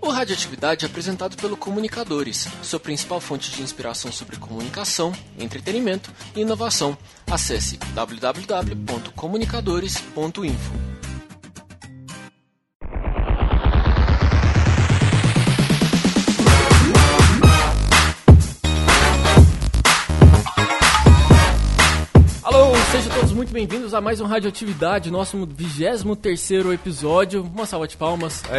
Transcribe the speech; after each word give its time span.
O 0.00 0.10
Radioatividade 0.10 0.84
é 0.84 0.88
apresentado 0.88 1.36
pelo 1.36 1.56
Comunicadores, 1.56 2.46
sua 2.62 2.78
principal 2.78 3.20
fonte 3.20 3.50
de 3.50 3.60
inspiração 3.62 4.12
sobre 4.12 4.36
comunicação, 4.36 5.12
entretenimento 5.38 6.12
e 6.36 6.40
inovação. 6.40 6.96
Acesse 7.26 7.78
www.comunicadores.info. 7.94 10.72
Alô, 22.44 22.72
sejam 22.92 23.12
todos 23.14 23.32
muito 23.32 23.52
bem-vindos 23.52 23.92
a 23.92 24.00
mais 24.00 24.20
um 24.20 24.26
Radioatividade, 24.26 25.10
nosso 25.10 25.44
23 25.44 26.04
episódio. 26.72 27.42
Uma 27.42 27.66
salva 27.66 27.88
de 27.88 27.96
palmas. 27.96 28.42
Pa 28.42 28.58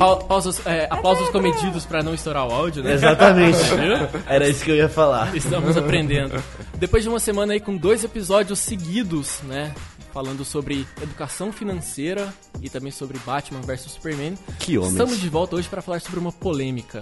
pausas, 0.00 0.66
é, 0.66 0.86
aplausos 0.90 1.28
comedidos 1.28 1.84
para 1.84 2.02
não 2.02 2.14
estourar 2.14 2.48
o 2.48 2.52
áudio, 2.52 2.82
né? 2.82 2.94
Exatamente. 2.94 3.58
Era 4.26 4.48
isso 4.48 4.64
que 4.64 4.70
eu 4.70 4.76
ia 4.76 4.88
falar. 4.88 5.36
Estamos 5.36 5.76
aprendendo. 5.76 6.42
Depois 6.78 7.02
de 7.02 7.08
uma 7.08 7.20
semana 7.20 7.52
aí 7.52 7.60
com 7.60 7.76
dois 7.76 8.02
episódios 8.02 8.58
seguidos, 8.58 9.40
né? 9.44 9.74
Falando 10.12 10.44
sobre 10.44 10.86
educação 11.00 11.52
financeira 11.52 12.32
e 12.60 12.68
também 12.68 12.90
sobre 12.90 13.18
Batman 13.18 13.60
vs 13.60 13.92
Superman. 13.92 14.34
Que 14.58 14.78
homens. 14.78 14.92
Estamos 14.92 15.20
de 15.20 15.28
volta 15.28 15.56
hoje 15.56 15.68
para 15.68 15.82
falar 15.82 16.00
sobre 16.00 16.18
uma 16.18 16.32
polêmica. 16.32 17.00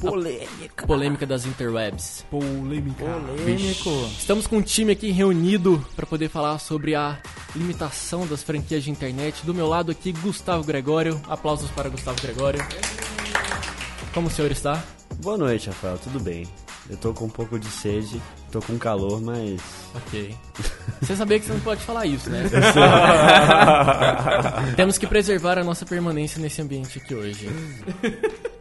Polêmica. 0.00 0.86
Polêmica 0.86 1.26
das 1.26 1.46
interwebs. 1.46 2.24
Polêmica. 2.30 3.04
Polêmico. 3.04 3.90
Estamos 4.18 4.46
com 4.46 4.58
um 4.58 4.62
time 4.62 4.92
aqui 4.92 5.10
reunido 5.10 5.84
para 5.96 6.06
poder 6.06 6.28
falar 6.28 6.58
sobre 6.58 6.94
a 6.94 7.18
limitação 7.54 8.26
das 8.26 8.42
franquias 8.42 8.84
de 8.84 8.90
internet. 8.90 9.44
Do 9.44 9.54
meu 9.54 9.66
lado 9.66 9.90
aqui, 9.90 10.12
Gustavo 10.12 10.64
Gregório. 10.64 11.20
Aplausos 11.28 11.70
para 11.70 11.88
Gustavo 11.88 12.20
Gregório. 12.20 12.60
Como 14.12 14.28
o 14.28 14.30
senhor 14.30 14.50
está? 14.50 14.82
Boa 15.22 15.38
noite, 15.38 15.68
Rafael. 15.68 15.98
Tudo 15.98 16.20
bem? 16.20 16.46
Eu 16.88 16.96
tô 16.96 17.12
com 17.12 17.24
um 17.24 17.30
pouco 17.30 17.58
de 17.58 17.66
sede, 17.66 18.20
tô 18.52 18.60
com 18.60 18.78
calor, 18.78 19.20
mas. 19.20 19.60
Ok. 19.94 20.36
Você 21.00 21.16
sabia 21.16 21.40
que 21.40 21.46
você 21.46 21.52
não 21.52 21.60
pode 21.60 21.80
falar 21.80 22.06
isso, 22.06 22.30
né? 22.30 22.44
temos 24.76 24.96
que 24.96 25.06
preservar 25.06 25.58
a 25.58 25.64
nossa 25.64 25.84
permanência 25.84 26.40
nesse 26.40 26.62
ambiente 26.62 26.98
aqui 26.98 27.14
hoje. 27.14 27.48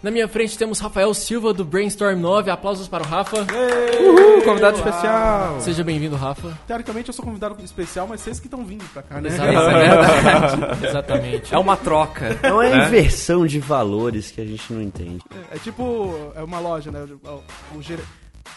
Na 0.00 0.12
minha 0.12 0.28
frente 0.28 0.56
temos 0.56 0.78
Rafael 0.78 1.12
Silva 1.12 1.52
do 1.52 1.64
Brainstorm 1.64 2.20
9. 2.20 2.50
Aplausos 2.52 2.86
para 2.86 3.02
o 3.02 3.06
Rafa. 3.06 3.38
Uhul, 3.38 4.42
convidado 4.44 4.76
especial. 4.78 5.60
Seja 5.60 5.82
bem-vindo, 5.82 6.14
Rafa. 6.14 6.56
Teoricamente 6.68 7.08
eu 7.08 7.12
sou 7.14 7.24
convidado 7.24 7.56
especial, 7.64 8.06
mas 8.06 8.20
vocês 8.20 8.38
que 8.38 8.46
estão 8.46 8.64
vindo 8.64 8.84
pra 8.92 9.02
cá, 9.02 9.20
né? 9.20 9.28
Exatamente. 9.28 10.86
Exatamente. 10.86 11.54
É 11.54 11.58
uma 11.58 11.76
troca. 11.76 12.38
É 12.42 12.52
uma 12.52 12.66
inversão 12.68 13.44
de 13.44 13.58
valores 13.58 14.30
que 14.30 14.40
a 14.40 14.44
gente 14.44 14.72
não 14.72 14.80
entende. 14.80 15.18
É, 15.50 15.56
é 15.56 15.58
tipo, 15.58 16.30
é 16.36 16.42
uma 16.44 16.60
loja, 16.60 16.92
né? 16.92 17.04
O, 17.24 17.76
o 17.78 17.82
gere- 17.82 18.02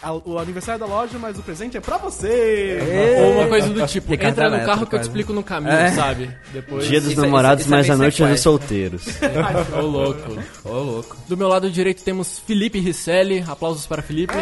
a- 0.02 0.12
o 0.12 0.38
aniversário 0.38 0.78
da 0.80 0.86
loja, 0.86 1.18
mas 1.18 1.38
o 1.38 1.42
presente 1.42 1.76
é 1.76 1.80
pra 1.80 1.96
você. 1.98 2.78
Ou 3.24 3.32
uma 3.40 3.48
coisa 3.48 3.68
do 3.68 3.86
tipo, 3.86 4.12
entra 4.14 4.48
no 4.48 4.64
carro 4.64 4.86
que 4.86 4.94
eu 4.94 5.00
te 5.00 5.02
explico 5.02 5.32
no 5.32 5.42
caminho, 5.42 5.72
É. 5.72 5.90
sabe? 5.92 6.30
Depois. 6.52 6.86
Dia 6.88 7.00
dos 7.00 7.10
isso 7.12 7.20
é- 7.20 7.24
namorados, 7.24 7.64
isso 7.64 7.74
é 7.74 7.76
mas 7.76 7.90
a 7.90 7.96
noite 7.96 8.22
é 8.22 8.26
dos 8.28 8.40
solteiros. 8.40 9.02
Ô, 9.76 9.80
louco. 9.80 10.38
Ô, 10.64 10.72
louco. 10.72 11.16
Do 11.28 11.36
meu 11.36 11.48
lado 11.48 11.70
direito 11.70 12.02
temos 12.02 12.38
Felipe 12.46 12.78
Risselli. 12.78 13.44
Aplausos 13.46 13.86
para 13.86 14.02
Felipe. 14.02 14.34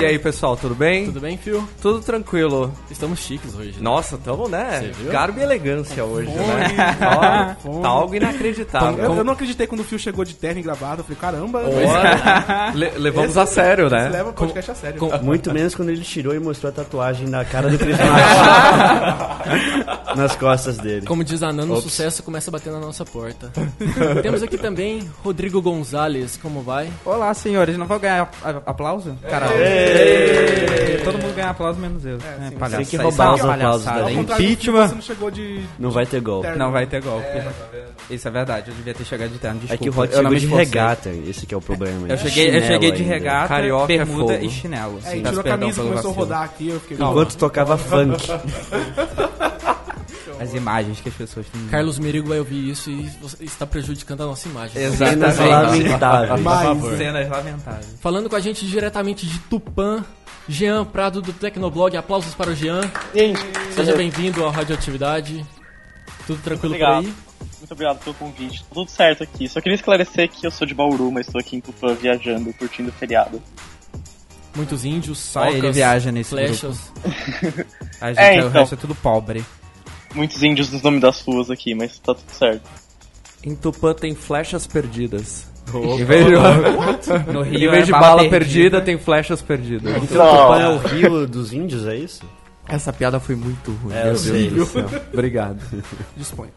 E 0.00 0.04
aí, 0.04 0.18
pessoal, 0.18 0.56
tudo 0.56 0.74
bem? 0.74 1.06
Tudo 1.06 1.20
bem, 1.20 1.36
Phil? 1.38 1.66
Tudo 1.80 2.00
tranquilo. 2.00 2.72
Estamos 2.90 3.20
chiques 3.20 3.54
hoje. 3.54 3.70
né? 3.72 3.76
Nossa, 3.80 4.18
tamo, 4.18 4.48
né? 4.48 4.90
Garbo 5.10 5.38
e 5.38 5.42
elegância 5.42 6.04
hoje, 6.04 6.30
Fome, 6.30 6.46
né? 6.46 7.56
Fome. 7.62 7.82
tá 7.82 7.88
algo 7.88 8.14
inacreditável. 8.14 9.04
Eu, 9.04 9.14
eu 9.16 9.24
não 9.24 9.32
acreditei 9.32 9.66
quando 9.66 9.80
o 9.80 9.84
Fio 9.84 9.98
chegou 9.98 10.24
de 10.24 10.34
terno 10.34 10.60
e 10.60 10.62
gravado. 10.62 11.00
Eu 11.00 11.04
falei, 11.04 11.18
caramba, 11.20 11.62
le- 12.74 12.90
levamos 12.98 13.30
esse- 13.30 13.40
a 13.40 13.46
sério, 13.46 13.88
né? 13.88 14.08
leva 14.08 14.30
o 14.30 14.32
podcast 14.32 14.70
a 14.70 14.74
sério. 14.74 14.98
com- 14.98 15.14
Muito 15.24 15.52
menos 15.52 15.74
quando 15.74 15.88
ele 15.90 16.02
tirou 16.02 16.34
e 16.34 16.38
mostrou 16.40 16.70
a 16.70 16.74
tatuagem 16.74 17.30
da 17.30 17.44
cara 17.44 17.68
do 17.70 17.78
Chris 17.78 17.96
nas 20.16 20.36
costas 20.36 20.76
dele. 20.78 21.06
Como 21.06 21.22
diz 21.24 21.42
a 21.42 21.52
Nano, 21.52 21.74
o 21.74 21.80
sucesso 21.80 22.22
começa 22.22 22.50
a 22.50 22.52
bater 22.52 22.72
na 22.72 22.78
nossa 22.80 23.04
porta. 23.04 23.50
Temos 24.22 24.42
aqui 24.42 24.58
também 24.58 25.08
Rodrigo 25.22 25.60
Gonzalez. 25.62 26.36
Como 26.36 26.62
vai? 26.62 26.90
Olá, 27.04 27.32
senhores. 27.34 27.76
Não 27.78 27.86
vou 27.86 27.98
ganhar 27.98 28.28
aplauso? 28.66 29.16
Todo 31.04 31.18
mundo 31.18 31.34
ganha 31.34 31.50
aplauso 31.50 31.78
menos 31.78 32.04
eu. 32.06 32.16
É, 32.16 32.48
sim. 32.48 32.56
palhaçada. 32.56 32.76
Tem 32.76 32.86
que 32.86 32.96
roubar 32.96 33.26
é 33.26 33.34
os 33.34 33.44
aplausos 33.44 33.84
da 33.84 34.06
Fio, 34.06 34.20
Impeachment. 34.20 34.88
Você 34.88 34.94
não 34.94 35.02
chegou 35.02 35.30
de 35.30 35.60
Não 35.78 35.90
vai 35.90 36.06
ter 36.06 36.20
golpe. 36.20 36.46
terno. 36.46 36.58
Não 36.64 36.72
vai 36.72 36.86
ter 36.86 37.02
golpe. 37.02 37.26
Isso 38.10 38.26
é 38.26 38.30
verdade. 38.30 38.70
Eu 38.70 38.74
devia 38.74 38.94
ter 38.94 39.04
chegado 39.04 39.30
de 39.30 39.38
terno. 39.38 39.60
É 39.68 39.76
Desculpa. 39.76 39.82
que 39.82 39.88
o 39.88 39.92
Rod 39.92 40.10
chegou 40.10 40.30
de 40.30 40.36
esforcei. 40.44 40.64
regata, 40.64 41.10
esse 41.10 41.46
que 41.46 41.54
é 41.54 41.56
o 41.56 41.60
problema. 41.60 42.08
Eu 42.08 42.16
cheguei, 42.16 42.56
eu 42.56 42.62
cheguei 42.62 42.92
de 42.92 43.02
regata, 43.02 43.48
Carioca 43.48 43.92
é 43.92 43.98
bermuda 43.98 44.34
fogo. 44.34 44.44
e 44.46 44.50
chinelo. 44.50 44.98
É, 45.04 45.16
e 45.16 45.22
tirou 45.22 45.40
a 45.40 45.44
camisa 45.44 45.82
e 45.82 45.84
começou 45.86 46.10
a 46.10 46.14
rodar 46.14 46.42
aqui. 46.42 46.68
Eu 46.70 46.80
fiquei, 46.80 46.96
Enquanto 46.96 47.36
tocava 47.36 47.76
funk. 47.76 48.16
As 50.40 50.54
imagens 50.54 51.00
que 51.00 51.08
as 51.08 51.14
pessoas 51.14 51.46
têm. 51.48 51.66
Carlos 51.68 51.98
Merigo 51.98 52.28
vai 52.28 52.38
ouvir 52.38 52.68
isso 52.70 52.90
e 52.90 53.02
você 53.20 53.44
está 53.44 53.66
prejudicando 53.66 54.22
a 54.22 54.26
nossa 54.26 54.48
imagem. 54.48 54.90
Cenas 54.96 55.38
Exatamente. 55.38 55.82
lamentáveis. 55.88 56.40
Mas- 56.42 56.98
Cenas 56.98 57.28
lamentáveis. 57.30 57.96
Falando 58.00 58.28
com 58.30 58.36
a 58.36 58.40
gente 58.40 58.66
diretamente 58.66 59.26
de 59.26 59.38
Tupã, 59.40 60.04
Jean 60.48 60.84
Prado 60.84 61.20
do 61.22 61.32
Tecnoblog. 61.32 61.96
Aplausos 61.96 62.34
para 62.34 62.50
o 62.50 62.54
Jean. 62.54 62.80
Seja 63.74 63.96
bem-vindo 63.96 64.44
ao 64.44 64.50
Radioatividade. 64.50 65.44
Tudo 66.26 66.40
tranquilo 66.42 66.74
por 66.76 66.84
aí? 66.84 67.04
Muito 67.58 67.72
obrigado 67.72 67.98
pelo 68.04 68.14
convite. 68.16 68.60
Tá 68.64 68.66
tudo 68.74 68.90
certo 68.90 69.22
aqui. 69.22 69.48
Só 69.48 69.60
queria 69.60 69.76
esclarecer 69.76 70.28
que 70.30 70.46
eu 70.46 70.50
sou 70.50 70.66
de 70.66 70.74
Bauru, 70.74 71.10
mas 71.10 71.26
estou 71.26 71.40
aqui 71.40 71.56
em 71.56 71.60
Tupã 71.60 71.94
viajando, 71.94 72.52
curtindo 72.54 72.90
o 72.90 72.92
feriado. 72.92 73.42
Muitos 74.54 74.84
índios, 74.84 75.18
Só 75.18 75.40
socas, 75.40 75.56
ele 75.58 75.72
viaja 75.72 76.12
nesse 76.12 76.30
flechas. 76.30 76.92
A 78.00 78.08
gente, 78.12 78.18
É, 78.20 78.34
o 78.34 78.38
então. 78.48 78.50
resto 78.50 78.74
é 78.74 78.78
tudo 78.78 78.94
pobre. 78.94 79.44
Muitos 80.14 80.42
índios 80.42 80.70
nos 80.70 80.82
nomes 80.82 81.00
das 81.00 81.20
ruas 81.20 81.50
aqui, 81.50 81.74
mas 81.74 81.98
tá 81.98 82.14
tudo 82.14 82.30
certo. 82.30 82.68
Em 83.44 83.54
Tupã 83.54 83.92
tem 83.92 84.14
flechas 84.14 84.66
perdidas. 84.66 85.46
Em 85.72 86.04
vez 86.04 86.26
de, 86.26 87.32
no 87.32 87.42
Rio 87.42 87.68
Em 87.68 87.70
vez 87.70 87.86
de 87.86 87.94
é 87.94 87.98
bala 87.98 88.28
perdida, 88.28 88.80
tem 88.80 88.98
flechas 88.98 89.42
perdidas. 89.42 90.02
Então 90.02 90.26
Tupã 90.26 90.60
é 90.60 90.68
o 90.68 90.78
rio 90.78 91.26
dos 91.26 91.52
índios, 91.52 91.86
é 91.86 91.96
isso? 91.96 92.22
Essa 92.66 92.92
piada 92.92 93.20
foi 93.20 93.34
muito 93.36 93.72
ruim. 93.72 93.94
É, 93.94 94.00
eu 94.00 94.04
meu 94.04 94.12
Deus 94.12 94.20
sei. 94.20 94.50
do 94.50 94.66
céu. 94.66 94.86
Obrigado. 95.12 95.60
Dispõe. 96.16 96.48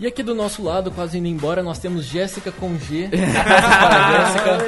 E 0.00 0.06
aqui 0.06 0.22
do 0.22 0.34
nosso 0.34 0.62
lado, 0.62 0.90
quase 0.90 1.18
indo 1.18 1.26
embora, 1.28 1.62
nós 1.62 1.78
temos 1.78 2.06
Jéssica 2.06 2.50
com 2.50 2.78
G. 2.78 3.10
Jéssica. 3.12 4.58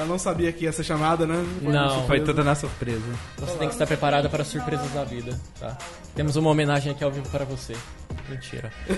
Ela 0.00 0.08
não 0.08 0.18
sabia 0.18 0.50
que 0.50 0.64
ia 0.64 0.72
ser 0.72 0.82
chamada, 0.82 1.26
né? 1.26 1.44
Não, 1.60 2.06
Foi 2.06 2.20
tudo 2.20 2.42
na 2.42 2.54
surpresa. 2.54 3.04
Você 3.36 3.58
tem 3.58 3.68
que 3.68 3.74
estar 3.74 3.86
preparada 3.86 4.30
para 4.30 4.40
as 4.40 4.48
surpresas 4.48 4.90
da 4.92 5.04
vida, 5.04 5.38
tá? 5.60 5.76
Temos 6.14 6.36
uma 6.36 6.48
homenagem 6.48 6.90
aqui 6.92 7.04
ao 7.04 7.10
vivo 7.10 7.28
para 7.28 7.44
você. 7.44 7.76
Mentira. 8.26 8.72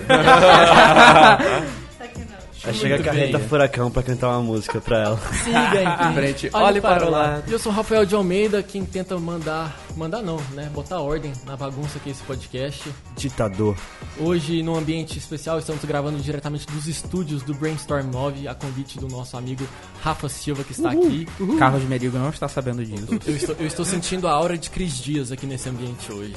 Aí 2.65 2.73
chega 2.73 2.95
a 2.95 3.03
carreta 3.03 3.37
bem. 3.37 3.47
furacão 3.49 3.91
pra 3.91 4.01
cantar 4.01 4.29
uma 4.29 4.41
música 4.41 4.79
pra 4.79 4.99
ela. 4.99 5.19
Siga 5.43 6.09
em 6.09 6.13
frente, 6.13 6.49
olhe 6.55 6.79
para 6.79 7.05
o 7.05 7.09
lado. 7.11 7.43
E 7.47 7.51
eu 7.51 7.59
sou 7.59 7.69
o 7.69 7.75
Rafael 7.75 8.05
de 8.05 8.15
Almeida, 8.15 8.63
quem 8.63 8.85
tenta 8.85 9.19
mandar. 9.19 9.77
Mandar 9.95 10.21
não, 10.21 10.37
né? 10.53 10.69
Botar 10.73 10.99
ordem 10.99 11.31
na 11.45 11.55
bagunça 11.55 11.99
que 11.99 12.09
é 12.09 12.11
esse 12.11 12.23
podcast. 12.23 12.91
Ditador. 13.15 13.77
Hoje, 14.19 14.63
num 14.63 14.75
ambiente 14.75 15.17
especial, 15.17 15.59
estamos 15.59 15.83
gravando 15.85 16.19
diretamente 16.19 16.65
dos 16.67 16.87
estúdios 16.87 17.43
do 17.43 17.53
Brainstorm 17.53 18.09
9, 18.11 18.47
a 18.47 18.55
convite 18.55 18.99
do 18.99 19.07
nosso 19.07 19.37
amigo 19.37 19.67
Rafa 20.01 20.27
Silva, 20.29 20.63
que 20.63 20.71
está 20.71 20.91
aqui. 20.91 21.27
Carlos 21.59 21.83
Merigo 21.83 22.17
não 22.17 22.29
está 22.29 22.47
sabendo 22.47 22.83
disso. 22.83 23.07
Eu 23.25 23.35
estou, 23.35 23.55
eu 23.59 23.67
estou 23.67 23.85
sentindo 23.85 24.27
a 24.27 24.31
aura 24.31 24.57
de 24.57 24.69
Cris 24.69 24.97
Dias 24.97 25.31
aqui 25.31 25.45
nesse 25.45 25.69
ambiente 25.69 26.11
hoje. 26.11 26.33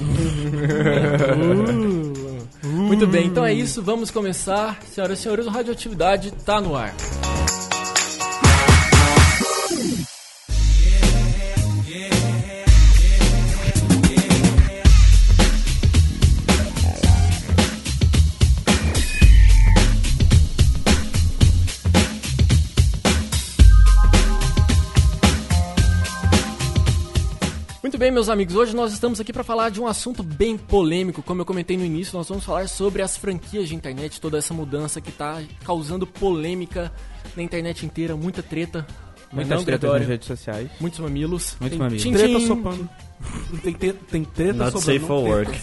Muito 2.63 3.07
bem, 3.07 3.27
então 3.27 3.45
é 3.45 3.53
isso, 3.53 3.83
vamos 3.83 4.11
começar. 4.11 4.79
Senhoras 4.93 5.19
e 5.19 5.23
senhores, 5.23 5.47
o 5.47 5.51
Radioatividade 5.51 6.31
tá 6.31 6.61
no 6.61 6.77
ar. 6.77 6.95
Muito 6.95 7.56
bem, 28.07 28.13
meus 28.13 28.29
amigos, 28.29 28.55
hoje 28.55 28.75
nós 28.77 28.93
estamos 28.93 29.19
aqui 29.21 29.33
para 29.33 29.43
falar 29.43 29.69
de 29.69 29.81
um 29.81 29.87
assunto 29.87 30.23
bem 30.23 30.57
polêmico. 30.57 31.23
Como 31.25 31.41
eu 31.41 31.45
comentei 31.45 31.77
no 31.77 31.85
início, 31.85 32.17
nós 32.17 32.29
vamos 32.29 32.45
falar 32.45 32.69
sobre 32.69 33.03
as 33.03 33.17
franquias 33.17 33.69
de 33.69 33.75
internet, 33.75 34.21
toda 34.21 34.39
essa 34.39 34.55
mudança 34.55 35.01
que 35.01 35.09
está 35.11 35.43
causando 35.65 36.07
polêmica 36.07 36.93
na 37.37 37.43
internet 37.43 37.85
inteira, 37.85 38.15
muita 38.17 38.45
treta. 38.45 38.87
Muitas 39.33 39.65
tretas 39.65 39.91
nas 39.93 40.07
redes 40.07 40.29
sociais. 40.29 40.69
Muitos 40.81 41.01
mamilos. 41.01 41.57
Muitos 41.61 41.77
Tem 41.77 41.79
mamilos. 41.85 42.03
tchim, 42.05 42.13
Treta 42.13 42.39
tchim. 42.39 42.47
sopando. 42.47 42.89
Tem, 43.65 43.73
te- 43.73 43.93
tem 43.93 44.25
treta 44.25 44.53
Not 44.53 44.71
sobrando. 44.73 44.81
safe 44.81 44.99
for 45.01 45.25
work. 45.29 45.51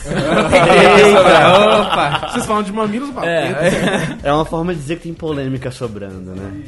Opa! 1.80 2.28
Vocês 2.34 2.46
falam 2.46 2.64
de 2.64 2.74
mamilos, 2.74 3.10
É. 3.22 3.54
treta. 3.54 4.20
É 4.28 4.34
uma 4.34 4.44
forma 4.44 4.74
de 4.74 4.82
dizer 4.82 4.98
que 4.98 5.04
tem 5.04 5.14
polêmica 5.14 5.72
sobrando, 5.72 6.32
né? 6.36 6.62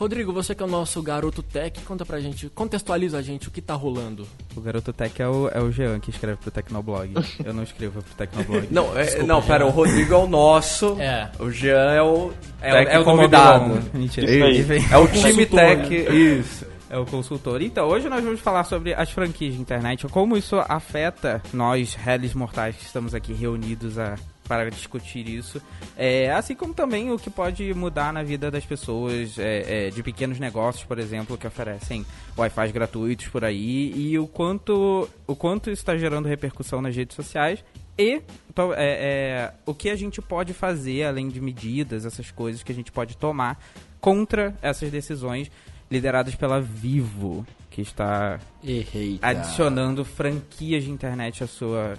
Rodrigo, 0.00 0.32
você 0.32 0.54
que 0.54 0.62
é 0.62 0.66
o 0.66 0.68
nosso 0.68 1.02
garoto 1.02 1.42
tech, 1.42 1.78
conta 1.82 2.06
pra 2.06 2.18
gente, 2.20 2.48
contextualiza 2.48 3.18
a 3.18 3.22
gente 3.22 3.48
o 3.48 3.50
que 3.50 3.60
tá 3.60 3.74
rolando. 3.74 4.26
O 4.56 4.60
garoto 4.62 4.94
tech 4.94 5.20
é 5.20 5.28
o, 5.28 5.46
é 5.48 5.60
o 5.60 5.70
Jean 5.70 6.00
que 6.00 6.08
escreve 6.08 6.38
pro 6.38 6.50
Tecnoblog. 6.50 7.12
Eu 7.44 7.52
não 7.52 7.62
escrevo 7.62 8.02
pro 8.02 8.14
Tecnoblog. 8.14 8.66
Não, 8.70 8.96
é, 8.96 9.22
não, 9.22 9.42
pera, 9.42 9.66
o 9.66 9.68
Rodrigo 9.68 10.14
é 10.14 10.16
o 10.16 10.26
nosso. 10.26 10.96
É. 11.10 11.30
O 11.38 11.50
Jean 11.50 11.92
é 11.92 12.02
o. 12.02 12.32
é, 12.62 12.94
é 12.94 12.96
o 12.96 13.00
do 13.00 13.04
convidado. 13.04 13.82
Mentira. 13.92 14.30
Isso 14.30 14.44
aí. 14.44 14.60
Enfim. 14.60 14.92
É 14.92 14.96
o 14.96 15.06
time 15.08 15.44
tech. 15.46 15.90
né? 15.90 16.14
Isso. 16.14 16.66
É 16.88 16.96
o 16.96 17.04
consultor. 17.04 17.60
Então, 17.60 17.86
hoje 17.88 18.08
nós 18.08 18.22
vamos 18.24 18.40
falar 18.40 18.64
sobre 18.64 18.94
as 18.94 19.10
franquias 19.10 19.54
de 19.54 19.60
internet, 19.60 20.06
como 20.08 20.36
isso 20.36 20.56
afeta 20.58 21.42
nós, 21.52 21.94
réis 21.94 22.32
mortais, 22.32 22.76
que 22.76 22.84
estamos 22.84 23.14
aqui 23.14 23.32
reunidos 23.32 23.98
a, 23.98 24.16
para 24.50 24.68
discutir 24.68 25.28
isso. 25.28 25.62
É, 25.96 26.28
assim 26.32 26.56
como 26.56 26.74
também 26.74 27.12
o 27.12 27.16
que 27.16 27.30
pode 27.30 27.72
mudar 27.72 28.12
na 28.12 28.24
vida 28.24 28.50
das 28.50 28.64
pessoas, 28.66 29.38
é, 29.38 29.86
é, 29.86 29.90
de 29.90 30.02
pequenos 30.02 30.40
negócios, 30.40 30.82
por 30.84 30.98
exemplo, 30.98 31.38
que 31.38 31.46
oferecem 31.46 32.04
Wi-Fi 32.36 32.72
gratuitos 32.72 33.28
por 33.28 33.44
aí, 33.44 33.92
e 33.94 34.18
o 34.18 34.26
quanto, 34.26 35.08
o 35.24 35.36
quanto 35.36 35.70
isso 35.70 35.82
está 35.82 35.96
gerando 35.96 36.26
repercussão 36.26 36.82
nas 36.82 36.96
redes 36.96 37.14
sociais. 37.14 37.64
E 37.96 38.22
to- 38.52 38.74
é, 38.74 38.78
é, 38.78 39.52
o 39.64 39.72
que 39.72 39.88
a 39.88 39.94
gente 39.94 40.20
pode 40.20 40.52
fazer, 40.52 41.04
além 41.04 41.28
de 41.28 41.40
medidas, 41.40 42.04
essas 42.04 42.32
coisas 42.32 42.64
que 42.64 42.72
a 42.72 42.74
gente 42.74 42.90
pode 42.90 43.16
tomar 43.16 43.56
contra 44.00 44.52
essas 44.60 44.90
decisões 44.90 45.48
lideradas 45.88 46.34
pela 46.34 46.60
Vivo, 46.60 47.46
que 47.70 47.82
está 47.82 48.40
Errei. 48.64 49.20
adicionando 49.22 50.04
franquias 50.04 50.82
de 50.82 50.90
internet 50.90 51.44
à 51.44 51.46
sua 51.46 51.96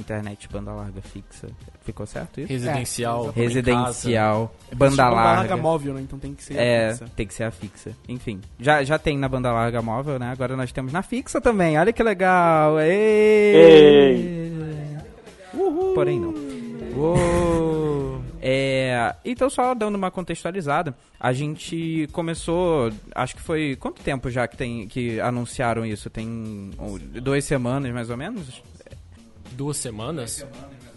internet 0.00 0.48
banda 0.48 0.72
larga 0.72 1.00
fixa. 1.02 1.48
Ficou 1.82 2.06
certo 2.06 2.40
isso? 2.40 2.48
Residencial. 2.52 3.32
É, 3.36 3.40
Residencial, 3.40 4.54
Tipo, 4.64 4.76
banda 4.76 4.90
banda 5.04 5.10
larga 5.10 5.36
larga. 5.50 5.56
móvel, 5.56 5.94
né? 5.94 6.00
Então 6.02 6.18
tem 6.18 6.34
que 6.34 6.42
ser 6.44 6.58
a 6.58 6.62
É, 6.62 6.90
fixa. 6.92 7.06
tem 7.16 7.26
que 7.26 7.34
ser 7.34 7.42
a 7.44 7.50
fixa. 7.50 7.90
Enfim, 8.08 8.40
já, 8.58 8.82
já 8.84 8.98
tem 8.98 9.16
na 9.18 9.28
banda 9.28 9.52
larga 9.52 9.80
móvel, 9.82 10.18
né? 10.18 10.30
Agora 10.30 10.56
nós 10.56 10.72
temos 10.72 10.92
na 10.92 11.02
fixa 11.02 11.40
também. 11.40 11.78
Olha 11.78 11.92
que 11.92 12.02
legal. 12.02 12.78
Ei! 12.80 14.52
Porém 15.94 16.20
não. 16.20 16.34
Uou. 16.96 18.20
É, 18.40 19.14
então 19.24 19.50
só 19.50 19.74
dando 19.74 19.96
uma 19.96 20.10
contextualizada, 20.10 20.94
a 21.18 21.32
gente 21.32 22.08
começou, 22.12 22.92
acho 23.14 23.34
que 23.34 23.42
foi 23.42 23.76
quanto 23.80 24.00
tempo 24.02 24.30
já 24.30 24.46
que 24.46 24.56
tem 24.56 24.86
que 24.86 25.18
anunciaram 25.20 25.84
isso? 25.84 26.08
Tem 26.08 26.28
um, 26.28 26.70
duas 27.20 27.44
semanas 27.44 27.92
mais 27.92 28.08
ou 28.08 28.16
menos? 28.16 28.62
Duas 29.56 29.76
semanas? 29.76 30.46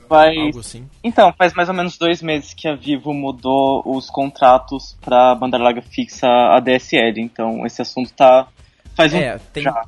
Faz... 0.07 0.37
Algo 0.37 0.59
assim. 0.59 0.89
Então, 1.03 1.31
faz 1.37 1.53
mais 1.53 1.69
ou 1.69 1.75
menos 1.75 1.97
dois 1.97 2.21
meses 2.21 2.53
que 2.53 2.67
a 2.67 2.75
Vivo 2.75 3.13
mudou 3.13 3.83
os 3.85 4.09
contratos 4.09 4.97
pra 5.01 5.35
banda 5.35 5.57
larga 5.57 5.81
fixa 5.81 6.27
ADSL. 6.27 7.19
Então, 7.19 7.65
esse 7.65 7.81
assunto 7.81 8.11
tá. 8.13 8.47
Faz 8.95 9.13
um 9.13 9.17
É, 9.17 9.37
tem 9.53 9.63
já. 9.63 9.83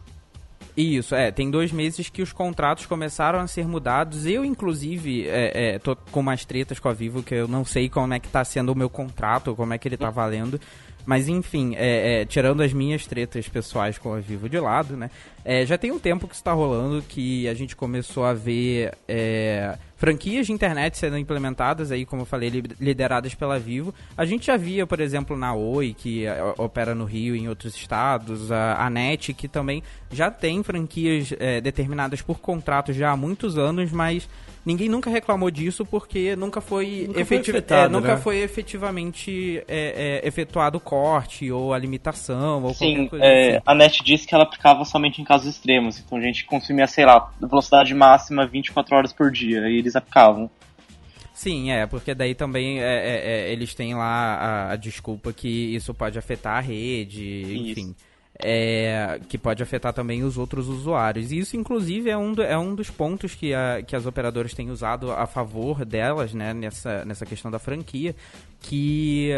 Isso, 0.76 1.14
é, 1.14 1.32
tem 1.32 1.52
dois 1.52 1.72
meses 1.72 2.10
que 2.10 2.22
os 2.22 2.32
contratos 2.32 2.86
começaram 2.86 3.40
a 3.40 3.48
ser 3.48 3.68
mudados. 3.68 4.26
Eu, 4.26 4.46
inclusive, 4.46 5.28
é, 5.28 5.74
é, 5.76 5.80
tô 5.80 5.96
com 5.96 6.22
umas 6.22 6.46
tretas 6.46 6.80
com 6.80 6.88
a 6.88 6.94
Vivo, 6.94 7.22
que 7.22 7.36
eu 7.36 7.48
não 7.48 7.66
sei 7.66 7.90
como 7.90 8.14
é 8.14 8.20
que 8.20 8.30
tá 8.30 8.44
sendo 8.46 8.72
o 8.72 8.76
meu 8.76 8.90
contrato, 8.90 9.54
como 9.56 9.74
é 9.74 9.78
que 9.78 9.88
ele 9.88 9.98
tá 9.98 10.10
valendo. 10.10 10.60
Mas 11.06 11.28
enfim, 11.28 11.74
é, 11.76 12.22
é, 12.22 12.26
tirando 12.26 12.62
as 12.62 12.74
minhas 12.74 13.06
tretas 13.08 13.48
pessoais 13.48 13.98
com 13.98 14.14
a 14.14 14.20
Vivo 14.20 14.48
de 14.48 14.60
lado, 14.60 14.96
né? 14.96 15.10
é, 15.44 15.66
já 15.66 15.78
tem 15.78 15.92
um 15.92 16.00
tempo 16.00 16.28
que 16.28 16.36
isso 16.36 16.44
tá 16.44 16.52
rolando, 16.54 17.02
que 17.02 17.48
a 17.48 17.54
gente 17.54 17.76
começou 17.76 18.24
a 18.24 18.34
ver 18.34 18.94
é, 19.08 19.78
franquias 19.98 20.46
de 20.46 20.52
internet 20.54 20.98
sendo 20.98 21.18
implementadas 21.18 21.92
aí, 21.92 22.06
como 22.06 22.22
eu 22.22 22.26
falei, 22.26 22.50
li- 22.50 22.64
lideradas 22.80 23.34
pela 23.34 23.58
Vivo. 23.58 23.94
A 24.16 24.24
gente 24.26 24.46
já 24.48 24.58
via, 24.58 24.86
por 24.86 25.00
exemplo, 25.00 25.36
na 25.36 25.54
Oi, 25.54 25.96
que 25.98 26.26
é, 26.26 26.38
opera 26.58 26.94
no 26.94 27.06
Rio 27.06 27.36
e 27.36 27.40
em 27.40 27.50
outros 27.50 27.76
estados, 27.76 28.52
a, 28.52 28.86
a 28.86 28.90
NET, 28.90 29.34
que 29.34 29.48
também 29.48 29.82
já 30.12 30.30
tem 30.30 30.62
franquias 30.62 31.34
é, 31.40 31.60
determinadas 31.60 32.22
por 32.22 32.40
contratos 32.40 32.96
já 32.96 33.12
há 33.12 33.18
muitos 33.18 33.58
anos, 33.58 33.92
mas 33.92 34.30
ninguém 34.66 34.88
nunca 34.90 35.10
reclamou 35.10 35.50
disso 35.50 35.86
porque 35.86 36.36
nunca 36.36 36.62
foi, 36.62 37.06
Nunca 37.08 37.26
foi 37.26 37.38
efetiv- 37.38 37.56
afetado, 37.56 37.86
é, 37.86 38.00
nunca 38.00 38.16
né? 38.16 38.22
foi 38.22 38.38
efetivamente 38.40 39.64
é, 39.68 40.22
é, 40.24 40.28
efetuado 40.28 40.78
o 40.78 40.82
corte 40.82 41.52
ou 41.52 41.74
a 41.74 41.78
limitação 41.78 42.64
ou 42.64 42.74
Sim, 42.74 42.94
qualquer 43.08 43.10
coisa 43.10 43.26
é, 43.26 43.50
assim. 43.58 43.64
a 43.66 43.76
NET 43.76 44.04
disse 44.04 44.28
que 44.28 44.36
ela 44.36 44.44
aplicava 44.44 44.86
somente 44.86 45.22
em 45.22 45.26
casos 45.26 45.48
extremos. 45.48 46.00
Então 46.00 46.18
a 46.18 46.22
gente 46.22 46.46
consumia, 46.46 46.88
sei 46.88 47.06
lá, 47.06 47.32
velocidade 47.40 47.94
máxima 47.94 48.46
24 48.46 48.96
horas 48.96 49.14
por 49.14 49.32
dia. 49.32 49.68
E 49.70 49.78
eles 49.78 49.96
aplicavam. 49.96 50.50
Sim, 51.34 51.72
é, 51.72 51.88
porque 51.88 52.14
daí 52.14 52.36
também 52.36 52.82
é, 52.82 52.84
é, 52.84 53.32
é, 53.50 53.52
eles 53.52 53.74
têm 53.74 53.96
lá 53.96 54.36
a, 54.36 54.72
a 54.74 54.76
desculpa 54.76 55.34
que 55.34 55.48
isso 55.76 55.92
pode 55.94 56.20
afetar 56.20 56.58
a 56.58 56.60
rede, 56.60 57.72
Isso. 57.72 57.96
É, 58.44 59.20
que 59.30 59.38
pode 59.38 59.62
afetar 59.62 59.94
também 59.94 60.24
os 60.24 60.38
outros 60.38 60.68
usuários. 60.68 61.32
E 61.32 61.38
isso, 61.40 61.56
inclusive, 61.58 62.10
é 62.10 62.18
um, 62.18 62.34
do- 62.34 62.44
é 62.44 62.58
um 62.58 62.74
dos 62.76 62.90
pontos 62.90 63.36
que, 63.36 63.54
a, 63.54 63.82
que 63.86 63.96
as 63.96 64.06
operadoras 64.06 64.54
têm 64.54 64.70
usado 64.72 65.12
a 65.12 65.26
favor 65.28 65.86
delas, 65.86 66.34
né, 66.34 66.54
nessa, 66.54 67.06
nessa 67.06 67.26
questão 67.26 67.52
da 67.52 67.60
franquia, 67.60 68.16
que 68.62 69.30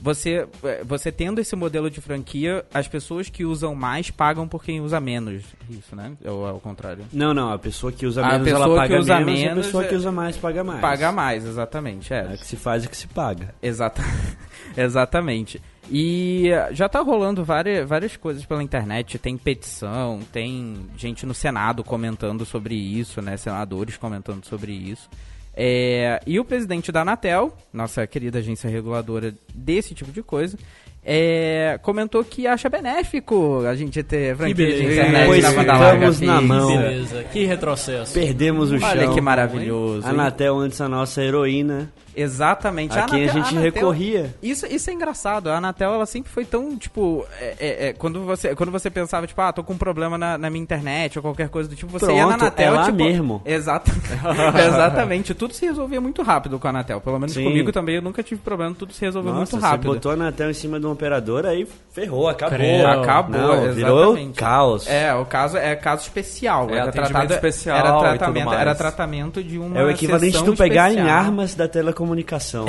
você, 0.00 0.48
é, 0.64 0.82
você 0.82 1.12
tendo 1.12 1.40
esse 1.40 1.54
modelo 1.54 1.88
de 1.90 2.00
franquia, 2.00 2.64
as 2.74 2.88
pessoas 2.88 3.28
que 3.28 3.44
usam 3.44 3.74
mais 3.74 4.10
pagam 4.10 4.48
por 4.48 4.64
quem 4.64 4.80
usa 4.80 4.98
menos. 5.00 5.44
Isso, 5.70 5.94
né? 5.94 6.12
Ou 6.24 6.48
é 6.48 6.52
o 6.52 6.58
contrário? 6.58 7.04
Não, 7.12 7.32
não, 7.32 7.52
a 7.52 7.58
pessoa 7.58 7.92
que 7.92 8.04
usa 8.06 8.24
A 8.24 8.32
menos, 8.32 8.48
ela 8.48 8.74
paga 8.74 8.98
usa 8.98 9.18
menos, 9.20 9.40
e 9.40 9.44
a 9.44 9.48
menos, 9.50 9.66
pessoa 9.66 9.84
é- 9.84 9.88
que 9.88 9.94
usa 9.94 10.10
mais 10.10 10.36
paga 10.36 10.64
mais. 10.64 10.80
Paga 10.80 11.12
mais, 11.12 11.44
exatamente. 11.46 12.12
É, 12.12 12.32
É 12.32 12.36
que 12.36 12.46
se 12.46 12.56
faz 12.56 12.84
e 12.84 12.88
que 12.88 12.96
se 12.96 13.06
paga. 13.06 13.54
Exata... 13.62 14.02
Exatamente. 14.76 15.60
E 15.90 16.48
eh, 16.50 16.68
já 16.72 16.88
tá 16.88 17.00
rolando 17.00 17.44
várias, 17.44 17.88
várias 17.88 18.16
coisas 18.16 18.44
pela 18.44 18.62
internet. 18.62 19.18
Tem 19.18 19.36
petição, 19.36 20.20
tem 20.32 20.86
gente 20.96 21.26
no 21.26 21.34
Senado 21.34 21.82
comentando 21.82 22.44
sobre 22.44 22.74
isso, 22.74 23.20
né? 23.20 23.36
Senadores 23.36 23.96
comentando 23.96 24.44
sobre 24.44 24.72
isso. 24.72 25.08
É, 25.54 26.20
e 26.26 26.40
o 26.40 26.44
presidente 26.44 26.90
da 26.90 27.02
Anatel, 27.02 27.54
nossa 27.72 28.06
querida 28.06 28.38
agência 28.38 28.70
reguladora 28.70 29.34
desse 29.54 29.94
tipo 29.94 30.10
de 30.10 30.22
coisa, 30.22 30.56
é, 31.04 31.78
comentou 31.82 32.24
que 32.24 32.46
acha 32.46 32.70
benéfico 32.70 33.62
a 33.66 33.74
gente 33.74 34.02
ter 34.02 34.34
franquia 34.36 34.54
de 34.66 34.84
internet 34.84 35.26
Pois 35.26 35.42
na 35.42 35.50
banda 35.50 35.72
larga 35.76 36.12
ficamos 36.12 36.20
na 36.20 36.40
fixa. 36.40 36.46
mão. 36.54 36.78
Beleza, 36.78 37.24
que 37.24 37.44
retrocesso. 37.44 38.14
Perdemos 38.14 38.70
o 38.70 38.76
Olha 38.76 39.04
chão. 39.04 39.14
que 39.14 39.20
maravilhoso. 39.20 40.06
A 40.06 40.10
hein? 40.10 40.14
Anatel 40.14 40.58
antes 40.58 40.80
a 40.80 40.88
nossa 40.88 41.22
heroína, 41.22 41.92
Exatamente. 42.16 42.98
a 42.98 43.02
quem 43.04 43.20
a 43.20 43.22
Anatel- 43.24 43.42
gente 43.44 43.52
Anatel- 43.58 43.72
recorria. 43.72 44.34
Isso, 44.42 44.66
isso 44.66 44.90
é 44.90 44.92
engraçado. 44.92 45.48
A 45.50 45.56
Anatel, 45.56 45.92
ela 45.94 46.06
sempre 46.06 46.30
foi 46.30 46.44
tão, 46.44 46.76
tipo... 46.76 47.26
é- 47.40 47.54
é- 47.58 47.88
é, 47.88 47.92
quando, 47.92 48.20
você, 48.24 48.54
quando 48.54 48.70
você 48.72 48.90
pensava, 48.90 49.26
tipo, 49.26 49.40
ah, 49.40 49.52
tô 49.52 49.62
com 49.64 49.72
um 49.74 49.78
problema 49.78 50.16
na, 50.18 50.36
na 50.38 50.50
minha 50.50 50.62
internet 50.62 51.18
ou 51.18 51.22
qualquer 51.22 51.48
coisa 51.48 51.68
do 51.68 51.76
tipo, 51.76 51.90
você 51.92 52.12
ia 52.12 52.22
na 52.22 52.28
Pronto, 52.28 52.42
Anatel, 52.42 52.66
é 52.66 52.70
lá 52.76 52.84
tipo... 52.86 52.96
mesmo. 52.96 53.42
Exato. 53.44 53.90
Exatamente. 54.66 55.34
Tudo 55.34 55.54
se 55.54 55.66
resolvia 55.66 56.00
muito 56.00 56.22
rápido 56.22 56.58
com 56.58 56.66
a 56.66 56.70
Anatel. 56.70 57.00
Pelo 57.00 57.18
menos 57.18 57.34
Sim. 57.34 57.44
comigo 57.44 57.72
também, 57.72 57.96
eu 57.96 58.02
nunca 58.02 58.22
tive 58.22 58.40
problema. 58.40 58.74
Tudo 58.74 58.92
se 58.92 59.00
resolveu 59.04 59.32
Nossa, 59.32 59.56
muito 59.56 59.64
rápido. 59.64 59.88
você 59.88 59.94
botou 59.94 60.10
a 60.12 60.14
Anatel 60.14 60.50
em 60.50 60.54
cima 60.54 60.78
de 60.80 60.86
um 60.86 60.92
operador, 60.92 61.46
aí 61.46 61.66
ferrou, 61.92 62.28
acabou. 62.28 62.56
Credo. 62.58 62.86
Acabou, 62.86 63.40
Não, 63.40 63.72
virou 63.72 64.02
exatamente. 64.10 64.38
caos. 64.38 64.86
É, 64.88 65.14
o 65.14 65.24
caso 65.24 65.56
é 65.56 65.74
caso 65.76 66.02
especial. 66.02 66.68
É, 66.70 66.76
era 66.78 66.92
tratado, 66.92 67.32
especial 67.32 67.76
era 67.78 67.98
tratamento, 67.98 68.52
era 68.52 68.74
tratamento 68.74 69.42
de 69.42 69.58
uma 69.58 69.78
É 69.78 69.84
o 69.84 69.90
equivalente 69.90 70.32
sessão 70.32 70.46
do 70.46 70.56
pegar 70.56 70.88
em 70.90 70.94
especial. 70.96 71.16
armas 71.18 71.54
da 71.54 71.68
telecomunicação. 72.02 72.66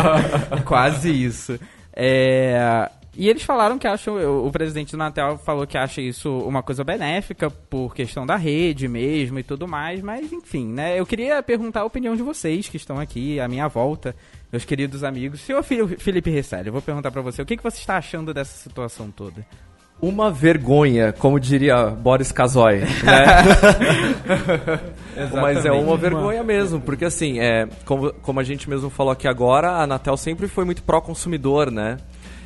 Quase 0.64 1.10
isso. 1.10 1.58
É, 1.94 2.88
E 3.14 3.28
eles 3.28 3.42
falaram 3.42 3.78
que 3.78 3.86
acham, 3.86 4.46
o 4.46 4.50
presidente 4.50 4.92
do 4.92 4.96
Natel 4.96 5.36
falou 5.36 5.66
que 5.66 5.76
acha 5.76 6.00
isso 6.00 6.38
uma 6.38 6.62
coisa 6.62 6.82
benéfica 6.82 7.50
por 7.50 7.94
questão 7.94 8.24
da 8.24 8.36
rede 8.36 8.88
mesmo 8.88 9.38
e 9.38 9.42
tudo 9.42 9.68
mais, 9.68 10.00
mas 10.00 10.32
enfim, 10.32 10.66
né? 10.66 10.98
Eu 10.98 11.04
queria 11.04 11.42
perguntar 11.42 11.80
a 11.80 11.84
opinião 11.84 12.16
de 12.16 12.22
vocês 12.22 12.68
que 12.68 12.78
estão 12.78 12.98
aqui 12.98 13.38
à 13.38 13.46
minha 13.46 13.68
volta, 13.68 14.16
meus 14.50 14.64
queridos 14.64 15.04
amigos. 15.04 15.42
Senhor 15.42 15.62
Felipe 15.62 16.30
Risselli, 16.30 16.68
eu 16.68 16.72
vou 16.72 16.82
perguntar 16.82 17.10
pra 17.10 17.20
você, 17.20 17.42
o 17.42 17.46
que, 17.46 17.56
que 17.56 17.62
você 17.62 17.78
está 17.78 17.98
achando 17.98 18.32
dessa 18.32 18.56
situação 18.56 19.10
toda? 19.10 19.44
Uma 20.00 20.30
vergonha, 20.32 21.12
como 21.12 21.38
diria 21.38 21.86
Boris 21.86 22.32
Kazoy, 22.32 22.80
né? 22.80 22.86
Mas 25.32 25.64
é 25.64 25.72
uma 25.72 25.96
vergonha 25.96 26.42
mesmo, 26.42 26.80
porque 26.80 27.04
assim, 27.04 27.38
é, 27.38 27.68
como, 27.84 28.12
como 28.14 28.40
a 28.40 28.44
gente 28.44 28.68
mesmo 28.68 28.90
falou 28.90 29.12
aqui 29.12 29.28
agora, 29.28 29.70
a 29.70 29.82
Anatel 29.82 30.16
sempre 30.16 30.48
foi 30.48 30.64
muito 30.64 30.82
pró-consumidor, 30.82 31.70
né? 31.70 31.98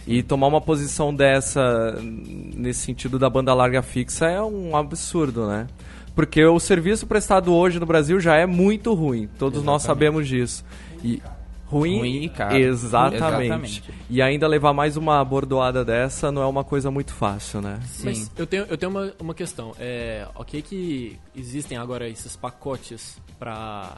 E 0.07 0.23
tomar 0.23 0.47
uma 0.47 0.61
posição 0.61 1.15
dessa, 1.15 1.99
nesse 2.01 2.81
sentido 2.81 3.19
da 3.19 3.29
banda 3.29 3.53
larga 3.53 3.83
fixa, 3.83 4.27
é 4.27 4.41
um 4.43 4.77
absurdo, 4.77 5.47
né? 5.49 5.67
Porque 6.15 6.45
o 6.45 6.59
serviço 6.59 7.07
prestado 7.07 7.53
hoje 7.53 7.79
no 7.79 7.87
Brasil 7.87 8.19
já 8.21 8.37
é 8.37 8.47
muito 8.47 8.95
ruim, 8.95 9.29
todos 9.39 9.63
nós 9.63 9.83
sabemos 9.83 10.27
disso. 10.27 10.65
E, 11.05 11.21
ruim, 11.67 11.99
Ruim 11.99 12.23
e 12.23 12.29
caro. 12.29 12.57
Exatamente. 12.57 13.45
Exatamente. 13.45 13.95
E 14.09 14.23
ainda 14.23 14.47
levar 14.47 14.73
mais 14.73 14.97
uma 14.97 15.23
bordoada 15.25 15.85
dessa 15.85 16.31
não 16.31 16.43
é 16.43 16.47
uma 16.47 16.65
coisa 16.65 16.91
muito 16.91 17.13
fácil, 17.13 17.61
né? 17.61 17.81
Sim. 17.87 18.05
Mas 18.05 18.31
eu 18.37 18.47
tenho, 18.47 18.65
eu 18.65 18.79
tenho 18.79 18.91
uma, 18.91 19.13
uma 19.19 19.35
questão. 19.35 19.75
É, 19.79 20.27
ok 20.35 20.63
que 20.63 21.19
existem 21.35 21.77
agora 21.77 22.09
esses 22.09 22.37
pacotes 22.37 23.21
para 23.39 23.97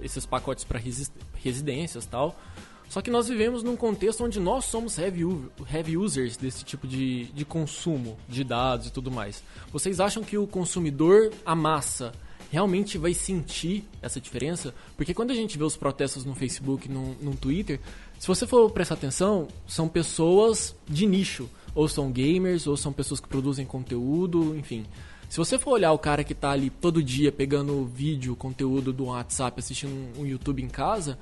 esses 0.00 0.26
pacotes 0.26 0.64
para 0.64 0.80
residências 1.34 2.06
tal. 2.06 2.36
Só 2.88 3.00
que 3.00 3.10
nós 3.10 3.26
vivemos 3.26 3.62
num 3.62 3.74
contexto 3.74 4.22
onde 4.22 4.38
nós 4.38 4.66
somos 4.66 4.98
heavy, 4.98 5.22
heavy 5.72 5.96
users 5.96 6.36
desse 6.36 6.62
tipo 6.62 6.86
de, 6.86 7.24
de 7.32 7.42
consumo 7.42 8.18
de 8.28 8.44
dados 8.44 8.88
e 8.88 8.92
tudo 8.92 9.10
mais. 9.10 9.42
Vocês 9.72 9.98
acham 9.98 10.22
que 10.22 10.36
o 10.36 10.46
consumidor, 10.46 11.30
a 11.46 11.54
massa, 11.54 12.12
realmente 12.52 12.98
vai 12.98 13.14
sentir 13.14 13.82
essa 14.02 14.20
diferença? 14.20 14.74
Porque 14.96 15.14
quando 15.14 15.30
a 15.30 15.34
gente 15.34 15.56
vê 15.56 15.64
os 15.64 15.76
protestos 15.76 16.24
no 16.24 16.34
Facebook, 16.34 16.88
no, 16.88 17.14
no 17.14 17.34
Twitter, 17.34 17.80
se 18.18 18.28
você 18.28 18.46
for 18.46 18.70
prestar 18.70 18.94
atenção, 18.94 19.48
são 19.66 19.88
pessoas 19.88 20.76
de 20.86 21.06
nicho. 21.06 21.48
Ou 21.74 21.88
são 21.88 22.12
gamers, 22.12 22.66
ou 22.66 22.76
são 22.76 22.92
pessoas 22.92 23.18
que 23.18 23.26
produzem 23.26 23.64
conteúdo, 23.64 24.54
enfim. 24.54 24.84
Se 25.30 25.38
você 25.38 25.58
for 25.58 25.70
olhar 25.72 25.90
o 25.92 25.98
cara 25.98 26.22
que 26.22 26.34
tá 26.34 26.50
ali 26.50 26.68
todo 26.68 27.02
dia 27.02 27.32
pegando 27.32 27.86
vídeo, 27.86 28.36
conteúdo 28.36 28.92
do 28.92 29.06
WhatsApp, 29.06 29.58
assistindo 29.58 29.90
um, 29.90 30.20
um 30.20 30.26
YouTube 30.26 30.62
em 30.62 30.68
casa, 30.68 31.18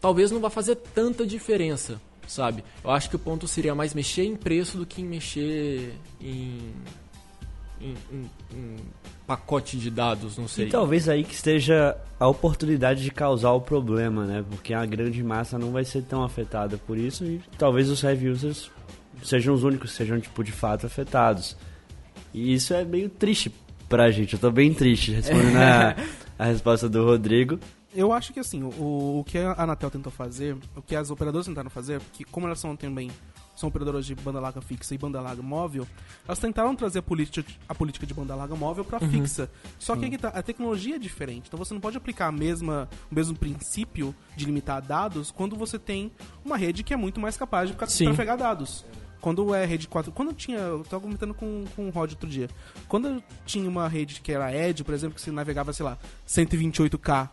talvez 0.00 0.30
não 0.30 0.38
vá 0.38 0.48
fazer 0.48 0.76
tanta 0.76 1.26
diferença, 1.26 2.00
sabe? 2.28 2.62
Eu 2.84 2.90
acho 2.92 3.10
que 3.10 3.16
o 3.16 3.18
ponto 3.18 3.48
seria 3.48 3.74
mais 3.74 3.92
mexer 3.92 4.22
em 4.24 4.36
preço 4.36 4.78
do 4.78 4.86
que 4.86 5.02
em 5.02 5.04
mexer 5.04 5.92
em, 6.20 6.60
em, 7.80 7.94
em- 8.12 8.30
em 8.54 8.76
pacote 9.28 9.76
de 9.76 9.90
dados, 9.90 10.38
não 10.38 10.48
sei. 10.48 10.66
E 10.66 10.70
talvez 10.70 11.06
aí 11.06 11.22
que 11.22 11.34
esteja 11.34 11.94
a 12.18 12.26
oportunidade 12.26 13.02
de 13.02 13.10
causar 13.10 13.52
o 13.52 13.60
problema, 13.60 14.24
né? 14.24 14.42
Porque 14.48 14.72
a 14.72 14.86
grande 14.86 15.22
massa 15.22 15.58
não 15.58 15.70
vai 15.70 15.84
ser 15.84 16.02
tão 16.02 16.24
afetada 16.24 16.78
por 16.78 16.96
isso 16.96 17.26
e 17.26 17.38
talvez 17.58 17.90
os 17.90 18.02
heavy 18.02 18.30
users 18.30 18.70
sejam 19.22 19.52
os 19.52 19.64
únicos 19.64 19.90
que 19.90 19.96
sejam, 19.98 20.18
tipo, 20.18 20.42
de 20.42 20.50
fato 20.50 20.86
afetados. 20.86 21.58
E 22.32 22.54
isso 22.54 22.72
é 22.72 22.86
meio 22.86 23.10
triste 23.10 23.54
pra 23.86 24.10
gente. 24.10 24.32
Eu 24.32 24.38
tô 24.38 24.50
bem 24.50 24.72
triste 24.72 25.12
respondendo 25.12 25.58
a, 25.58 25.94
a 26.38 26.44
resposta 26.46 26.88
do 26.88 27.04
Rodrigo. 27.04 27.60
Eu 27.94 28.14
acho 28.14 28.32
que 28.32 28.40
assim, 28.40 28.62
o, 28.62 29.18
o 29.20 29.24
que 29.26 29.36
a 29.36 29.62
Anatel 29.62 29.90
tentou 29.90 30.10
fazer, 30.10 30.56
o 30.74 30.80
que 30.80 30.96
as 30.96 31.10
operadoras 31.10 31.46
tentaram 31.46 31.68
fazer, 31.68 32.00
porque 32.00 32.24
como 32.24 32.46
elas 32.46 32.60
são 32.60 32.74
também 32.74 33.10
são 33.58 33.68
operadoras 33.68 34.06
de 34.06 34.14
banda 34.14 34.38
larga 34.38 34.60
fixa 34.60 34.94
e 34.94 34.98
banda 34.98 35.20
larga 35.20 35.42
móvel, 35.42 35.86
elas 36.26 36.38
tentaram 36.38 36.76
trazer 36.76 37.00
a 37.00 37.02
política, 37.02 37.50
a 37.68 37.74
política 37.74 38.06
de 38.06 38.14
banda 38.14 38.34
larga 38.34 38.54
móvel 38.54 38.84
para 38.84 39.00
fixa. 39.00 39.50
Só 39.78 39.96
que 39.96 40.04
aí 40.04 40.10
que 40.10 40.18
tá, 40.18 40.28
a 40.28 40.42
tecnologia 40.42 40.94
é 40.94 40.98
diferente, 40.98 41.48
então 41.48 41.58
você 41.58 41.74
não 41.74 41.80
pode 41.80 41.96
aplicar 41.96 42.28
a 42.28 42.32
mesma, 42.32 42.88
o 43.10 43.14
mesmo 43.14 43.36
princípio 43.36 44.14
de 44.36 44.44
limitar 44.44 44.80
dados 44.80 45.32
quando 45.32 45.56
você 45.56 45.78
tem 45.78 46.12
uma 46.44 46.56
rede 46.56 46.84
que 46.84 46.94
é 46.94 46.96
muito 46.96 47.20
mais 47.20 47.36
capaz 47.36 47.68
de 47.68 47.90
Sim. 47.90 48.04
trafegar 48.06 48.38
dados. 48.38 48.84
Quando 49.20 49.52
é 49.52 49.64
rede 49.64 49.88
4. 49.88 50.12
Quando 50.12 50.28
eu 50.28 50.34
tinha. 50.34 50.58
Eu 50.58 50.84
tava 50.84 51.02
comentando 51.02 51.34
com, 51.34 51.64
com 51.74 51.88
o 51.88 51.90
Rod 51.90 52.12
outro 52.12 52.28
dia. 52.28 52.48
Quando 52.86 53.08
eu 53.08 53.22
tinha 53.44 53.68
uma 53.68 53.88
rede 53.88 54.20
que 54.20 54.30
era 54.30 54.54
Edge, 54.54 54.84
por 54.84 54.94
exemplo, 54.94 55.16
que 55.16 55.20
você 55.20 55.32
navegava, 55.32 55.72
sei 55.72 55.84
lá, 55.84 55.98
128K 56.26 57.28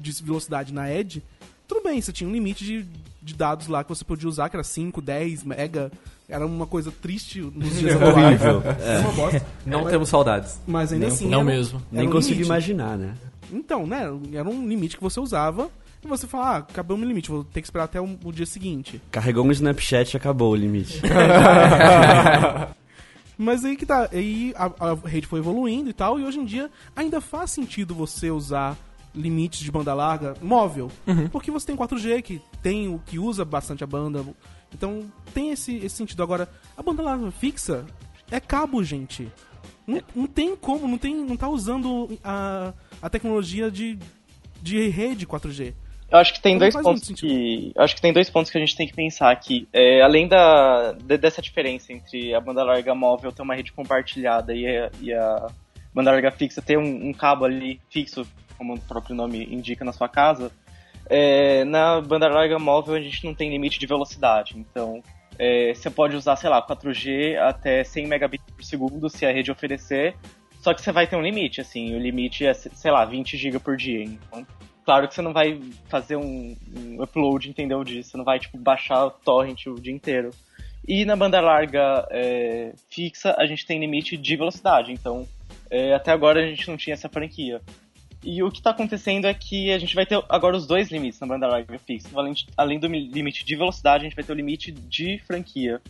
de 0.00 0.12
velocidade 0.22 0.72
na 0.72 0.90
Edge, 0.90 1.22
tudo 1.68 1.82
bem, 1.84 2.00
você 2.00 2.12
tinha 2.12 2.28
um 2.28 2.32
limite 2.32 2.64
de, 2.64 2.86
de 3.22 3.34
dados 3.34 3.68
lá 3.68 3.84
que 3.84 3.90
você 3.90 4.02
podia 4.02 4.28
usar, 4.28 4.48
que 4.48 4.56
era 4.56 4.64
5, 4.64 5.00
10 5.02 5.44
mega. 5.44 5.92
Era 6.28 6.46
uma 6.46 6.66
coisa 6.66 6.90
triste 6.90 7.40
nos 7.40 7.78
dias 7.78 7.94
atuais. 8.02 8.40
Horrível. 8.42 8.62
Era 8.80 9.00
uma 9.00 9.12
bosta. 9.12 9.46
Não 9.64 9.84
temos 9.86 10.08
saudades. 10.08 10.60
Mas 10.66 10.92
ainda 10.92 11.06
assim. 11.08 11.28
não 11.28 11.40
era 11.40 11.46
mesmo. 11.46 11.78
era 11.92 12.00
Nem 12.00 12.08
um 12.08 12.12
consigo 12.12 12.34
limite. 12.34 12.48
imaginar, 12.48 12.98
né? 12.98 13.14
Então, 13.52 13.86
né? 13.86 14.04
Era 14.32 14.48
um 14.48 14.66
limite 14.66 14.96
que 14.96 15.02
você 15.02 15.20
usava. 15.20 15.70
E 16.02 16.06
você 16.06 16.26
fala, 16.26 16.48
ah, 16.48 16.56
acabou 16.58 16.96
o 16.96 16.98
meu 16.98 17.08
limite, 17.08 17.28
vou 17.28 17.42
ter 17.42 17.60
que 17.60 17.66
esperar 17.66 17.84
até 17.84 18.00
o, 18.00 18.16
o 18.24 18.32
dia 18.32 18.46
seguinte. 18.46 19.02
Carregou 19.10 19.44
um 19.44 19.50
Snapchat 19.50 20.14
e 20.14 20.16
acabou 20.16 20.52
o 20.52 20.56
limite. 20.56 21.02
Mas 23.36 23.64
aí 23.64 23.76
que 23.76 23.84
tá, 23.84 24.08
aí 24.12 24.54
a, 24.56 24.90
a 24.90 24.94
rede 24.94 25.26
foi 25.26 25.40
evoluindo 25.40 25.90
e 25.90 25.92
tal, 25.92 26.18
e 26.18 26.24
hoje 26.24 26.38
em 26.38 26.44
dia 26.44 26.70
ainda 26.94 27.20
faz 27.20 27.50
sentido 27.50 27.94
você 27.94 28.30
usar 28.30 28.76
limites 29.18 29.60
de 29.60 29.70
banda 29.70 29.92
larga 29.94 30.34
móvel, 30.40 30.90
porque 31.32 31.50
você 31.50 31.66
tem 31.66 31.76
4G 31.76 32.22
que 32.22 32.40
tem 32.62 32.88
o 32.88 32.98
que 32.98 33.18
usa 33.18 33.44
bastante 33.44 33.82
a 33.82 33.86
banda. 33.86 34.24
Então 34.72 35.10
tem 35.34 35.50
esse, 35.50 35.76
esse 35.76 35.96
sentido. 35.96 36.22
Agora, 36.22 36.48
a 36.76 36.82
banda 36.82 37.02
larga 37.02 37.30
fixa 37.30 37.84
é 38.30 38.38
cabo, 38.38 38.82
gente. 38.84 39.28
Não, 39.86 40.00
não 40.14 40.26
tem 40.26 40.54
como, 40.54 40.86
não, 40.86 40.98
tem, 40.98 41.14
não 41.14 41.36
tá 41.36 41.48
usando 41.48 42.18
a, 42.22 42.72
a 43.00 43.08
tecnologia 43.10 43.70
de, 43.70 43.98
de 44.62 44.88
rede 44.88 45.26
4G. 45.26 45.72
Eu 46.10 46.18
acho 46.18 46.32
que 46.32 46.40
tem 46.40 46.54
Não 46.54 46.60
dois 46.60 46.74
pontos 46.74 47.08
que. 47.10 47.72
eu 47.74 47.82
Acho 47.82 47.94
que 47.94 48.00
tem 48.00 48.12
dois 48.14 48.30
pontos 48.30 48.50
que 48.50 48.56
a 48.56 48.60
gente 48.60 48.74
tem 48.76 48.86
que 48.86 48.94
pensar 48.94 49.30
aqui. 49.30 49.68
É, 49.72 50.00
além 50.00 50.26
da, 50.26 50.92
de- 50.92 51.18
dessa 51.18 51.42
diferença 51.42 51.92
entre 51.92 52.34
a 52.34 52.40
banda 52.40 52.62
larga 52.64 52.94
móvel 52.94 53.30
ter 53.30 53.42
uma 53.42 53.54
rede 53.54 53.72
compartilhada 53.72 54.54
e 54.54 54.66
a, 54.66 54.90
e 55.02 55.12
a 55.12 55.46
banda 55.94 56.10
larga 56.10 56.30
fixa 56.30 56.62
ter 56.62 56.78
um, 56.78 57.08
um 57.08 57.12
cabo 57.12 57.44
ali 57.44 57.78
fixo, 57.90 58.26
como 58.58 58.74
o 58.74 58.80
próprio 58.80 59.14
nome 59.14 59.44
indica 59.44 59.84
na 59.84 59.92
sua 59.92 60.08
casa, 60.08 60.50
é, 61.08 61.64
na 61.64 62.00
banda 62.00 62.28
larga 62.28 62.58
móvel 62.58 62.94
a 62.94 63.00
gente 63.00 63.24
não 63.24 63.34
tem 63.34 63.50
limite 63.50 63.78
de 63.78 63.86
velocidade. 63.86 64.58
Então, 64.58 65.02
é, 65.38 65.72
você 65.72 65.88
pode 65.88 66.16
usar, 66.16 66.36
sei 66.36 66.50
lá, 66.50 66.60
4G 66.60 67.38
até 67.38 67.82
100 67.84 68.06
megabits 68.06 68.44
por 68.54 68.64
segundo 68.64 69.08
se 69.08 69.24
a 69.24 69.32
rede 69.32 69.50
oferecer. 69.50 70.14
Só 70.60 70.74
que 70.74 70.82
você 70.82 70.90
vai 70.90 71.06
ter 71.06 71.16
um 71.16 71.22
limite, 71.22 71.60
assim, 71.60 71.94
o 71.94 71.98
limite 71.98 72.44
é, 72.44 72.52
sei 72.52 72.90
lá, 72.90 73.04
20 73.04 73.36
GB 73.36 73.60
por 73.60 73.76
dia. 73.76 74.02
Então, 74.02 74.44
claro 74.84 75.06
que 75.06 75.14
você 75.14 75.22
não 75.22 75.32
vai 75.32 75.60
fazer 75.88 76.16
um, 76.16 76.56
um 76.76 77.02
upload, 77.02 77.48
entendeu 77.48 77.82
disso? 77.84 78.10
Você 78.10 78.16
não 78.16 78.24
vai, 78.24 78.40
tipo, 78.40 78.58
baixar 78.58 79.06
o 79.06 79.10
torrent 79.10 79.66
o 79.66 79.80
dia 79.80 79.92
inteiro. 79.92 80.30
E 80.86 81.04
na 81.04 81.14
banda 81.14 81.40
larga 81.40 82.06
é, 82.10 82.72
fixa, 82.90 83.34
a 83.38 83.46
gente 83.46 83.64
tem 83.64 83.78
limite 83.78 84.16
de 84.16 84.36
velocidade. 84.36 84.92
Então, 84.92 85.28
é, 85.70 85.94
até 85.94 86.10
agora 86.10 86.40
a 86.42 86.46
gente 86.46 86.68
não 86.68 86.76
tinha 86.76 86.94
essa 86.94 87.08
franquia. 87.08 87.60
E 88.22 88.42
o 88.42 88.50
que 88.50 88.58
está 88.58 88.70
acontecendo 88.70 89.26
é 89.26 89.34
que 89.34 89.70
a 89.72 89.78
gente 89.78 89.94
vai 89.94 90.04
ter 90.04 90.20
agora 90.28 90.56
os 90.56 90.66
dois 90.66 90.90
limites 90.90 91.20
na 91.20 91.26
banda 91.26 91.46
larga 91.46 91.78
fixa. 91.78 92.08
Além, 92.14 92.34
além 92.56 92.78
do 92.78 92.90
mi- 92.90 93.08
limite 93.08 93.44
de 93.44 93.56
velocidade, 93.56 94.04
a 94.04 94.08
gente 94.08 94.16
vai 94.16 94.24
ter 94.24 94.32
o 94.32 94.36
limite 94.36 94.72
de 94.72 95.18
franquia. 95.26 95.80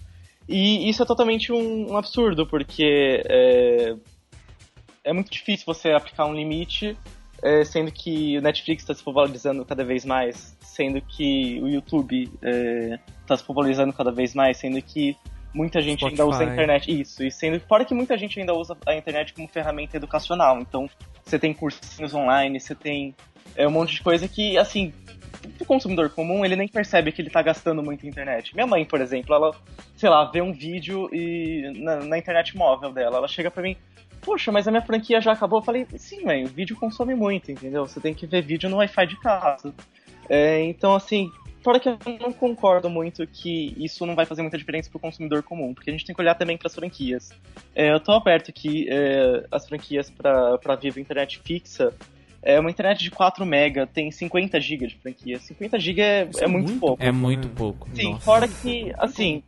E 0.49 0.89
isso 0.89 1.03
é 1.03 1.07
totalmente 1.07 1.53
um, 1.53 1.93
um 1.93 1.97
absurdo, 1.97 2.47
porque 2.47 3.23
é, 3.29 3.95
é 5.05 5.13
muito 5.13 5.31
difícil 5.31 5.65
você 5.67 5.91
aplicar 5.91 6.27
um 6.27 6.35
limite, 6.35 6.97
é, 7.43 7.65
sendo 7.65 7.91
que 7.91 8.37
o 8.39 8.43
Netflix 8.43 8.83
está 8.83 8.95
se 8.95 9.03
popularizando 9.03 9.65
cada 9.65 9.85
vez 9.85 10.05
mais, 10.05 10.57
sendo 10.61 11.01
que 11.01 11.61
o 11.63 11.69
YouTube 11.69 12.31
está 13.23 13.37
se 13.37 13.45
popularizando 13.45 13.93
cada 13.93 14.11
vez 14.13 14.35
mais, 14.35 14.57
sendo 14.59 14.81
que 14.83 15.17
muita 15.55 15.81
gente 15.81 16.05
ainda 16.05 16.25
usa 16.25 16.37
a 16.37 16.47
Spotify. 16.47 16.53
internet. 16.53 17.01
Isso, 17.01 17.25
e 17.25 17.31
sendo 17.31 17.59
fora 17.61 17.85
que 17.85 17.95
muita 17.95 18.17
gente 18.19 18.39
ainda 18.39 18.55
usa 18.55 18.77
a 18.87 18.95
internet 18.95 19.33
como 19.33 19.49
ferramenta 19.49 19.97
educacional. 19.97 20.61
Então, 20.61 20.89
você 21.29 21.39
tem 21.39 21.53
cursinhos 21.53 22.15
online, 22.15 22.59
você 22.59 22.75
tem 22.75 23.15
é, 23.55 23.67
um 23.67 23.71
monte 23.71 23.95
de 23.95 24.03
coisa 24.03 24.27
que, 24.27 24.57
assim, 24.57 24.93
o 25.61 25.65
consumidor 25.65 26.11
comum, 26.11 26.45
ele 26.45 26.57
nem 26.57 26.69
percebe 26.69 27.13
que 27.13 27.21
ele 27.21 27.31
tá 27.31 27.43
gastando 27.43 27.83
muito 27.83 28.07
internet. 28.07 28.55
Minha 28.55 28.67
mãe, 28.67 28.85
por 28.85 29.01
exemplo, 29.01 29.35
ela, 29.35 29.55
sei 29.97 30.09
lá, 30.09 30.25
vê 30.25 30.41
um 30.41 30.53
vídeo 30.53 31.09
e 31.13 31.73
na, 31.83 31.97
na 31.97 32.19
internet 32.19 32.57
móvel 32.57 32.93
dela, 32.93 33.19
ela 33.19 33.29
chega 33.29 33.51
pra 33.51 33.63
mim, 33.63 33.77
poxa, 34.21 34.51
mas 34.51 34.67
a 34.67 34.71
minha 34.71 34.83
franquia 34.83 35.21
já 35.21 35.33
acabou. 35.33 35.61
Eu 35.61 35.65
falei, 35.65 35.87
sim, 35.97 36.25
mãe, 36.25 36.45
o 36.45 36.49
vídeo 36.49 36.77
consome 36.77 37.15
muito, 37.15 37.51
entendeu? 37.51 37.87
Você 37.87 38.01
tem 38.01 38.15
que 38.15 38.27
ver 38.27 38.43
vídeo 38.43 38.69
no 38.69 38.77
Wi-Fi 38.77 39.07
de 39.07 39.21
casa. 39.21 39.75
É, 40.29 40.63
então, 40.63 40.95
assim, 40.95 41.31
fora 41.63 41.81
que 41.81 41.89
eu 41.89 41.99
não 42.21 42.33
concordo 42.33 42.89
muito 42.89 43.27
que 43.27 43.75
isso 43.77 44.05
não 44.07 44.15
vai 44.15 44.27
fazer 44.27 44.43
muita 44.43 44.59
diferença 44.59 44.91
pro 44.91 44.99
consumidor 44.99 45.43
comum, 45.43 45.75
porque 45.75 45.91
a 45.91 45.93
gente 45.93 46.05
tem 46.05 46.15
que 46.15 46.21
olhar 46.21 46.35
também 46.35 46.57
pras 46.57 46.75
franquias. 46.75 47.31
É, 47.75 47.93
eu 47.93 48.01
tô 48.01 48.13
aberto 48.13 48.53
que 48.53 48.89
é, 48.91 49.47
as 49.51 49.67
franquias 49.67 50.11
pra 50.11 50.77
Vivo 50.81 51.01
Internet 51.01 51.41
fixa 51.45 51.93
é 52.43 52.59
uma 52.59 52.71
internet 52.71 53.03
de 53.03 53.11
4 53.11 53.45
mega, 53.45 53.87
tem 53.87 54.11
50 54.11 54.61
GB 54.61 54.87
de 54.87 54.97
franquia. 54.97 55.39
50 55.39 55.79
GB 55.79 56.01
é, 56.01 56.05
é 56.05 56.45
é 56.45 56.47
muito, 56.47 56.69
muito 56.69 56.81
pouco. 56.81 57.03
É 57.03 57.13
muito 57.13 57.49
pouco. 57.49 57.89
Sim, 57.93 58.13
Nossa. 58.13 58.25
fora 58.25 58.49
que, 58.49 58.93
assim, 58.97 59.43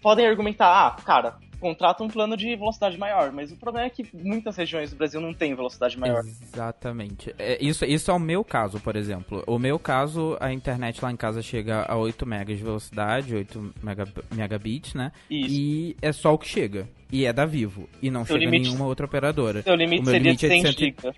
podem 0.00 0.26
argumentar, 0.26 0.68
ah, 0.68 1.02
cara, 1.02 1.36
contrata 1.60 2.02
um 2.04 2.08
plano 2.08 2.36
de 2.36 2.54
velocidade 2.56 2.98
maior, 2.98 3.32
mas 3.32 3.50
o 3.52 3.56
problema 3.56 3.86
é 3.86 3.90
que 3.90 4.06
muitas 4.14 4.56
regiões 4.56 4.90
do 4.90 4.96
Brasil 4.96 5.20
não 5.20 5.32
tem 5.32 5.54
velocidade 5.54 5.98
maior. 5.98 6.22
Exatamente. 6.24 7.34
É, 7.38 7.62
isso, 7.64 7.84
isso 7.84 8.10
é 8.10 8.14
o 8.14 8.18
meu 8.18 8.44
caso, 8.44 8.80
por 8.80 8.96
exemplo. 8.96 9.42
O 9.46 9.58
meu 9.58 9.78
caso, 9.78 10.36
a 10.40 10.52
internet 10.52 11.02
lá 11.02 11.10
em 11.12 11.16
casa 11.16 11.42
chega 11.42 11.84
a 11.88 11.96
8 11.96 12.26
megas 12.26 12.58
de 12.58 12.64
velocidade, 12.64 13.34
8 13.34 13.74
mega, 13.82 14.04
megabits, 14.34 14.94
né? 14.94 15.12
Isso. 15.30 15.54
E 15.54 15.96
é 16.02 16.12
só 16.12 16.34
o 16.34 16.38
que 16.38 16.48
chega. 16.48 16.88
E 17.10 17.24
é 17.24 17.32
da 17.32 17.44
Vivo. 17.46 17.88
E 18.02 18.10
não 18.10 18.24
Seu 18.24 18.36
chega 18.36 18.50
limite- 18.50 18.68
nenhuma 18.68 18.86
outra 18.86 19.06
operadora. 19.06 19.62
Seu 19.62 19.74
limite 19.74 20.02
o 20.02 20.04
meu 20.04 20.12
seria 20.12 20.24
limite 20.32 20.46
é 20.46 20.48
de 20.48 20.54
100 20.54 20.62
cento 20.62 20.80
e- 20.82 20.86
GB. 20.86 21.16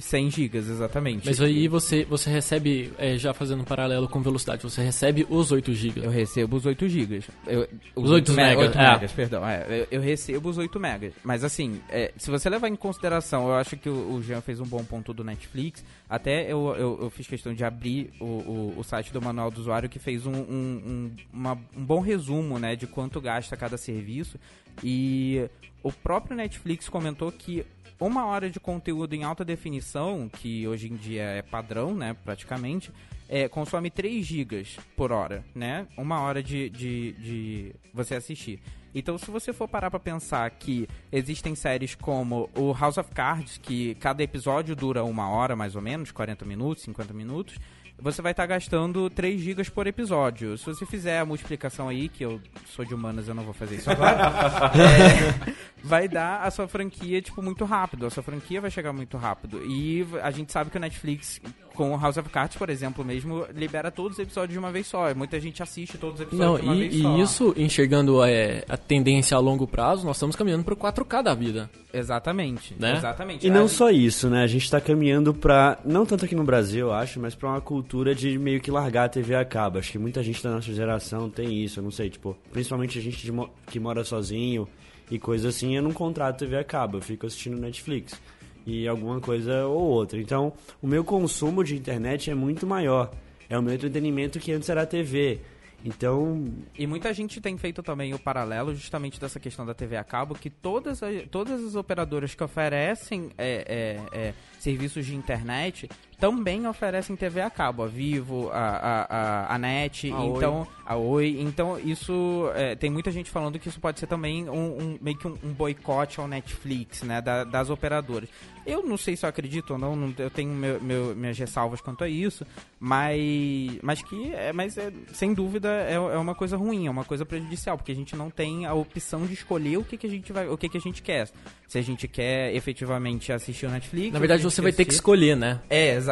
100 0.00 0.30
gigas, 0.30 0.68
exatamente. 0.68 1.26
Mas 1.26 1.40
aí 1.40 1.68
você, 1.68 2.04
você 2.04 2.30
recebe, 2.30 2.92
é, 2.98 3.16
já 3.18 3.32
fazendo 3.34 3.60
um 3.60 3.64
paralelo 3.64 4.08
com 4.08 4.20
velocidade, 4.22 4.62
você 4.62 4.82
recebe 4.82 5.26
os 5.28 5.52
8 5.52 5.72
GB. 5.74 6.04
Eu 6.04 6.10
recebo 6.10 6.56
os 6.56 6.66
8 6.66 6.88
gigas. 6.88 7.24
Eu- 7.46 7.68
Os 7.94 8.10
8 8.10 8.30
me- 8.32 8.36
megas, 8.38 8.64
8 8.66 8.78
é. 8.78 8.92
megas, 8.92 9.12
perdão. 9.12 9.46
é, 9.46 9.66
eu, 9.68 9.86
eu 9.90 10.00
recebo 10.00 10.48
os 10.48 10.58
8 10.58 10.80
megas. 10.80 11.12
Mas 11.22 11.44
assim, 11.44 11.80
é, 11.88 12.12
se 12.16 12.30
você 12.30 12.48
levar 12.48 12.68
em 12.68 12.76
consideração, 12.76 13.46
eu 13.48 13.54
acho 13.54 13.76
que 13.76 13.88
o, 13.88 14.14
o 14.14 14.22
Jean 14.22 14.40
fez 14.40 14.58
um 14.60 14.66
bom 14.66 14.82
ponto 14.84 15.12
do 15.12 15.22
Netflix. 15.22 15.84
Até 16.08 16.50
eu, 16.50 16.74
eu, 16.76 16.98
eu 17.02 17.10
fiz 17.10 17.26
questão 17.26 17.52
de 17.54 17.64
abrir 17.64 18.10
o, 18.20 18.24
o, 18.24 18.74
o 18.78 18.82
site 18.82 19.12
do 19.12 19.20
Manual 19.22 19.50
do 19.50 19.60
Usuário, 19.60 19.88
que 19.88 19.98
fez 19.98 20.26
um, 20.26 20.32
um, 20.32 20.42
um, 20.86 21.10
uma- 21.32 21.58
um 21.76 21.84
bom 21.84 22.00
resumo 22.00 22.58
né, 22.58 22.74
de 22.74 22.86
quanto 22.86 23.20
gasta 23.20 23.56
cada 23.56 23.76
serviço. 23.76 24.38
E 24.82 25.46
o 25.82 25.90
próprio 25.92 26.36
Netflix 26.36 26.88
comentou 26.88 27.30
que 27.32 27.64
uma 28.00 28.24
hora 28.26 28.48
de 28.48 28.58
conteúdo 28.58 29.14
em 29.14 29.22
alta 29.22 29.44
definição, 29.44 30.28
que 30.28 30.66
hoje 30.66 30.90
em 30.90 30.96
dia 30.96 31.22
é 31.22 31.42
padrão, 31.42 31.94
né, 31.94 32.16
praticamente, 32.24 32.90
é, 33.28 33.48
consome 33.48 33.90
3 33.90 34.26
gigas 34.26 34.76
por 34.96 35.12
hora, 35.12 35.44
né? 35.54 35.86
Uma 35.96 36.20
hora 36.20 36.42
de, 36.42 36.68
de, 36.70 37.12
de 37.12 37.74
você 37.94 38.16
assistir. 38.16 38.60
Então, 38.92 39.16
se 39.16 39.30
você 39.30 39.52
for 39.52 39.68
parar 39.68 39.88
pra 39.88 40.00
pensar 40.00 40.50
que 40.50 40.88
existem 41.12 41.54
séries 41.54 41.94
como 41.94 42.50
o 42.56 42.72
House 42.72 42.98
of 42.98 43.12
Cards, 43.14 43.56
que 43.56 43.94
cada 43.96 44.22
episódio 44.22 44.74
dura 44.74 45.04
uma 45.04 45.28
hora, 45.28 45.54
mais 45.54 45.76
ou 45.76 45.82
menos, 45.82 46.10
40 46.10 46.44
minutos, 46.44 46.82
50 46.82 47.14
minutos, 47.14 47.56
você 48.00 48.22
vai 48.22 48.32
estar 48.32 48.46
gastando 48.46 49.08
3 49.10 49.40
gigas 49.40 49.68
por 49.68 49.86
episódio. 49.86 50.56
Se 50.56 50.64
você 50.64 50.86
fizer 50.86 51.18
a 51.18 51.24
multiplicação 51.24 51.88
aí, 51.88 52.08
que 52.08 52.24
eu 52.24 52.40
sou 52.66 52.84
de 52.84 52.94
humanas, 52.94 53.28
eu 53.28 53.34
não 53.34 53.44
vou 53.44 53.52
fazer 53.52 53.76
isso 53.76 53.90
agora, 53.90 54.32
é, 54.74 55.54
vai 55.82 56.08
dar 56.08 56.42
a 56.42 56.50
sua 56.50 56.66
franquia, 56.66 57.20
tipo, 57.20 57.42
muito 57.42 57.64
rápido. 57.64 58.06
A 58.06 58.10
sua 58.10 58.22
franquia 58.22 58.60
vai 58.60 58.70
chegar 58.70 58.92
muito 58.92 59.16
rápido. 59.16 59.62
E 59.64 60.06
a 60.22 60.30
gente 60.30 60.52
sabe 60.52 60.70
que 60.70 60.76
o 60.76 60.80
Netflix, 60.80 61.40
com 61.74 61.92
o 61.94 61.98
House 61.98 62.16
of 62.16 62.28
Cards, 62.28 62.56
por 62.56 62.68
exemplo, 62.70 63.04
mesmo, 63.04 63.46
libera 63.54 63.90
todos 63.90 64.12
os 64.12 64.18
episódios 64.18 64.52
de 64.52 64.58
uma 64.58 64.70
vez 64.70 64.86
só. 64.86 65.14
Muita 65.14 65.38
gente 65.40 65.62
assiste 65.62 65.96
todos 65.98 66.16
os 66.16 66.26
episódios 66.26 66.52
Não, 66.52 66.60
de 66.60 66.66
uma 66.66 66.74
vez 66.76 66.94
e, 66.94 67.02
só. 67.02 67.16
e 67.16 67.20
isso, 67.22 67.54
enxergando 67.56 68.22
é, 68.24 68.64
a 68.68 68.76
tendência 68.76 69.36
a 69.36 69.40
longo 69.40 69.66
prazo, 69.66 70.04
nós 70.06 70.16
estamos 70.16 70.36
caminhando 70.36 70.64
para 70.64 70.74
o 70.74 70.76
4K 70.76 71.22
da 71.22 71.34
vida. 71.34 71.70
Exatamente. 71.92 72.74
Né? 72.78 72.96
Exatamente. 72.96 73.46
E 73.46 73.50
não 73.50 73.64
A- 73.64 73.68
só 73.68 73.90
isso, 73.90 74.28
né? 74.28 74.42
A 74.42 74.46
gente 74.46 74.70
tá 74.70 74.80
caminhando 74.80 75.32
pra, 75.32 75.78
não 75.84 76.04
tanto 76.06 76.24
aqui 76.24 76.34
no 76.34 76.44
Brasil, 76.44 76.88
eu 76.88 76.92
acho, 76.92 77.18
mas 77.20 77.34
pra 77.34 77.48
uma 77.48 77.60
cultura 77.60 78.14
de 78.14 78.38
meio 78.38 78.60
que 78.60 78.70
largar 78.70 79.04
a 79.04 79.08
TV 79.08 79.34
a 79.34 79.44
cabo. 79.44 79.78
Acho 79.78 79.92
que 79.92 79.98
muita 79.98 80.22
gente 80.22 80.42
da 80.42 80.50
nossa 80.50 80.72
geração 80.72 81.28
tem 81.30 81.62
isso, 81.64 81.78
eu 81.80 81.84
não 81.84 81.90
sei, 81.90 82.10
tipo, 82.10 82.36
principalmente 82.52 82.98
a 82.98 83.02
gente 83.02 83.22
de 83.24 83.32
mo- 83.32 83.50
que 83.66 83.78
mora 83.80 84.04
sozinho 84.04 84.68
e 85.10 85.18
coisa 85.18 85.48
assim, 85.48 85.76
eu 85.76 85.82
não 85.82 85.92
contrato 85.92 86.38
TV 86.38 86.56
a 86.56 86.64
cabo, 86.64 86.98
eu 86.98 87.02
fico 87.02 87.26
assistindo 87.26 87.58
Netflix 87.58 88.20
e 88.66 88.86
alguma 88.86 89.20
coisa 89.20 89.66
ou 89.66 89.82
outra. 89.82 90.20
Então, 90.20 90.52
o 90.82 90.86
meu 90.86 91.04
consumo 91.04 91.64
de 91.64 91.76
internet 91.76 92.30
é 92.30 92.34
muito 92.34 92.66
maior. 92.66 93.10
É 93.48 93.58
o 93.58 93.62
meu 93.62 93.74
entretenimento 93.74 94.38
que 94.38 94.52
antes 94.52 94.68
era 94.68 94.82
a 94.82 94.86
TV. 94.86 95.40
Então, 95.84 96.44
E 96.78 96.86
muita 96.86 97.12
gente 97.14 97.40
tem 97.40 97.56
feito 97.56 97.82
também 97.82 98.12
o 98.12 98.18
paralelo 98.18 98.74
justamente 98.74 99.18
dessa 99.18 99.40
questão 99.40 99.64
da 99.64 99.72
TV 99.72 99.96
a 99.96 100.04
cabo, 100.04 100.34
que 100.34 100.50
todas 100.50 101.02
as, 101.02 101.22
todas 101.30 101.64
as 101.64 101.74
operadoras 101.74 102.34
que 102.34 102.44
oferecem 102.44 103.30
é, 103.38 103.98
é, 104.12 104.18
é, 104.18 104.34
serviços 104.58 105.06
de 105.06 105.16
internet 105.16 105.88
também 106.20 106.66
oferecem 106.66 107.16
TV 107.16 107.40
a 107.40 107.48
cabo, 107.50 107.82
a 107.82 107.86
Vivo, 107.86 108.50
a, 108.52 109.06
a, 109.48 109.54
a, 109.54 109.58
NET, 109.58 110.12
A 110.12 110.20
Oi. 110.20 110.36
então 110.36 110.66
a 110.84 110.96
Oi. 110.96 111.36
Então 111.40 111.78
isso 111.78 112.50
é, 112.54 112.74
tem 112.76 112.90
muita 112.90 113.10
gente 113.10 113.30
falando 113.30 113.58
que 113.58 113.68
isso 113.68 113.80
pode 113.80 113.98
ser 113.98 114.06
também 114.06 114.48
um, 114.48 114.52
um- 114.82 114.98
meio 115.00 115.16
que 115.16 115.26
um, 115.26 115.36
um 115.42 115.52
boicote 115.52 116.20
ao 116.20 116.28
Netflix, 116.28 117.02
né, 117.02 117.20
da- 117.20 117.44
das 117.44 117.70
operadoras. 117.70 118.28
Eu 118.66 118.82
não 118.84 118.96
sei 118.98 119.16
se 119.16 119.24
eu 119.24 119.28
acredito 119.30 119.70
ou 119.72 119.78
não, 119.78 119.96
não- 119.96 120.14
eu 120.18 120.28
tenho 120.30 120.50
meu, 120.50 120.80
meu- 120.80 121.16
minhas 121.16 121.38
ressalvas 121.38 121.80
quanto 121.80 122.04
a 122.04 122.08
isso, 122.08 122.44
mas, 122.78 123.78
mas 123.82 124.02
que 124.02 124.32
é, 124.34 124.52
mas 124.52 124.76
é, 124.76 124.92
sem 125.12 125.32
dúvida 125.32 125.68
é, 125.68 125.94
é 125.94 125.98
uma 126.18 126.34
coisa 126.34 126.56
ruim, 126.56 126.86
é 126.86 126.90
uma 126.90 127.04
coisa 127.04 127.24
prejudicial, 127.24 127.76
porque 127.76 127.92
a 127.92 127.94
gente 127.94 128.14
não 128.16 128.30
tem 128.30 128.66
a 128.66 128.74
opção 128.74 129.26
de 129.26 129.32
escolher 129.34 129.78
o 129.78 129.84
que, 129.84 129.96
que 129.96 130.06
a 130.06 130.10
gente 130.10 130.32
vai, 130.32 130.48
o 130.48 130.56
que, 130.58 130.68
que 130.68 130.76
a 130.76 130.80
gente 130.80 131.02
quer. 131.02 131.28
Se 131.68 131.78
a 131.78 131.82
gente 131.82 132.08
quer 132.08 132.52
efetivamente 132.52 133.32
assistir 133.32 133.64
o 133.66 133.70
Netflix. 133.70 134.12
Na 134.12 134.18
verdade, 134.18 134.42
você 134.42 134.60
vai 134.60 134.72
ter 134.72 134.84
que 134.84 134.92
escolher, 134.92 135.36
né? 135.36 135.60
É, 135.70 135.94
exatamente. 135.94 136.09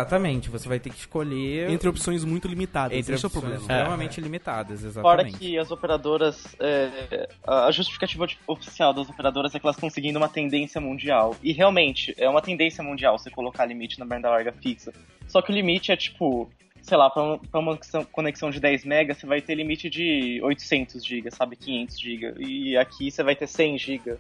Você 0.50 0.68
vai 0.68 0.78
ter 0.78 0.90
que 0.90 0.98
escolher 0.98 1.70
Entre 1.70 1.88
opções 1.88 2.24
muito 2.24 2.46
limitadas. 2.48 2.96
entre 2.96 3.14
Esse 3.14 3.24
é 3.24 3.26
o 3.26 3.28
opções 3.28 3.42
problema. 3.42 3.60
extremamente 3.60 4.20
limitadas, 4.20 4.80
Fora 4.80 5.22
exatamente. 5.22 5.38
que 5.38 5.58
as 5.58 5.70
operadoras. 5.70 6.56
é, 6.60 7.28
a 7.46 7.70
justificativa 7.70 8.26
oficial 8.46 8.92
das 8.92 9.08
operadoras 9.08 9.54
é 9.54 9.58
que 9.58 9.66
elas 9.66 9.76
estão 9.76 9.90
seguindo 9.90 10.16
uma 10.16 10.28
tendência 10.28 10.80
mundial. 10.80 11.36
E 11.42 11.52
realmente, 11.52 12.14
é 12.18 12.28
uma 12.28 12.42
tendência 12.42 12.82
mundial 12.82 13.18
você 13.18 13.30
colocar 13.30 13.64
limite 13.66 13.98
na 13.98 14.04
banda 14.04 14.28
larga 14.30 14.52
fixa. 14.52 14.92
Só 15.26 15.42
que 15.42 15.50
o 15.52 15.54
limite 15.54 15.92
é 15.92 15.96
tipo. 15.96 16.50
Sei 16.80 16.96
lá, 16.96 17.10
pra 17.10 17.36
uma, 17.60 17.78
conexão 18.10 18.50
de 18.50 18.60
10 18.60 18.84
MB, 18.84 19.12
você 19.14 19.26
vai 19.26 19.42
ter 19.42 19.54
limite 19.56 19.90
de 19.90 20.40
800 20.42 21.04
GB, 21.04 21.30
sabe? 21.30 21.56
500 21.56 22.00
GB. 22.00 22.34
E 22.42 22.76
aqui 22.78 23.10
você 23.10 23.22
vai 23.22 23.36
ter 23.36 23.46
100 23.46 23.76
GB. 23.78 24.16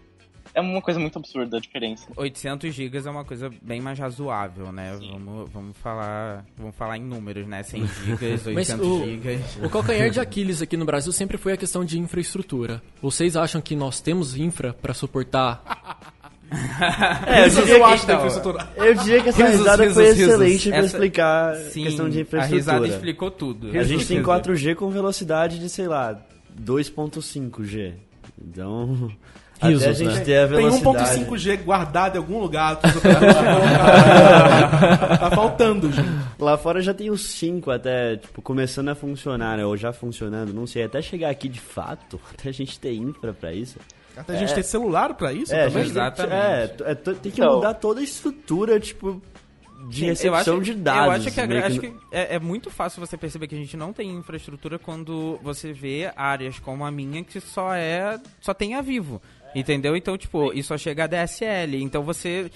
É 0.54 0.60
uma 0.60 0.80
coisa 0.82 0.98
muito 0.98 1.18
absurda 1.18 1.58
a 1.58 1.60
diferença. 1.60 2.06
800 2.16 2.74
GB 2.74 2.98
é 3.06 3.10
uma 3.10 3.24
coisa 3.24 3.50
bem 3.62 3.80
mais 3.80 3.98
razoável, 3.98 4.72
né? 4.72 4.98
Vamos, 5.12 5.50
vamos 5.50 5.76
falar, 5.78 6.44
vamos 6.56 6.74
falar 6.74 6.96
em 6.96 7.02
números, 7.04 7.46
né? 7.46 7.62
100 7.62 7.86
GB, 7.86 8.26
800 8.26 8.54
Mas 8.54 8.70
o- 8.80 9.04
GB. 9.04 9.38
O 9.64 9.70
calcanhar 9.70 10.10
de 10.10 10.18
Aquiles 10.20 10.60
aqui 10.62 10.76
no 10.76 10.84
Brasil 10.84 11.12
sempre 11.12 11.36
foi 11.36 11.52
a 11.52 11.56
questão 11.56 11.84
de 11.84 11.98
infraestrutura. 11.98 12.82
Vocês 13.00 13.36
acham 13.36 13.60
que 13.60 13.76
nós 13.76 14.00
temos 14.00 14.36
infra 14.36 14.72
para 14.72 14.94
suportar? 14.94 15.62
é, 17.26 17.44
eu 17.44 17.50
diria, 17.50 17.76
eu 17.76 17.84
acho 17.84 18.06
da 18.06 18.14
então, 18.14 18.26
infraestrutura. 18.26 18.68
eu 18.76 18.94
diria 18.94 19.22
que 19.22 19.28
essa 19.28 19.42
Risos, 19.44 19.58
risada 19.58 19.82
risos, 19.82 19.94
foi 19.94 20.04
risos. 20.06 20.20
excelente 20.28 20.68
pra 20.70 20.78
Essa- 20.78 20.86
explicar 20.86 21.52
a 21.52 21.56
Sim, 21.56 21.82
questão 21.84 22.08
de 22.08 22.18
a 22.18 22.20
infraestrutura. 22.22 22.58
risada 22.74 22.88
explicou 22.88 23.30
tudo. 23.30 23.68
A 23.68 23.82
gente 23.82 24.06
tem 24.06 24.22
Quer 24.24 24.40
dizer, 24.40 24.72
4G 24.72 24.74
com 24.74 24.88
velocidade 24.90 25.58
de, 25.58 25.68
sei 25.68 25.86
lá, 25.86 26.18
2.5G. 26.58 27.94
Então, 28.40 29.10
até 29.60 29.68
Risos, 29.68 29.86
a 29.86 29.92
gente 29.92 30.14
né? 30.14 30.20
ter 30.20 30.38
a 30.38 30.48
Tem 30.48 30.56
velocidade... 30.56 31.20
1.5G 31.24 31.62
guardado 31.64 32.14
em 32.16 32.18
algum 32.18 32.38
lugar. 32.40 32.76
Tá 35.18 35.30
faltando, 35.34 35.90
gente. 35.92 36.08
Lá 36.38 36.56
fora 36.56 36.80
já 36.80 36.94
tem 36.94 37.10
os 37.10 37.22
5 37.22 37.70
até, 37.70 38.16
tipo, 38.16 38.40
começando 38.42 38.88
a 38.88 38.94
funcionar, 38.94 39.56
né? 39.56 39.64
Ou 39.66 39.76
já 39.76 39.92
funcionando, 39.92 40.52
não 40.52 40.66
sei. 40.66 40.84
Até 40.84 41.02
chegar 41.02 41.30
aqui 41.30 41.48
de 41.48 41.60
fato, 41.60 42.20
até 42.32 42.48
a 42.48 42.52
gente 42.52 42.78
ter 42.78 42.92
infra 42.94 43.32
pra 43.32 43.52
isso. 43.52 43.78
Até 44.16 44.34
a 44.34 44.36
gente 44.36 44.54
ter 44.54 44.62
celular 44.64 45.14
pra 45.14 45.32
isso 45.32 45.54
É, 45.54 45.66
também. 45.68 45.84
gente 45.84 45.92
Exatamente. 45.92 46.34
É, 46.82 46.90
é, 46.90 46.94
tem 46.94 47.30
que 47.32 47.40
Então- 47.40 47.54
mudar 47.56 47.74
toda 47.74 48.00
a 48.00 48.02
estrutura, 48.02 48.80
tipo, 48.80 49.22
de 49.88 50.06
recepção 50.06 50.60
de 50.60 50.74
dados. 50.74 51.04
Eu 51.06 51.10
acho 51.12 51.30
que, 51.32 51.40
a- 51.40 51.66
acho 51.66 51.78
que 51.80 51.92
é, 52.10 52.34
é 52.34 52.38
muito 52.40 52.68
fácil 52.68 52.98
você 53.00 53.16
perceber 53.16 53.46
que 53.46 53.54
a 53.54 53.58
gente 53.58 53.76
não 53.76 53.92
tem 53.92 54.10
infraestrutura 54.10 54.76
quando 54.76 55.38
você 55.40 55.72
vê 55.72 56.10
áreas 56.16 56.58
como 56.58 56.84
a 56.84 56.90
minha 56.90 57.22
que 57.22 57.40
só 57.40 57.72
é 57.72 58.18
só 58.40 58.52
tem 58.52 58.74
a 58.74 58.80
Vivo. 58.80 59.22
Entendeu? 59.54 59.96
Então, 59.96 60.16
tipo, 60.18 60.52
isso 60.52 60.68
só 60.68 60.76
chega 60.78 61.04
a 61.04 61.06
DSL. 61.06 61.82
Então 61.82 62.02
você. 62.02 62.50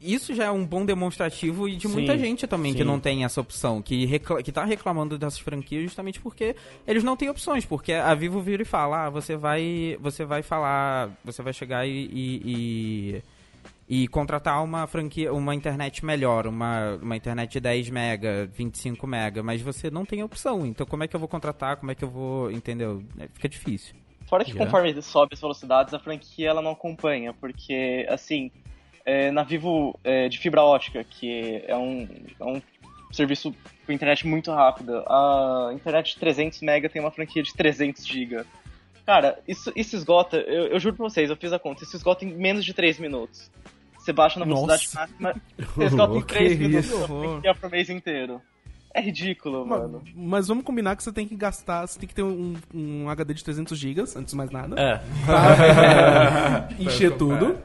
Isso 0.00 0.34
já 0.34 0.44
é 0.46 0.50
um 0.50 0.64
bom 0.64 0.84
demonstrativo 0.84 1.68
e 1.68 1.76
de 1.76 1.86
muita 1.88 2.14
Sim, 2.14 2.18
gente 2.18 2.46
também 2.46 2.72
que 2.72 2.78
sim. 2.78 2.84
não 2.84 2.98
tem 2.98 3.24
essa 3.24 3.40
opção, 3.40 3.82
que, 3.82 4.06
recla 4.06 4.42
que 4.42 4.50
tá 4.50 4.64
reclamando 4.64 5.18
dessas 5.18 5.38
franquias 5.38 5.82
justamente 5.84 6.18
porque 6.20 6.56
eles 6.86 7.04
não 7.04 7.16
têm 7.16 7.28
opções. 7.28 7.64
Porque 7.64 7.92
a 7.92 8.14
Vivo 8.14 8.40
vira 8.40 8.62
e 8.62 8.66
fala, 8.66 9.06
ah, 9.06 9.10
você 9.10 9.36
vai. 9.36 9.96
Você 10.00 10.24
vai 10.24 10.42
falar. 10.42 11.10
Você 11.24 11.42
vai 11.42 11.52
chegar 11.52 11.86
e- 11.86 11.90
e- 12.12 12.42
e 13.16 13.22
e 13.92 14.06
contratar 14.06 14.62
uma 14.62 14.86
franquia, 14.86 15.32
uma 15.34 15.52
internet 15.52 16.04
melhor, 16.04 16.46
uma, 16.46 16.94
uma 17.02 17.16
internet 17.16 17.50
de 17.50 17.58
10 17.60 17.90
mega, 17.90 18.48
25 18.54 19.04
mega, 19.04 19.42
mas 19.42 19.60
você 19.60 19.90
não 19.90 20.04
tem 20.04 20.22
opção. 20.22 20.64
Então 20.64 20.86
como 20.86 21.02
é 21.02 21.08
que 21.08 21.16
eu 21.16 21.18
vou 21.18 21.28
contratar? 21.28 21.76
Como 21.76 21.90
é 21.90 21.94
que 21.96 22.04
eu 22.04 22.08
vou, 22.08 22.52
entendeu? 22.52 23.02
É, 23.18 23.26
Fica 23.34 23.48
difícil. 23.48 23.96
Fora 24.30 24.44
que 24.44 24.52
Já. 24.52 24.64
conforme 24.64 25.02
sobe 25.02 25.34
as 25.34 25.40
velocidades, 25.40 25.92
a 25.92 25.98
franquia 25.98 26.50
ela 26.50 26.62
não 26.62 26.70
acompanha, 26.70 27.34
porque, 27.34 28.06
assim, 28.08 28.52
é, 29.04 29.28
na 29.32 29.42
Vivo 29.42 29.98
é, 30.04 30.28
de 30.28 30.38
fibra 30.38 30.62
ótica, 30.62 31.02
que 31.02 31.64
é 31.66 31.76
um, 31.76 32.08
é 32.38 32.44
um 32.44 32.62
serviço 33.10 33.52
com 33.84 33.92
internet 33.92 34.24
muito 34.28 34.52
rápida, 34.52 35.04
a 35.08 35.70
internet 35.74 36.14
de 36.14 36.20
300 36.20 36.62
MB 36.62 36.88
tem 36.88 37.02
uma 37.02 37.10
franquia 37.10 37.42
de 37.42 37.52
300 37.52 38.06
GB. 38.06 38.44
Cara, 39.04 39.40
isso, 39.48 39.72
isso 39.74 39.96
esgota, 39.96 40.36
eu, 40.36 40.68
eu 40.68 40.78
juro 40.78 40.94
pra 40.94 41.08
vocês, 41.08 41.28
eu 41.28 41.36
fiz 41.36 41.52
a 41.52 41.58
conta, 41.58 41.82
isso 41.82 41.96
esgota 41.96 42.24
em 42.24 42.32
menos 42.32 42.64
de 42.64 42.72
3 42.72 43.00
minutos. 43.00 43.50
Você 43.98 44.12
baixa 44.12 44.38
na 44.38 44.46
velocidade 44.46 44.84
Nossa. 44.94 45.00
máxima, 45.00 45.42
você 45.74 45.84
esgota 45.86 46.16
em 46.16 46.22
Que 46.22 46.34
3 46.34 46.56
minutos 46.56 47.02
a 47.02 47.06
franquia 47.08 47.54
pro 47.56 47.68
mês 47.68 47.90
inteiro. 47.90 48.40
É 48.94 49.00
ridículo, 49.00 49.64
mano. 49.64 50.02
Mas, 50.04 50.14
mas 50.16 50.48
vamos 50.48 50.64
combinar 50.64 50.96
que 50.96 51.02
você 51.04 51.12
tem 51.12 51.26
que 51.26 51.36
gastar, 51.36 51.86
você 51.86 51.96
tem 51.98 52.08
que 52.08 52.14
ter 52.14 52.24
um, 52.24 52.56
um 52.74 53.08
HD 53.08 53.34
de 53.34 53.44
300 53.44 53.78
GB, 53.78 54.00
antes 54.16 54.26
de 54.32 54.36
mais 54.36 54.50
nada. 54.50 54.74
É. 54.80 55.00
Pra 55.24 56.68
encher 56.78 57.16
tudo. 57.16 57.56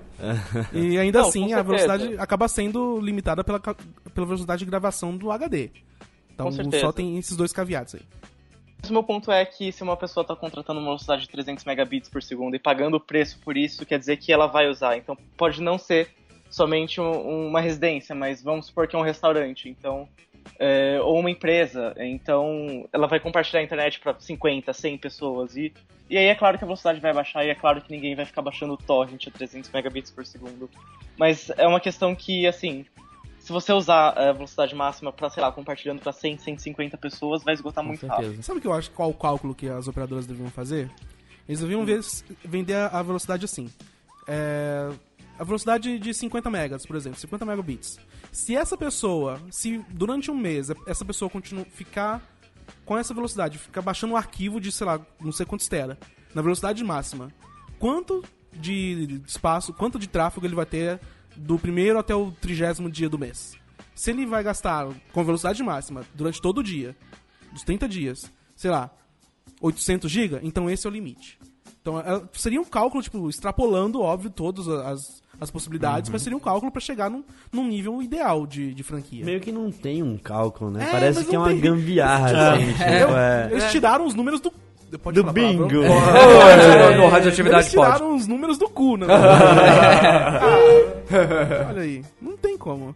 E 0.71 0.97
ainda 0.97 1.21
Não, 1.21 1.27
assim, 1.27 1.51
a 1.53 1.61
velocidade 1.61 2.15
acaba 2.17 2.47
sendo 2.47 2.99
limitada 2.99 3.43
pela, 3.43 3.59
pela 3.59 4.25
velocidade 4.27 4.59
de 4.59 4.65
gravação 4.69 5.15
do 5.17 5.31
HD. 5.31 5.71
Então 6.33 6.51
só 6.79 6.91
tem 6.91 7.17
esses 7.17 7.35
dois 7.35 7.51
caveados 7.51 7.95
aí. 7.95 8.01
Mas 8.81 8.89
o 8.91 8.93
meu 8.93 9.03
ponto 9.03 9.31
é 9.31 9.43
que 9.45 9.71
se 9.71 9.81
uma 9.81 9.97
pessoa 9.97 10.21
está 10.21 10.35
contratando 10.35 10.79
uma 10.79 10.89
velocidade 10.89 11.23
de 11.23 11.29
300 11.29 11.65
megabits 11.65 12.07
por 12.09 12.21
segundo 12.21 12.55
e 12.55 12.59
pagando 12.59 12.97
o 12.97 12.99
preço 12.99 13.39
por 13.39 13.57
isso, 13.57 13.85
quer 13.85 13.97
dizer 13.97 14.17
que 14.17 14.31
ela 14.31 14.45
vai 14.47 14.69
usar. 14.69 14.95
Então 14.97 15.17
pode 15.35 15.61
não 15.61 15.77
ser 15.77 16.09
somente 16.51 17.01
um- 17.01 17.47
uma 17.47 17.59
residência, 17.59 18.13
mas 18.13 18.43
vamos 18.43 18.67
supor 18.67 18.87
que 18.87 18.95
é 18.95 18.99
um 18.99 19.01
restaurante, 19.01 19.67
então 19.67 20.07
é, 20.59 20.99
ou 21.01 21.19
uma 21.19 21.29
empresa, 21.29 21.93
então 21.97 22.87
ela 22.93 23.07
vai 23.07 23.19
compartilhar 23.19 23.59
a 23.61 23.63
internet 23.63 23.99
para 23.99 24.19
50, 24.19 24.71
100 24.73 24.97
pessoas 24.97 25.55
e 25.55 25.73
e 26.07 26.17
aí 26.19 26.25
é 26.25 26.35
claro 26.35 26.55
que 26.57 26.63
a 26.63 26.67
velocidade 26.67 26.99
vai 26.99 27.11
baixar 27.11 27.43
e 27.43 27.49
é 27.49 27.55
claro 27.55 27.81
que 27.81 27.91
ninguém 27.91 28.15
vai 28.15 28.25
ficar 28.25 28.43
baixando 28.43 28.73
o 28.73 28.77
torrent 28.77 29.27
a 29.27 29.31
300 29.31 29.71
megabits 29.71 30.11
por 30.11 30.23
segundo. 30.23 30.69
Mas 31.17 31.49
é 31.57 31.67
uma 31.67 31.79
questão 31.79 32.13
que, 32.13 32.45
assim, 32.45 32.85
se 33.39 33.51
você 33.51 33.73
usar 33.73 34.09
a 34.09 34.31
velocidade 34.31 34.75
máxima 34.75 35.11
para, 35.11 35.31
sei 35.31 35.41
lá, 35.41 35.51
compartilhando 35.51 36.01
para 36.01 36.11
100, 36.11 36.37
150 36.37 36.95
pessoas, 36.97 37.43
vai 37.43 37.55
esgotar 37.55 37.83
Com 37.83 37.87
muito 37.89 38.05
rápido. 38.05 38.25
certeza. 38.25 38.43
Sabe 38.43 38.59
o 38.59 38.61
que 38.61 38.67
eu 38.67 38.73
acho? 38.73 38.91
Qual 38.91 39.09
o 39.09 39.15
cálculo 39.15 39.55
que 39.55 39.67
as 39.67 39.87
operadoras 39.87 40.27
deviam 40.27 40.49
fazer? 40.51 40.91
Eles 41.49 41.61
deviam 41.61 41.83
ver- 41.83 42.01
vender 42.43 42.75
a, 42.75 42.87
a 42.87 43.01
velocidade 43.01 43.45
assim. 43.45 43.67
É, 44.27 44.89
a 45.37 45.43
velocidade 45.43 45.99
de 45.99 46.13
50 46.13 46.49
megas, 46.49 46.85
por 46.85 46.95
exemplo, 46.95 47.19
50 47.19 47.45
megabits. 47.45 47.99
Se 48.31 48.55
essa 48.55 48.77
pessoa, 48.77 49.41
se 49.51 49.77
durante 49.89 50.31
um 50.31 50.37
mês 50.37 50.69
essa 50.87 51.03
pessoa 51.03 51.29
continua 51.29 51.65
ficar 51.65 52.21
com 52.85 52.97
essa 52.97 53.13
velocidade, 53.13 53.57
ficar 53.57 53.81
baixando 53.81 54.13
um 54.13 54.17
arquivo 54.17 54.59
de, 54.59 54.71
sei 54.71 54.85
lá, 54.85 54.99
não 55.19 55.31
sei 55.31 55.45
quantos 55.45 55.67
tera, 55.67 55.97
na 56.33 56.41
velocidade 56.41 56.83
máxima, 56.83 57.31
quanto 57.79 58.23
de 58.53 59.21
espaço, 59.27 59.73
quanto 59.73 59.99
de 59.99 60.07
tráfego 60.07 60.45
ele 60.45 60.55
vai 60.55 60.65
ter 60.65 60.99
do 61.35 61.59
primeiro 61.59 61.99
até 61.99 62.15
o 62.15 62.31
trigésimo 62.31 62.89
dia 62.89 63.09
do 63.09 63.19
mês? 63.19 63.57
Se 63.93 64.11
ele 64.11 64.25
vai 64.25 64.43
gastar 64.43 64.87
com 65.11 65.23
velocidade 65.23 65.61
máxima 65.63 66.05
durante 66.13 66.41
todo 66.41 66.59
o 66.59 66.63
dia, 66.63 66.95
dos 67.51 67.63
30 67.63 67.87
dias, 67.87 68.31
sei 68.55 68.71
lá, 68.71 68.91
800 69.61 70.11
GB, 70.11 70.39
então 70.43 70.69
esse 70.69 70.85
é 70.85 70.89
o 70.89 70.93
limite. 70.93 71.39
Então 71.85 71.99
é- 71.99 72.19
seria 72.33 72.59
um 72.59 72.65
cálculo, 72.65 73.03
tipo, 73.03 73.29
extrapolando, 73.29 74.01
óbvio, 74.01 74.31
todas 74.31 74.67
as, 74.67 75.21
as 75.39 75.51
possibilidades, 75.51 76.09
mas 76.09 76.23
seria 76.23 76.35
um 76.35 76.39
cálculo 76.39 76.71
pra 76.71 76.81
chegar 76.81 77.11
num, 77.11 77.23
num 77.53 77.67
nível 77.67 78.01
ideal 78.01 78.47
de, 78.47 78.73
de 78.73 78.81
franquia. 78.81 79.23
Meio 79.23 79.39
que 79.39 79.51
não 79.51 79.71
tem 79.71 80.01
um 80.01 80.17
cálculo, 80.17 80.71
né? 80.71 80.83
É, 80.87 80.91
Parece 80.91 81.23
que 81.23 81.35
é 81.35 81.37
uma 81.37 81.49
tem. 81.49 81.59
gambiarra, 81.59 82.53
assim. 82.57 82.65
tipo, 82.71 83.13
é. 83.15 83.49
Eles 83.51 83.69
tiraram 83.71 84.07
os 84.07 84.15
números 84.15 84.41
do. 84.41 84.51
Pode 84.99 85.21
Do 85.21 85.25
palavra? 85.25 85.33
bingo. 85.47 85.67
No- 86.95 87.03
no 87.03 87.07
radioatividade 87.09 87.61
Eles 87.63 87.69
tiraram 87.71 88.15
os 88.15 88.25
números 88.27 88.57
do 88.57 88.67
cu, 88.69 88.97
né? 88.97 89.05
Ah, 89.09 90.41
Olha 91.69 91.81
aí, 91.81 92.03
não 92.21 92.35
tem 92.37 92.57
como. 92.57 92.95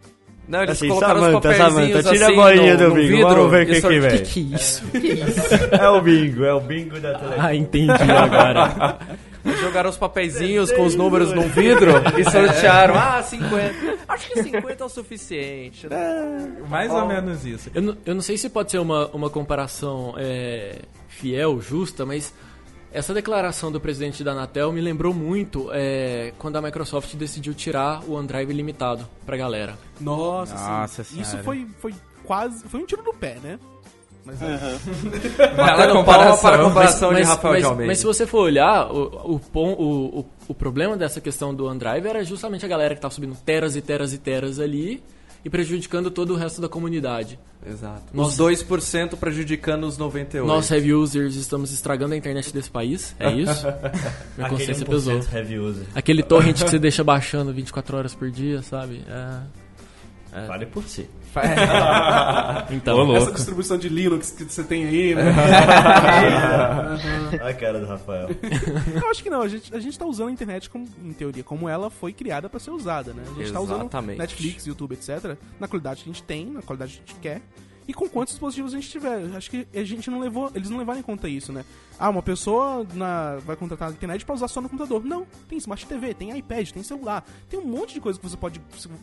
Não, 0.50 0.64
eles 0.64 0.72
Assim, 0.72 0.88
colocaram 0.88 1.32
papeizinhos 1.34 1.74
Samantha, 1.74 2.04
tira 2.12 2.26
a 2.26 2.28
assim 2.30 2.36
bolinha 2.36 2.74
no, 2.74 2.78
do 2.80 2.90
no 2.90 2.96
bingo, 2.96 3.08
vidro. 3.08 3.28
vamos 3.28 3.52
ver 3.52 3.64
o 3.64 3.66
que 3.68 3.82
que 3.82 4.00
vem. 4.00 4.10
Que 4.10 4.18
que 4.24 4.40
é 4.40 4.56
isso? 4.56 4.86
Que 4.88 5.08
isso? 5.08 5.42
É 5.80 5.90
o 5.90 6.02
bingo, 6.02 6.44
é 6.44 6.54
o 6.56 6.60
bingo 6.60 7.00
da 7.00 7.14
televisão. 7.14 7.46
Ah, 7.46 7.56
entendi 7.56 8.12
agora. 8.12 8.98
Jogaram 9.62 9.90
os 9.92 9.98
papeizinhos 9.98 10.72
com 10.72 10.84
os 10.86 10.96
números 10.96 11.32
num 11.34 11.48
vidro 11.48 11.92
e 12.18 12.24
sortearam. 12.30 12.96
Ah, 12.98 13.22
50. 13.22 13.98
Acho 14.08 14.28
que 14.28 14.44
50 14.44 14.84
é 14.84 14.86
o 14.86 14.90
suficiente. 14.90 15.88
Mais 16.68 16.92
ou 16.92 17.06
menos 17.06 17.46
isso. 17.46 17.70
Eu 17.74 17.82
não, 17.82 17.98
eu 18.06 18.16
não 18.16 18.22
sei 18.22 18.36
se 18.36 18.50
pode 18.50 18.72
ser 18.72 18.80
uma, 18.80 19.08
uma 19.08 19.30
comparação 19.30 20.16
é, 20.18 20.80
fiel, 21.08 21.62
justa, 21.62 22.06
mas 22.06 22.34
essa 22.92 23.14
declaração 23.14 23.72
do 23.72 23.80
presidente 23.80 24.24
da 24.24 24.32
Anatel 24.32 24.72
me 24.72 24.82
lembrou 24.82 25.14
muito 25.14 25.70
é, 25.72 26.34
quando 26.40 26.56
a 26.56 26.62
Microsoft 26.62 27.14
decidiu 27.16 27.54
tirar 27.54 28.04
o 28.08 28.14
OneDrive 28.14 28.52
limitado 28.52 29.08
pra 29.26 29.38
galera. 29.38 29.78
Nossa, 30.00 30.56
Nossa 30.56 31.04
sim. 31.04 31.22
Isso 31.22 31.38
foi, 31.40 31.68
foi 31.80 31.94
quase. 32.24 32.64
Foi 32.68 32.80
um 32.80 32.86
tiro 32.86 33.04
no 33.04 33.14
pé, 33.14 33.38
né? 33.44 33.60
Mas 34.26 34.42
é. 34.42 34.58
Batendo 35.56 36.04
palma 36.04 36.38
para 36.38 36.56
a 36.56 36.66
comparação 36.66 37.14
de 37.14 37.22
Rafael 37.22 37.54
mas, 37.54 37.64
de 37.64 37.70
Almeida. 37.70 37.88
mas 37.88 37.98
se 38.00 38.06
você 38.06 38.28
for 38.28 38.42
olhar, 38.42 38.92
o, 38.92 39.40
o, 39.54 39.60
o, 39.60 40.20
o, 40.20 40.26
o 40.50 40.54
problema 40.54 40.98
dessa 40.98 41.22
questão 41.22 41.54
do 41.54 41.66
OneDrive 41.66 42.08
era 42.08 42.24
justamente 42.24 42.66
a 42.66 42.68
galera 42.68 42.96
que 42.96 43.02
tava 43.02 43.14
subindo 43.14 43.36
teras 43.46 43.76
e 43.76 43.82
teras 43.82 44.14
e 44.14 44.18
teras 44.18 44.60
ali 44.60 45.02
e 45.44 45.50
prejudicando 45.50 46.12
todo 46.12 46.34
o 46.34 46.36
resto 46.36 46.62
da 46.62 46.70
comunidade. 46.70 47.40
Exato. 47.66 48.04
Nossa. 48.14 48.44
Os 48.44 48.58
2% 48.64 49.16
prejudicando 49.18 49.84
os 49.86 49.98
98%. 49.98 50.46
Nós, 50.46 50.70
heavy 50.72 50.94
users, 50.94 51.36
estamos 51.36 51.72
estragando 51.72 52.14
a 52.14 52.18
internet 52.18 52.54
desse 52.54 52.70
país, 52.70 53.16
é 53.20 53.32
isso? 53.36 53.66
Minha 54.38 54.50
consciência 54.50 54.86
pesou. 54.86 55.20
heavy 55.34 55.60
user. 55.60 55.86
Aquele 55.94 56.24
torrent 56.24 56.62
que 56.64 56.70
você 56.70 56.80
deixa 56.80 57.04
baixando 57.04 57.54
24 57.54 57.98
horas 57.98 58.16
por 58.16 58.30
dia, 58.32 58.62
sabe? 58.62 59.04
É. 59.08 59.40
Vale 60.48 60.66
por 60.66 60.84
si. 60.84 61.10
Então, 62.72 63.16
Essa 63.16 63.32
distribuição 63.32 63.78
de 63.78 63.90
Linux 63.90 64.32
que 64.32 64.44
você 64.44 64.64
tem 64.64 64.86
aí, 64.86 65.16
né? 65.16 65.30
a 67.42 67.54
cara 67.54 67.80
do 67.80 67.86
Rafael. 67.86 68.30
Eu 69.02 69.10
acho 69.10 69.24
que 69.24 69.30
não, 69.30 69.42
a 69.42 69.48
gente, 69.48 69.74
a 69.74 69.80
gente 69.80 69.98
tá 69.98 70.06
usando 70.06 70.30
a 70.30 70.32
internet 70.32 70.70
como, 70.70 70.88
em 71.04 71.14
teoria, 71.14 71.44
como 71.44 71.70
ela 71.70 71.90
foi 71.90 72.14
criada 72.14 72.50
pra 72.50 72.60
ser 72.60 72.72
usada, 72.72 73.14
né? 73.14 73.24
A 73.28 73.40
gente 73.40 73.52
tá 73.52 73.60
usando 73.60 73.82
Exatamente. 73.82 74.18
Netflix, 74.18 74.66
YouTube, 74.66 74.94
etc. 74.94 75.38
Na 75.60 75.68
qualidade 75.68 76.04
que 76.04 76.10
a 76.10 76.14
gente 76.14 76.24
tem, 76.24 76.48
na 76.48 76.62
qualidade 76.62 76.94
que 76.94 77.04
a 77.04 77.08
gente 77.08 77.20
quer. 77.20 77.42
E 77.90 77.94
com 77.94 78.08
quantos 78.08 78.34
dispositivos 78.34 78.72
a 78.72 78.78
gente 78.78 78.88
tiver. 78.88 79.36
Acho 79.36 79.50
que 79.50 79.68
a 79.74 79.84
gente 79.84 80.12
não 80.12 80.20
levou. 80.20 80.52
Eles 80.54 80.70
não 80.70 80.78
levaram 80.78 81.00
em 81.00 81.02
conta 81.02 81.28
isso, 81.28 81.52
né? 81.52 81.66
Ah, 81.98 82.08
uma 82.12 82.22
pessoa 82.22 82.86
na, 82.94 83.38
vai 83.38 83.56
contratar 83.56 83.90
a 83.90 83.92
internet 83.92 84.24
pra 84.24 84.36
usar 84.36 84.48
só 84.48 84.62
no 84.62 84.70
computador. 84.70 85.04
Não, 85.04 85.26
tem 85.50 85.58
Smart 85.58 85.84
TV, 85.88 86.14
tem 86.14 86.38
iPad, 86.38 86.70
tem 86.70 86.84
celular. 86.84 87.26
Tem 87.50 87.60
um 87.60 87.66
monte 87.66 87.96
de 87.96 88.00
coisa 88.00 88.20
que 88.20 88.30
você 88.30 88.38
pode. 88.38 88.60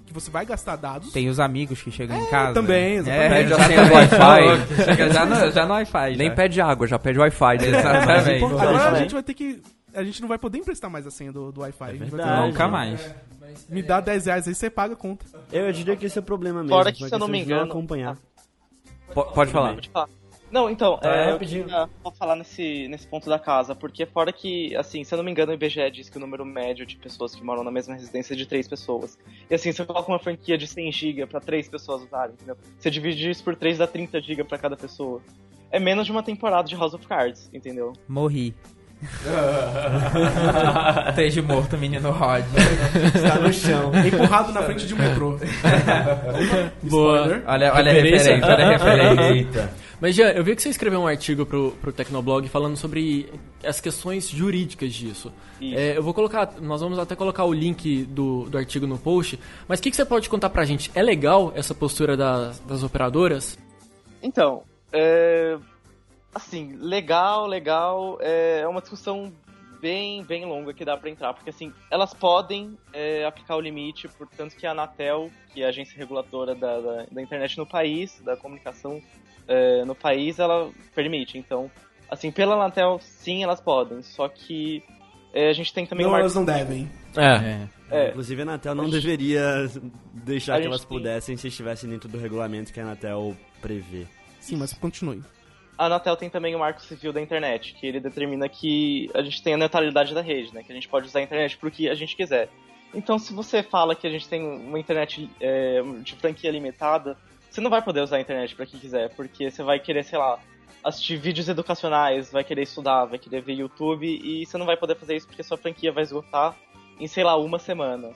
que 0.06 0.12
você 0.12 0.30
vai 0.30 0.46
gastar 0.46 0.76
dados. 0.76 1.10
Tem 1.12 1.28
os 1.28 1.40
amigos 1.40 1.82
que 1.82 1.90
chegam 1.90 2.16
em 2.16 2.26
casa. 2.26 2.54
também, 2.54 2.94
exatamente. 2.98 3.28
Pede 3.34 3.48
já 3.48 3.56
a 3.56 3.64
senha 3.66 3.80
tem- 3.80 3.88
do 3.88 3.94
Wi-Fi. 3.94 4.76
Chega 4.84 5.10
já 5.12 5.26
no, 5.26 5.50
já 5.50 5.66
no 5.66 5.72
Wi-Fi. 5.72 6.16
Nem 6.16 6.28
já. 6.28 6.34
pede 6.36 6.60
água, 6.60 6.86
já 6.86 6.98
pede 7.00 7.18
Wi-Fi. 7.18 7.58
né? 7.58 7.66
Exatamente. 7.78 8.44
Agora 8.44 8.86
a 8.88 8.90
né? 8.92 8.98
gente 9.00 9.12
vai 9.14 9.22
ter 9.24 9.34
que. 9.34 9.60
A 9.94 10.04
gente 10.04 10.20
não 10.20 10.28
vai 10.28 10.38
poder 10.38 10.58
emprestar 10.58 10.88
mais 10.88 11.04
a 11.08 11.10
senha 11.10 11.32
do, 11.32 11.50
do 11.50 11.62
Wi-Fi. 11.62 11.84
A 11.84 11.92
verdade. 11.92 12.46
Nunca 12.46 12.68
mais. 12.68 13.00
Me 13.68 13.82
dá 13.82 14.00
10 14.00 14.26
reais 14.26 14.46
aí, 14.46 14.54
você 14.54 14.70
paga 14.70 14.94
a 14.94 14.96
conta. 14.96 15.26
Eu 15.50 15.72
diria 15.72 15.96
que 15.96 16.06
esse 16.06 16.16
é 16.18 16.20
o 16.20 16.24
problema 16.24 16.60
mesmo. 16.62 16.76
Fora 16.76 16.92
que, 16.92 17.04
se 17.04 17.12
eu 17.12 17.18
não 17.18 17.26
me 17.26 17.40
engano- 17.42 17.64
acompanhar. 17.64 18.14
Po- 18.14 18.35
Pode 19.14 19.50
falar. 19.50 19.74
Pode 19.74 19.88
falar. 19.88 20.08
Não, 20.50 20.70
então, 20.70 20.96
Tá, 20.98 21.14
é, 21.14 21.32
eu 21.32 21.38
queria 21.38 21.88
só 22.02 22.10
falar 22.12 22.36
nesse, 22.36 22.86
nesse 22.88 23.06
ponto 23.06 23.28
da 23.28 23.38
casa, 23.38 23.74
porque 23.74 24.06
fora 24.06 24.32
que, 24.32 24.76
assim, 24.76 25.02
se 25.02 25.12
eu 25.12 25.16
não 25.16 25.24
me 25.24 25.30
engano, 25.30 25.50
o 25.50 25.54
IBGE 25.54 25.90
diz 25.90 26.08
que 26.08 26.16
o 26.18 26.20
número 26.20 26.44
médio 26.44 26.86
de 26.86 26.96
pessoas 26.96 27.34
que 27.34 27.42
moram 27.42 27.64
na 27.64 27.70
mesma 27.70 27.94
residência 27.94 28.34
é 28.34 28.36
de 28.36 28.46
3 28.46 28.68
pessoas. 28.68 29.18
E 29.50 29.54
assim, 29.54 29.72
você 29.72 29.84
coloca 29.84 30.10
uma 30.10 30.20
franquia 30.20 30.56
de 30.56 30.66
100 30.66 30.92
GB 30.92 31.26
pra 31.26 31.40
3 31.40 31.68
pessoas 31.68 32.02
usarem, 32.04 32.34
entendeu? 32.34 32.56
Você 32.78 32.90
divide 32.90 33.28
isso 33.28 33.42
por 33.42 33.56
3 33.56 33.78
dá 33.78 33.86
30 33.88 34.20
GB 34.20 34.44
pra 34.44 34.56
cada 34.56 34.76
pessoa. 34.76 35.20
É 35.70 35.80
menos 35.80 36.06
de 36.06 36.12
uma 36.12 36.22
temporada 36.22 36.68
de 36.68 36.76
House 36.76 36.94
of 36.94 37.04
Cards, 37.06 37.50
entendeu? 37.52 37.92
Morri. 38.08 38.54
Esteja 41.10 41.42
morto, 41.42 41.76
menino 41.76 42.10
Rod. 42.10 42.44
Está 43.14 43.38
no 43.38 43.52
chão. 43.52 43.92
Empurrado 44.06 44.52
na 44.52 44.62
frente 44.62 44.86
de 44.86 44.94
um 44.94 44.98
metrô. 44.98 45.38
boa. 46.82 47.42
Olha, 47.46 47.74
olha 47.74 47.90
a 47.90 47.94
Referência? 47.94 48.40
olha 48.42 48.66
a 48.66 48.70
referência. 48.72 49.32
Eita. 49.32 49.70
Mas, 50.00 50.14
Jean, 50.14 50.28
eu 50.28 50.44
vi 50.44 50.54
que 50.54 50.62
você 50.62 50.68
escreveu 50.68 51.00
um 51.00 51.06
artigo 51.06 51.46
pro, 51.46 51.70
pro 51.80 51.92
Tecnoblog 51.92 52.46
falando 52.48 52.76
sobre 52.76 53.32
as 53.64 53.80
questões 53.80 54.28
jurídicas 54.28 54.92
disso. 54.92 55.32
Isso. 55.60 55.78
É, 55.78 55.96
eu 55.96 56.02
vou 56.02 56.12
colocar, 56.12 56.52
nós 56.60 56.82
vamos 56.82 56.98
até 56.98 57.16
colocar 57.16 57.44
o 57.44 57.52
link 57.52 58.04
do, 58.04 58.44
do 58.44 58.58
artigo 58.58 58.86
no 58.86 58.98
post, 58.98 59.38
mas 59.66 59.78
o 59.78 59.82
que, 59.82 59.90
que 59.90 59.96
você 59.96 60.04
pode 60.04 60.28
contar 60.28 60.50
pra 60.50 60.66
gente? 60.66 60.90
É 60.94 61.02
legal 61.02 61.50
essa 61.56 61.74
postura 61.74 62.14
das, 62.14 62.60
das 62.60 62.82
operadoras? 62.82 63.58
Então, 64.22 64.64
é, 64.92 65.56
assim, 66.36 66.76
legal, 66.78 67.46
legal, 67.46 68.18
é 68.20 68.66
uma 68.68 68.80
discussão 68.80 69.32
bem, 69.80 70.22
bem 70.24 70.44
longa 70.44 70.72
que 70.72 70.84
dá 70.84 70.96
pra 70.96 71.10
entrar, 71.10 71.34
porque 71.34 71.50
assim, 71.50 71.72
elas 71.90 72.14
podem 72.14 72.78
é, 72.92 73.24
aplicar 73.24 73.56
o 73.56 73.60
limite, 73.60 74.08
portanto 74.08 74.56
que 74.56 74.66
a 74.66 74.70
Anatel, 74.70 75.30
que 75.52 75.62
é 75.62 75.66
a 75.66 75.68
agência 75.68 75.96
reguladora 75.96 76.54
da, 76.54 76.80
da, 76.80 77.06
da 77.10 77.22
internet 77.22 77.56
no 77.58 77.66
país, 77.66 78.20
da 78.20 78.36
comunicação 78.36 79.00
é, 79.48 79.84
no 79.84 79.94
país, 79.94 80.38
ela 80.38 80.70
permite. 80.94 81.38
Então, 81.38 81.70
assim, 82.10 82.30
pela 82.30 82.54
Anatel, 82.54 82.98
sim, 83.00 83.42
elas 83.42 83.60
podem, 83.60 84.02
só 84.02 84.28
que 84.28 84.82
é, 85.32 85.48
a 85.50 85.52
gente 85.52 85.72
tem 85.72 85.86
também 85.86 86.04
Não, 86.04 86.12
marco 86.12 86.22
elas 86.24 86.34
não 86.34 86.44
devem. 86.44 86.90
É. 87.16 87.66
É. 87.90 88.08
Inclusive 88.08 88.40
a 88.40 88.44
Anatel 88.44 88.74
não 88.74 88.90
deveria 88.90 89.68
deixar 90.12 90.54
A 90.54 90.56
que 90.56 90.62
gente 90.62 90.72
elas 90.72 90.80
tem- 90.84 90.88
pudessem 90.88 91.36
se 91.36 91.48
estivessem 91.48 91.88
dentro 91.88 92.08
do 92.08 92.18
regulamento 92.18 92.72
que 92.72 92.80
a 92.80 92.82
Anatel 92.82 93.36
prevê. 93.62 94.06
Sim, 94.40 94.56
mas 94.56 94.72
continue. 94.72 95.22
A 95.78 95.86
Anatel 95.86 96.16
tem 96.16 96.30
também 96.30 96.54
o 96.54 96.58
Marco 96.58 96.80
Civil 96.80 97.12
da 97.12 97.20
Internet, 97.20 97.74
que 97.74 97.86
ele 97.86 98.00
determina 98.00 98.48
que 98.48 99.10
a 99.14 99.22
gente 99.22 99.42
tem 99.42 99.54
a 99.54 99.58
neutralidade 99.58 100.14
da 100.14 100.22
rede, 100.22 100.54
né? 100.54 100.62
Que 100.62 100.72
a 100.72 100.74
gente 100.74 100.88
pode 100.88 101.06
usar 101.06 101.18
a 101.18 101.22
internet 101.22 101.56
pro 101.58 101.70
que 101.70 101.88
a 101.88 101.94
gente 101.94 102.16
quiser. 102.16 102.48
Então, 102.94 103.18
se 103.18 103.32
você 103.34 103.62
fala 103.62 103.94
que 103.94 104.06
a 104.06 104.10
gente 104.10 104.26
tem 104.26 104.42
uma 104.42 104.78
internet 104.78 105.28
é, 105.38 105.82
de 106.02 106.14
franquia 106.14 106.50
limitada, 106.50 107.16
você 107.50 107.60
não 107.60 107.70
vai 107.70 107.82
poder 107.82 108.00
usar 108.00 108.16
a 108.16 108.20
internet 108.20 108.54
para 108.54 108.64
que 108.64 108.78
quiser, 108.78 109.10
porque 109.10 109.50
você 109.50 109.62
vai 109.62 109.78
querer, 109.78 110.02
sei 110.02 110.18
lá, 110.18 110.38
assistir 110.82 111.16
vídeos 111.16 111.48
educacionais, 111.48 112.32
vai 112.32 112.44
querer 112.44 112.62
estudar, 112.62 113.04
vai 113.04 113.18
querer 113.18 113.42
ver 113.42 113.54
YouTube, 113.54 114.06
e 114.06 114.46
você 114.46 114.56
não 114.56 114.64
vai 114.64 114.76
poder 114.76 114.94
fazer 114.96 115.16
isso 115.16 115.26
porque 115.26 115.42
sua 115.42 115.58
franquia 115.58 115.92
vai 115.92 116.04
esgotar 116.04 116.56
em, 116.98 117.06
sei 117.06 117.24
lá, 117.24 117.36
uma 117.36 117.58
semana. 117.58 118.12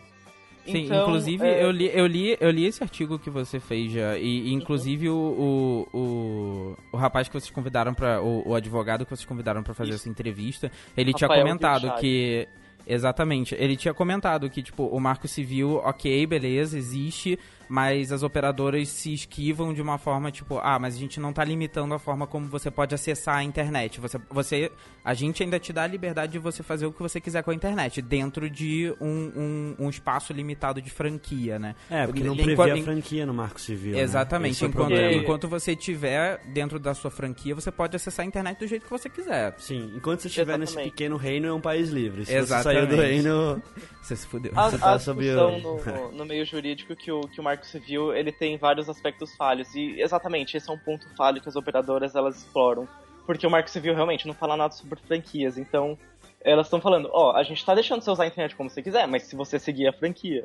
Sim, 0.64 0.84
Então, 0.84 1.02
inclusive 1.02 1.44
é, 1.44 1.64
eu, 1.64 1.70
li, 1.70 1.90
eu, 1.92 2.06
li, 2.06 2.36
eu 2.40 2.50
li 2.50 2.64
esse 2.64 2.82
artigo 2.82 3.18
que 3.18 3.30
você 3.30 3.58
fez 3.58 3.92
já, 3.92 4.16
e, 4.18 4.48
e 4.48 4.52
inclusive 4.52 5.08
o, 5.08 5.86
o, 5.92 5.98
o, 5.98 6.76
o 6.92 6.96
rapaz 6.96 7.28
que 7.28 7.34
vocês 7.34 7.50
convidaram 7.50 7.94
para 7.94 8.22
o, 8.22 8.50
o 8.50 8.54
advogado 8.54 9.04
que 9.04 9.10
vocês 9.10 9.24
convidaram 9.24 9.62
para 9.62 9.74
fazer 9.74 9.90
Isso. 9.90 10.00
essa 10.00 10.08
entrevista, 10.08 10.70
ele 10.96 11.12
tinha 11.12 11.28
Rafael 11.28 11.46
comentado 11.46 11.82
Guichard. 11.82 12.00
que 12.00 12.48
Exatamente. 12.86 13.54
Ele 13.54 13.76
tinha 13.76 13.94
comentado 13.94 14.48
que, 14.50 14.62
tipo, 14.62 14.84
o 14.84 14.98
Marco 14.98 15.28
Civil, 15.28 15.76
ok, 15.76 16.26
beleza, 16.26 16.76
existe, 16.76 17.38
mas 17.70 18.10
as 18.10 18.24
operadoras 18.24 18.88
se 18.88 19.14
esquivam 19.14 19.72
de 19.72 19.80
uma 19.80 19.96
forma, 19.96 20.32
tipo, 20.32 20.58
ah, 20.58 20.76
mas 20.76 20.96
a 20.96 20.98
gente 20.98 21.20
não 21.20 21.32
tá 21.32 21.44
limitando 21.44 21.94
a 21.94 22.00
forma 22.00 22.26
como 22.26 22.48
você 22.48 22.68
pode 22.68 22.92
acessar 22.96 23.36
a 23.36 23.44
internet. 23.44 24.00
Você, 24.00 24.18
você, 24.28 24.72
a 25.04 25.14
gente 25.14 25.40
ainda 25.44 25.56
te 25.60 25.72
dá 25.72 25.84
a 25.84 25.86
liberdade 25.86 26.32
de 26.32 26.38
você 26.40 26.64
fazer 26.64 26.86
o 26.86 26.92
que 26.92 27.00
você 27.00 27.20
quiser 27.20 27.44
com 27.44 27.52
a 27.52 27.54
internet, 27.54 28.02
dentro 28.02 28.50
de 28.50 28.92
um, 29.00 29.76
um, 29.78 29.84
um 29.86 29.88
espaço 29.88 30.32
limitado 30.32 30.82
de 30.82 30.90
franquia, 30.90 31.60
né? 31.60 31.76
É, 31.88 32.06
porque 32.06 32.24
não 32.24 32.34
Enquanto- 32.34 32.56
prevê 32.56 32.80
a 32.80 32.82
franquia 32.82 33.24
no 33.24 33.32
Marco 33.32 33.60
Civil. 33.60 33.92
né? 33.94 34.00
Exatamente. 34.00 34.64
É 34.64 34.66
o 34.66 34.70
enquanto, 34.70 34.88
problema. 34.88 35.12
enquanto 35.12 35.48
você 35.48 35.76
tiver 35.76 36.40
dentro 36.52 36.76
da 36.80 36.92
sua 36.92 37.10
franquia, 37.10 37.54
você 37.54 37.70
pode 37.70 37.94
acessar 37.94 38.24
a 38.24 38.26
internet 38.26 38.58
do 38.58 38.66
jeito 38.66 38.82
que 38.82 38.90
você 38.90 39.08
quiser. 39.08 39.54
Sim, 39.58 39.92
enquanto 39.94 40.22
você 40.22 40.26
estiver 40.28 40.58
nesse 40.58 40.74
pequeno 40.74 41.16
reino, 41.16 41.46
é 41.46 41.52
um 41.52 41.60
país 41.60 41.88
livre. 41.90 42.26
Se 42.26 42.34
Exatamente. 42.34 42.80
você 42.80 42.86
saiu 42.86 42.96
do 42.96 43.00
reino, 43.00 43.62
Você 44.02 44.16
se 44.16 44.26
fudeu. 44.26 44.50
A, 44.56 44.70
Você 44.70 44.78
tá 44.78 44.92
a 44.94 44.98
sob 44.98 45.24
no, 45.30 46.12
no 46.12 46.24
meio 46.26 46.44
jurídico 46.44 46.96
que 46.96 47.12
o, 47.12 47.20
que 47.20 47.40
o 47.40 47.44
Civil 47.66 48.14
ele 48.14 48.32
tem 48.32 48.56
vários 48.56 48.88
aspectos 48.88 49.34
falhos. 49.36 49.74
E 49.74 50.00
exatamente 50.00 50.56
esse 50.56 50.68
é 50.68 50.72
um 50.72 50.78
ponto 50.78 51.08
falho 51.16 51.40
que 51.40 51.48
as 51.48 51.56
operadoras 51.56 52.14
elas 52.14 52.38
exploram. 52.38 52.88
Porque 53.26 53.46
o 53.46 53.50
Marco 53.50 53.70
Civil 53.70 53.94
realmente 53.94 54.26
não 54.26 54.34
fala 54.34 54.56
nada 54.56 54.72
sobre 54.72 54.98
franquias. 55.00 55.58
Então 55.58 55.98
elas 56.42 56.66
estão 56.66 56.80
falando 56.80 57.10
ó 57.12 57.36
a 57.36 57.42
gente 57.42 57.64
tá 57.64 57.74
deixando 57.74 58.00
você 58.00 58.10
usar 58.10 58.24
a 58.24 58.26
internet 58.26 58.56
como 58.56 58.70
você 58.70 58.82
quiser 58.82 59.06
mas 59.06 59.24
se 59.24 59.36
você 59.36 59.58
seguir 59.58 59.86
a 59.86 59.92
franquia. 59.92 60.44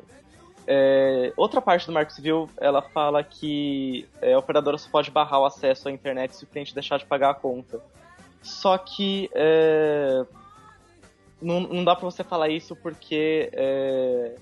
É, 0.68 1.32
outra 1.36 1.62
parte 1.62 1.86
do 1.86 1.92
Marco 1.92 2.12
Civil 2.12 2.50
ela 2.58 2.82
fala 2.82 3.22
que 3.22 4.06
é, 4.20 4.34
a 4.34 4.38
operadora 4.38 4.76
só 4.76 4.90
pode 4.90 5.10
barrar 5.10 5.40
o 5.40 5.44
acesso 5.44 5.88
à 5.88 5.92
internet 5.92 6.34
se 6.34 6.44
o 6.44 6.46
cliente 6.46 6.74
deixar 6.74 6.98
de 6.98 7.06
pagar 7.06 7.30
a 7.30 7.34
conta. 7.34 7.80
Só 8.42 8.76
que 8.76 9.30
é, 9.32 10.24
não, 11.40 11.60
não 11.60 11.84
dá 11.84 11.94
pra 11.94 12.04
você 12.04 12.24
falar 12.24 12.48
isso 12.48 12.74
porque 12.76 13.50
é, 13.52 14.34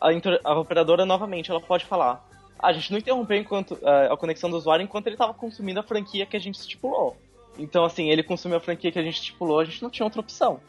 a, 0.00 0.08
a 0.44 0.58
operadora, 0.58 1.04
novamente, 1.04 1.50
ela 1.50 1.60
pode 1.60 1.84
falar 1.84 2.24
"Ah, 2.58 2.68
a 2.68 2.72
gente 2.72 2.90
não 2.90 2.98
interrompeu 2.98 3.36
enquanto, 3.36 3.78
é, 3.82 4.08
a 4.12 4.16
conexão 4.16 4.50
do 4.50 4.56
usuário 4.56 4.82
enquanto 4.82 5.06
ele 5.06 5.14
estava 5.14 5.34
consumindo 5.34 5.80
a 5.80 5.82
franquia 5.82 6.26
que 6.26 6.36
a 6.36 6.40
gente 6.40 6.56
estipulou. 6.56 7.16
Então, 7.58 7.84
assim, 7.84 8.10
ele 8.10 8.22
consumiu 8.22 8.58
a 8.58 8.60
franquia 8.60 8.90
que 8.90 8.98
a 8.98 9.02
gente 9.02 9.16
estipulou, 9.16 9.60
a 9.60 9.64
gente 9.64 9.82
não 9.82 9.90
tinha 9.90 10.04
outra 10.04 10.20
opção. 10.20 10.60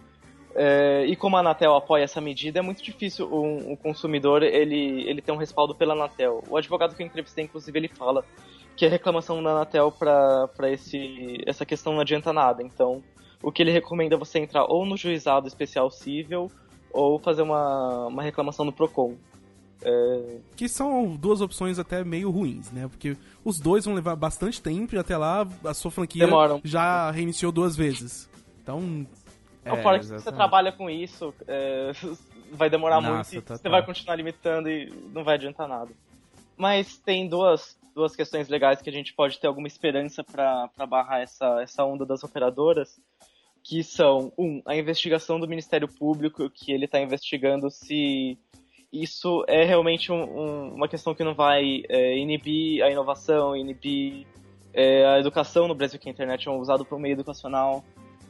É, 0.58 1.06
e 1.06 1.16
como 1.16 1.36
a 1.36 1.42
Anatel 1.42 1.76
apoia 1.76 2.04
essa 2.04 2.22
medida, 2.22 2.60
é 2.60 2.62
muito 2.62 2.82
difícil 2.82 3.28
um 3.34 3.76
consumidor 3.76 4.42
ele, 4.42 5.04
ele 5.10 5.22
ter 5.22 5.32
um 5.34 5.38
respaldo 5.38 5.76
pela 5.76 5.94
Anatel. 5.94 6.44
O 6.50 6.56
advogado 6.56 6.96
que 6.96 7.04
eu 7.04 7.08
entrevistei, 7.08 7.44
inclusive, 7.44 7.78
ele 7.78 7.90
fala 7.90 8.24
que 8.76 8.86
a 8.86 8.90
reclamação 8.90 9.44
da 9.44 9.52
Anatel 9.52 9.92
para 9.92 10.50
essa 11.46 11.66
questão 11.66 11.94
não 11.94 12.02
adianta 12.02 12.32
nada. 12.32 12.64
Então, 12.64 13.04
o 13.44 13.52
que 13.52 13.62
ele 13.62 13.72
recomenda 13.72 14.16
é 14.16 14.18
você 14.18 14.40
entrar 14.40 14.66
ou 14.66 14.86
no 14.86 14.96
juizado 14.96 15.48
especial 15.48 15.92
civil 15.92 16.50
ou 16.96 17.20
fazer 17.20 17.42
uma, 17.42 18.08
uma 18.08 18.24
reclamação 18.24 18.66
no 18.66 18.72
PROCON. 18.72 19.16
Que 20.56 20.68
são 20.68 21.16
duas 21.16 21.42
opções 21.42 21.78
até 21.78 22.04
meio 22.04 22.32
ruins, 22.32 22.72
né? 22.72 22.88
Porque 22.88 23.16
os 23.44 23.60
dois 23.60 23.86
vão 23.86 23.94
levar 23.94 24.16
bastante 24.16 24.62
tempo 24.62 24.96
e 24.96 24.98
até 24.98 25.16
lá 25.16 25.48
a 25.64 25.74
sua 25.74 25.92
franquia 25.92 26.26
Demoram. 26.26 26.60
já 26.64 27.12
reiniciou 27.12 27.52
duas 27.52 27.76
vezes. 27.76 28.28
Então, 28.64 29.06
Então, 29.62 29.78
fora 29.84 30.00
que 30.00 30.06
se 30.06 30.14
você 30.14 30.32
trabalha 30.32 30.72
com 30.72 30.90
isso, 30.90 31.34
é, 31.48 31.92
vai 32.52 32.70
demorar 32.70 33.00
Nossa, 33.02 33.32
muito 33.34 33.44
total. 33.44 33.58
você 33.58 33.70
vai 33.70 33.86
continuar 33.86 34.16
limitando 34.16 34.70
e 34.70 34.92
não 35.14 35.24
vai 35.24 35.36
adiantar 35.36 35.68
nada. 35.68 35.92
Mas 36.58 36.98
tem 36.98 37.28
duas, 37.28 37.78
duas 37.94 38.16
questões 38.16 38.48
legais 38.48 38.82
que 38.82 38.90
a 38.90 38.94
gente 38.94 39.14
pode 39.14 39.38
ter 39.40 39.46
alguma 39.46 39.68
esperança 39.68 40.24
para 40.24 40.70
barrar 40.88 41.20
essa, 41.22 41.62
essa 41.62 41.84
onda 41.84 42.06
das 42.06 42.24
operadoras, 42.24 43.00
que 43.68 43.84
são, 43.84 44.32
um, 44.38 44.62
a 44.64 44.76
investigação 44.76 45.40
do 45.40 45.48
Ministério 45.48 45.88
Público, 45.88 46.48
que 46.52 46.72
ele 46.72 46.86
está 46.86 47.02
investigando 47.02 47.72
se 47.72 48.38
isso 48.94 49.44
é 49.48 49.64
realmente 49.66 50.12
um- 50.12 50.24
um- 50.24 50.76
uma 50.76 50.88
questão 50.88 51.16
que 51.16 51.24
não 51.24 51.34
vai 51.34 51.82
é, 51.90 52.16
inibir 52.16 52.84
a 52.84 52.92
inovação, 52.92 53.56
inibir 53.58 54.28
é, 54.72 55.06
a 55.08 55.20
educação 55.20 55.68
no 55.68 55.74
Brasil, 55.74 56.00
que 56.00 56.08
a 56.08 56.12
internet 56.12 56.48
é 56.48 56.52
usado 56.52 56.86
para 56.86 56.96
o 56.96 57.00
meio 57.00 57.14
educacional 57.14 57.84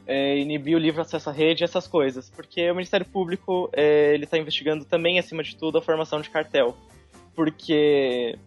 é, 0.06 0.38
inibir 0.38 0.76
o 0.76 0.78
livre 0.78 1.00
acesso 1.00 1.28
à 1.28 1.32
rede, 1.32 1.64
essas 1.64 1.86
coisas. 1.86 2.30
Porque 2.30 2.70
o 2.70 2.74
Ministério 2.74 3.04
Público 3.04 3.68
é, 3.72 4.14
ele 4.14 4.24
está 4.24 4.38
investigando 4.38 4.84
também, 4.84 5.18
acima 5.18 5.42
de 5.42 5.54
tudo, 5.56 5.76
a 5.78 5.82
formação 5.82 6.20
de 6.20 6.30
cartel. 6.30 6.76
Porque, 7.34 8.38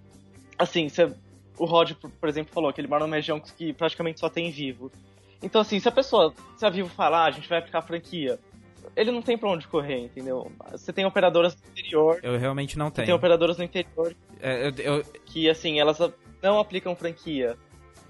assim, 0.57 0.87
se- 0.89 1.13
o 1.57 1.65
Rod, 1.65 1.91
por 2.19 2.29
exemplo, 2.29 2.53
falou 2.53 2.71
que 2.71 2.79
ele 2.81 2.87
mora 2.87 3.05
numa 3.05 3.17
região 3.17 3.39
que 3.39 3.73
praticamente 3.73 4.19
só 4.21 4.29
tem 4.29 4.49
Vivo. 4.49 4.89
Então, 5.41 5.61
assim, 5.61 5.79
se 5.79 5.87
a 5.87 5.91
pessoa, 5.91 6.33
se 6.57 6.65
a 6.65 6.69
Vivo 6.69 6.89
falar, 6.89 7.23
ah, 7.23 7.25
a 7.27 7.31
gente 7.31 7.47
vai 7.47 7.59
aplicar 7.59 7.79
a 7.79 7.81
franquia, 7.81 8.37
ele 8.95 9.11
não 9.11 9.21
tem 9.21 9.37
pra 9.37 9.49
onde 9.49 9.67
correr, 9.67 9.99
entendeu? 10.05 10.51
Você 10.71 10.91
tem 10.91 11.05
operadoras 11.05 11.55
no 11.55 11.61
interior, 11.71 12.19
Eu 12.21 12.37
realmente 12.37 12.77
não 12.77 12.91
tenho. 12.91 13.05
tem 13.05 13.15
operadoras 13.15 13.57
no 13.57 13.63
interior 13.63 14.15
É, 14.41 14.67
eu- 14.67 14.73
eu- 14.97 15.03
que, 15.25 15.49
assim, 15.49 15.79
elas 15.79 15.97
não 16.41 16.59
aplicam 16.59 16.95
franquia. 16.95 17.57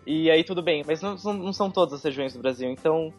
E 0.05 0.29
aí 0.31 0.43
tudo 0.43 0.61
bem, 0.63 0.83
mas 0.87 1.01
não, 1.01 1.17
são- 1.17 1.33
não 1.33 1.53
são 1.53 1.69
todas 1.69 1.93
as 1.95 2.03
regiões 2.03 2.33
do 2.33 2.39
Brasil. 2.39 2.69
Então, 2.71 3.13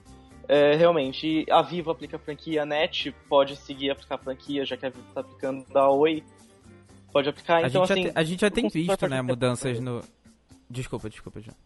é, 0.48 0.74
realmente, 0.74 1.44
a 1.50 1.62
Vivo 1.62 1.90
aplica 1.90 2.18
franquia, 2.18 2.62
a 2.62 2.66
NET 2.66 3.12
pode 3.28 3.56
seguir 3.56 3.90
a 3.90 3.92
aplicar 3.92 4.18
franquia, 4.18 4.64
já 4.64 4.76
que 4.76 4.86
a 4.86 4.90
Vivo 4.90 5.04
está 5.08 5.20
aplicando 5.20 5.64
da 5.72 5.88
Oi. 5.90 6.24
Pode 7.12 7.28
aplicar, 7.28 7.56
a, 7.56 7.66
então 7.68 7.84
gente 7.86 7.92
assim... 7.92 8.02
já 8.04 8.08
te- 8.12 8.18
a 8.18 8.22
gente 8.24 8.40
já 8.40 8.50
tem 8.50 8.68
visto, 8.68 8.86
pode 8.98 9.08
né, 9.08 9.20
mudanças 9.22 9.78
no... 9.80 10.00
Desculpa, 10.68 11.10
desculpa, 11.10 11.40
João. 11.40 11.56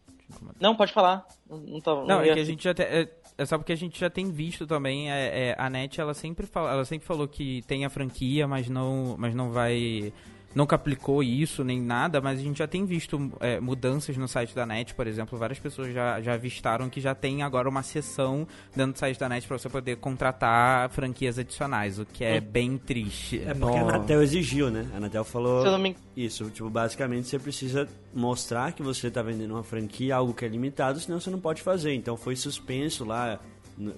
Não, 0.61 0.75
pode 0.75 0.93
falar. 0.93 1.27
Não, 1.49 1.59
não, 1.59 1.81
tá, 1.81 1.95
Não, 2.05 2.21
é 2.21 2.33
que 2.33 2.41
a 2.41 2.45
gente 2.45 2.65
já 2.65 2.75
tem, 2.75 2.87
é, 2.87 3.09
é 3.37 3.47
só 3.47 3.59
porque 3.59 3.73
a 3.73 3.77
gente 3.77 3.99
já 3.99 4.09
tem 4.09 4.31
visto 4.31 4.67
também 4.67 5.11
é, 5.11 5.49
é, 5.49 5.57
a 5.59 5.69
NET 5.69 6.01
ela 6.01 6.15
sempre 6.15 6.47
fala, 6.47 6.73
ela 6.73 6.85
sempre 6.85 7.07
falou 7.07 7.27
que 7.27 7.63
tem 7.67 7.85
a 7.85 7.91
franquia, 7.91 8.47
mas 8.47 8.69
não, 8.69 9.17
mas 9.19 9.35
não 9.35 9.51
vai 9.51 10.13
nunca 10.55 10.77
aplicou 10.77 11.23
isso 11.23 11.65
nem 11.65 11.81
nada, 11.81 12.21
mas 12.21 12.39
a 12.39 12.43
gente 12.43 12.59
já 12.59 12.67
tem 12.67 12.85
visto 12.85 13.31
é, 13.41 13.59
mudanças 13.61 14.17
no 14.17 14.29
site 14.29 14.55
da 14.55 14.65
NET, 14.65 14.95
por 14.95 15.07
exemplo, 15.07 15.39
várias 15.39 15.59
pessoas 15.59 15.93
já, 15.93 16.21
já 16.21 16.35
avistaram 16.35 16.89
que 16.89 17.01
já 17.01 17.15
tem 17.15 17.43
agora 17.43 17.69
uma 17.69 17.83
seção 17.83 18.47
dentro 18.75 18.93
do 18.93 18.99
site 18.99 19.19
da 19.19 19.29
NET 19.29 19.47
para 19.47 19.59
você 19.59 19.69
poder 19.69 19.97
contratar 19.97 20.89
franquias 20.91 21.39
adicionais, 21.39 21.99
o 21.99 22.07
que 22.07 22.25
é 22.25 22.41
bem 22.41 22.79
triste. 22.79 23.43
É 23.45 23.55
porque 23.55 23.77
a 23.79 23.83
Anatel 23.83 24.23
exigiu, 24.23 24.71
né? 24.71 24.89
A 24.93 24.97
Anatel 24.99 25.25
falou 25.25 25.63
isso. 26.17 26.51
Tipo, 26.51 26.71
basicamente 26.71 27.29
você 27.29 27.39
precisa 27.39 27.89
mostrar 28.15 28.73
que 28.73 28.83
você 28.83 29.11
tá 29.11 29.23
vendendo 29.23 29.53
uma 29.53 29.63
franquia, 29.65 30.17
algo 30.17 30.33
que 30.35 30.45
é 30.45 30.49
limitado, 30.49 31.01
senão 31.01 31.19
você 31.21 31.31
não 31.31 31.41
pode 31.41 31.63
fazer. 31.63 31.95
Então 31.95 32.17
foi 32.17 32.37
suspenso 32.37 33.05
lá. 33.05 33.41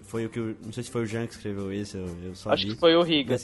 Foi 0.05 0.25
o 0.25 0.31
que. 0.31 0.41
o- 0.41 0.57
Não 0.65 0.73
sei 0.73 0.83
se 0.85 0.91
foi 0.91 1.03
o 1.03 1.07
Jean 1.07 1.27
que 1.27 1.35
escreveu 1.35 1.71
isso, 1.73 1.97
eu, 1.99 2.07
eu 2.25 2.35
só 2.35 2.51
Acho 2.51 2.67
li. 2.67 2.75
que 2.75 2.81
foi 2.81 2.97
o 2.97 3.03
Riga. 3.03 3.39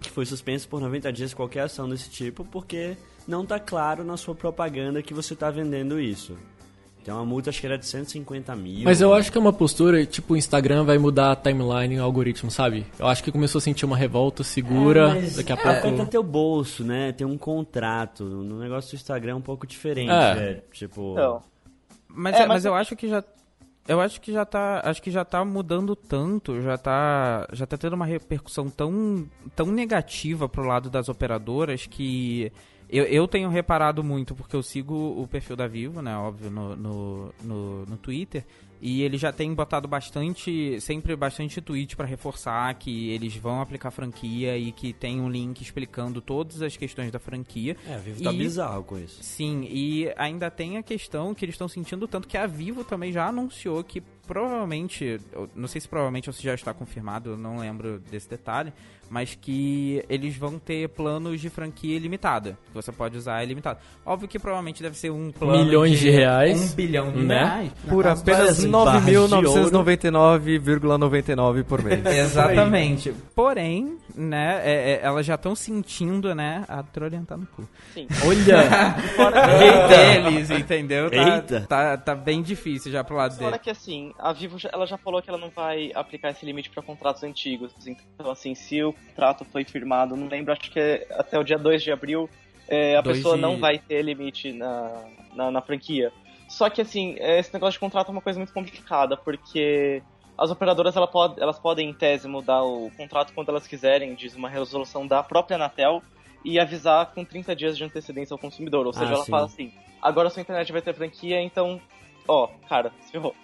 Que 0.00 0.10
foi 0.10 0.24
suspenso 0.24 0.68
por 0.68 0.80
90 0.80 1.12
dias 1.12 1.34
qualquer 1.34 1.60
ação 1.60 1.88
desse 1.88 2.08
tipo, 2.10 2.44
porque 2.44 2.96
não 3.28 3.44
tá 3.44 3.60
claro 3.60 4.02
na 4.02 4.16
sua 4.16 4.34
propaganda 4.34 5.02
que 5.02 5.12
você 5.12 5.36
tá 5.36 5.50
vendendo 5.50 6.00
isso. 6.00 6.36
Tem 7.04 7.14
uma 7.14 7.24
multa, 7.24 7.48
acho 7.48 7.60
que 7.60 7.66
era 7.66 7.78
de 7.78 7.86
150 7.86 8.54
mil. 8.56 8.84
Mas 8.84 9.00
eu 9.00 9.14
acho 9.14 9.32
que 9.32 9.38
é 9.38 9.40
uma 9.40 9.52
postura, 9.52 10.04
tipo, 10.04 10.34
o 10.34 10.36
Instagram 10.36 10.84
vai 10.84 10.98
mudar 10.98 11.32
a 11.32 11.36
timeline 11.36 11.94
e 11.94 11.98
o 11.98 12.02
algoritmo, 12.02 12.50
sabe? 12.50 12.86
Eu 12.98 13.06
acho 13.06 13.24
que 13.24 13.32
começou 13.32 13.58
a 13.58 13.62
sentir 13.62 13.86
uma 13.86 13.96
revolta 13.96 14.44
segura, 14.44 15.16
É, 15.16 15.30
daqui 15.30 15.50
a 15.50 15.54
Afeta 15.54 15.80
pouco... 15.88 16.06
teu 16.06 16.22
bolso, 16.22 16.84
né? 16.84 17.12
Tem 17.12 17.26
um 17.26 17.38
contrato. 17.38 18.24
No 18.24 18.58
negócio 18.58 18.90
do 18.90 18.96
Instagram 18.96 19.32
é 19.32 19.34
um 19.36 19.40
pouco 19.40 19.66
diferente. 19.66 20.10
É. 20.10 20.50
É, 20.50 20.62
tipo. 20.72 21.12
Então, 21.12 21.42
Mas, 22.06 22.34
É, 22.34 22.38
é, 22.38 22.40
mas 22.40 22.48
mas 22.48 22.64
eu 22.66 22.74
acho 22.74 22.94
que 22.94 23.08
já 23.08 23.24
eu 23.90 24.00
acho 24.00 24.20
que 24.20 24.32
já 24.32 24.44
tá, 24.44 24.80
acho 24.84 25.02
que 25.02 25.10
já 25.10 25.24
tá 25.24 25.44
mudando 25.44 25.96
tanto, 25.96 26.62
já 26.62 26.78
tá, 26.78 27.48
já 27.52 27.66
tá 27.66 27.76
tendo 27.76 27.94
uma 27.94 28.06
repercussão 28.06 28.70
tão, 28.70 29.28
tão 29.56 29.66
negativa 29.66 30.48
pro 30.48 30.62
lado 30.62 30.88
das 30.88 31.08
operadoras 31.08 31.86
que 31.86 32.52
eu, 32.88 33.02
eu 33.06 33.26
tenho 33.26 33.48
reparado 33.48 34.04
muito, 34.04 34.32
porque 34.32 34.54
eu 34.54 34.62
sigo 34.62 34.94
o 34.94 35.26
perfil 35.26 35.56
da 35.56 35.66
Vivo, 35.66 36.00
né, 36.00 36.16
óbvio, 36.16 36.52
no, 36.52 36.76
no, 36.76 37.34
no, 37.42 37.86
no 37.86 37.96
Twitter, 37.96 38.46
e 38.80 39.02
ele 39.02 39.16
já 39.18 39.32
tem 39.32 39.52
botado 39.54 39.86
bastante, 39.86 40.80
sempre 40.80 41.14
bastante 41.14 41.60
tweet 41.60 41.96
para 41.96 42.06
reforçar 42.06 42.72
que 42.74 43.10
eles 43.10 43.36
vão 43.36 43.60
aplicar 43.60 43.90
franquia 43.90 44.56
e 44.56 44.72
que 44.72 44.92
tem 44.92 45.20
um 45.20 45.28
link 45.28 45.60
explicando 45.60 46.20
todas 46.20 46.62
as 46.62 46.76
questões 46.76 47.10
da 47.10 47.18
franquia. 47.18 47.76
É, 47.86 47.94
a 47.94 47.98
Vivo 47.98 48.22
tá 48.22 48.32
E- 48.32 48.36
bizarro 48.38 48.82
com 48.84 48.98
isso. 48.98 49.22
Sim, 49.22 49.66
e 49.70 50.12
ainda 50.16 50.50
tem 50.50 50.76
a 50.78 50.82
questão 50.82 51.34
que 51.34 51.44
eles 51.44 51.54
estão 51.54 51.68
sentindo 51.68 52.08
tanto 52.08 52.26
que 52.26 52.36
a 52.36 52.46
Vivo 52.46 52.82
também 52.84 53.12
já 53.12 53.26
anunciou 53.28 53.82
que 53.84 54.00
provavelmente, 54.26 55.18
não 55.54 55.66
sei 55.68 55.80
se 55.80 55.88
provavelmente 55.88 56.28
ou 56.28 56.32
se 56.32 56.42
já 56.42 56.54
está 56.54 56.72
confirmado, 56.72 57.30
eu 57.30 57.36
não 57.36 57.58
lembro 57.58 57.98
desse 57.98 58.28
detalhe, 58.28 58.72
mas 59.10 59.34
que 59.34 60.02
eles 60.08 60.36
vão 60.36 60.56
ter 60.58 60.88
planos 60.90 61.40
de 61.40 61.50
franquia 61.50 61.96
ilimitada, 61.96 62.56
que 62.68 62.72
você 62.74 62.92
pode 62.92 63.16
usar 63.18 63.42
ilimitado. 63.42 63.80
Óbvio 64.06 64.28
que 64.28 64.38
provavelmente 64.38 64.82
deve 64.82 64.96
ser 64.96 65.10
um 65.10 65.32
plano 65.32 65.64
Milhões 65.64 65.98
de 65.98 66.08
reais, 66.10 66.72
um 66.72 66.74
bilhão 66.76 67.10
de 67.12 67.18
né? 67.24 67.38
reais, 67.44 67.72
por 67.88 68.04
Nas 68.04 68.20
apenas 68.20 68.38
várias 68.40 68.64
um 68.64 68.70
barras 68.70 69.04
de 69.04 69.16
ouro. 69.16 69.36
29.999,99 70.40 71.64
por 71.64 71.82
mês. 71.82 72.04
Exatamente. 72.06 73.12
Porém, 73.34 73.98
né, 74.14 74.60
é- 74.64 74.90
é- 74.92 75.00
elas 75.02 75.26
já 75.26 75.34
estão 75.34 75.54
sentindo, 75.54 76.34
né, 76.34 76.64
a 76.68 76.82
trolha 76.82 77.16
entrar 77.16 77.36
no 77.36 77.46
cu. 77.46 77.68
Sim. 77.92 78.06
Olha! 78.26 78.60
Rei 79.58 79.88
deles, 80.30 80.50
entendeu? 80.50 81.10
Tá, 81.10 81.16
Eita. 81.36 81.60
Tá, 81.68 81.96
tá 81.96 82.14
bem 82.14 82.42
difícil 82.42 82.92
já 82.92 83.02
pro 83.02 83.16
lado 83.16 83.34
Fora 83.36 83.50
dele. 83.52 83.62
que 83.62 83.70
assim, 83.70 84.12
a 84.18 84.32
Vivo 84.32 84.58
já- 84.58 84.70
ela 84.72 84.86
já 84.86 84.96
falou 84.96 85.20
que 85.20 85.28
ela 85.28 85.38
não 85.38 85.50
vai 85.50 85.90
aplicar 85.94 86.30
esse 86.30 86.44
limite 86.46 86.70
para 86.70 86.82
contratos 86.82 87.22
antigos. 87.24 87.72
Então, 87.86 88.30
assim, 88.30 88.54
se 88.54 88.82
o 88.82 88.94
contrato 89.08 89.44
foi 89.44 89.64
firmado, 89.64 90.16
não 90.16 90.28
lembro, 90.28 90.52
acho 90.52 90.70
que 90.70 90.78
é 90.78 91.06
até 91.12 91.38
o 91.38 91.44
dia 91.44 91.58
2 91.58 91.82
de 91.82 91.92
abril, 91.92 92.28
é, 92.68 92.96
a 92.96 93.00
Dois 93.02 93.16
pessoa 93.16 93.34
de- 93.36 93.40
não 93.42 93.58
vai 93.58 93.78
ter 93.78 94.02
limite 94.02 94.52
na, 94.52 95.04
na, 95.34 95.50
na 95.50 95.60
franquia. 95.62 96.12
Só 96.48 96.68
que 96.70 96.80
assim, 96.80 97.14
é, 97.18 97.38
esse 97.38 97.52
negócio 97.54 97.74
de 97.74 97.80
contrato 97.80 98.08
é 98.08 98.12
uma 98.12 98.20
coisa 98.22 98.38
muito 98.38 98.52
complicada, 98.52 99.16
porque 99.16 100.02
as 100.38 100.50
operadoras 100.50 100.96
ela 100.96 101.06
pode, 101.06 101.40
elas 101.40 101.58
podem, 101.58 101.90
em 101.90 101.94
tese, 101.94 102.26
mudar 102.26 102.62
o 102.62 102.90
contrato 102.96 103.32
quando 103.34 103.50
elas 103.50 103.66
quiserem, 103.66 104.14
diz 104.14 104.34
uma 104.34 104.48
resolução 104.48 105.06
da 105.06 105.22
própria 105.22 105.56
Anatel, 105.56 106.02
e 106.42 106.58
avisar 106.58 107.06
com 107.12 107.22
30 107.24 107.54
dias 107.54 107.76
de 107.76 107.84
antecedência 107.84 108.32
ao 108.32 108.38
consumidor. 108.38 108.86
Ou 108.86 108.92
seja, 108.94 109.12
Ah, 109.12 109.14
ela 109.16 109.24
sim. 109.24 109.30
fala 109.30 109.44
assim, 109.44 109.72
agora 110.00 110.28
a 110.28 110.30
sua 110.30 110.40
internet 110.40 110.72
vai 110.72 110.80
ter 110.80 110.94
franquia, 110.94 111.40
então, 111.42 111.78
ó, 112.26 112.48
cara, 112.68 112.90
se 113.02 113.12
ferrou. 113.12 113.34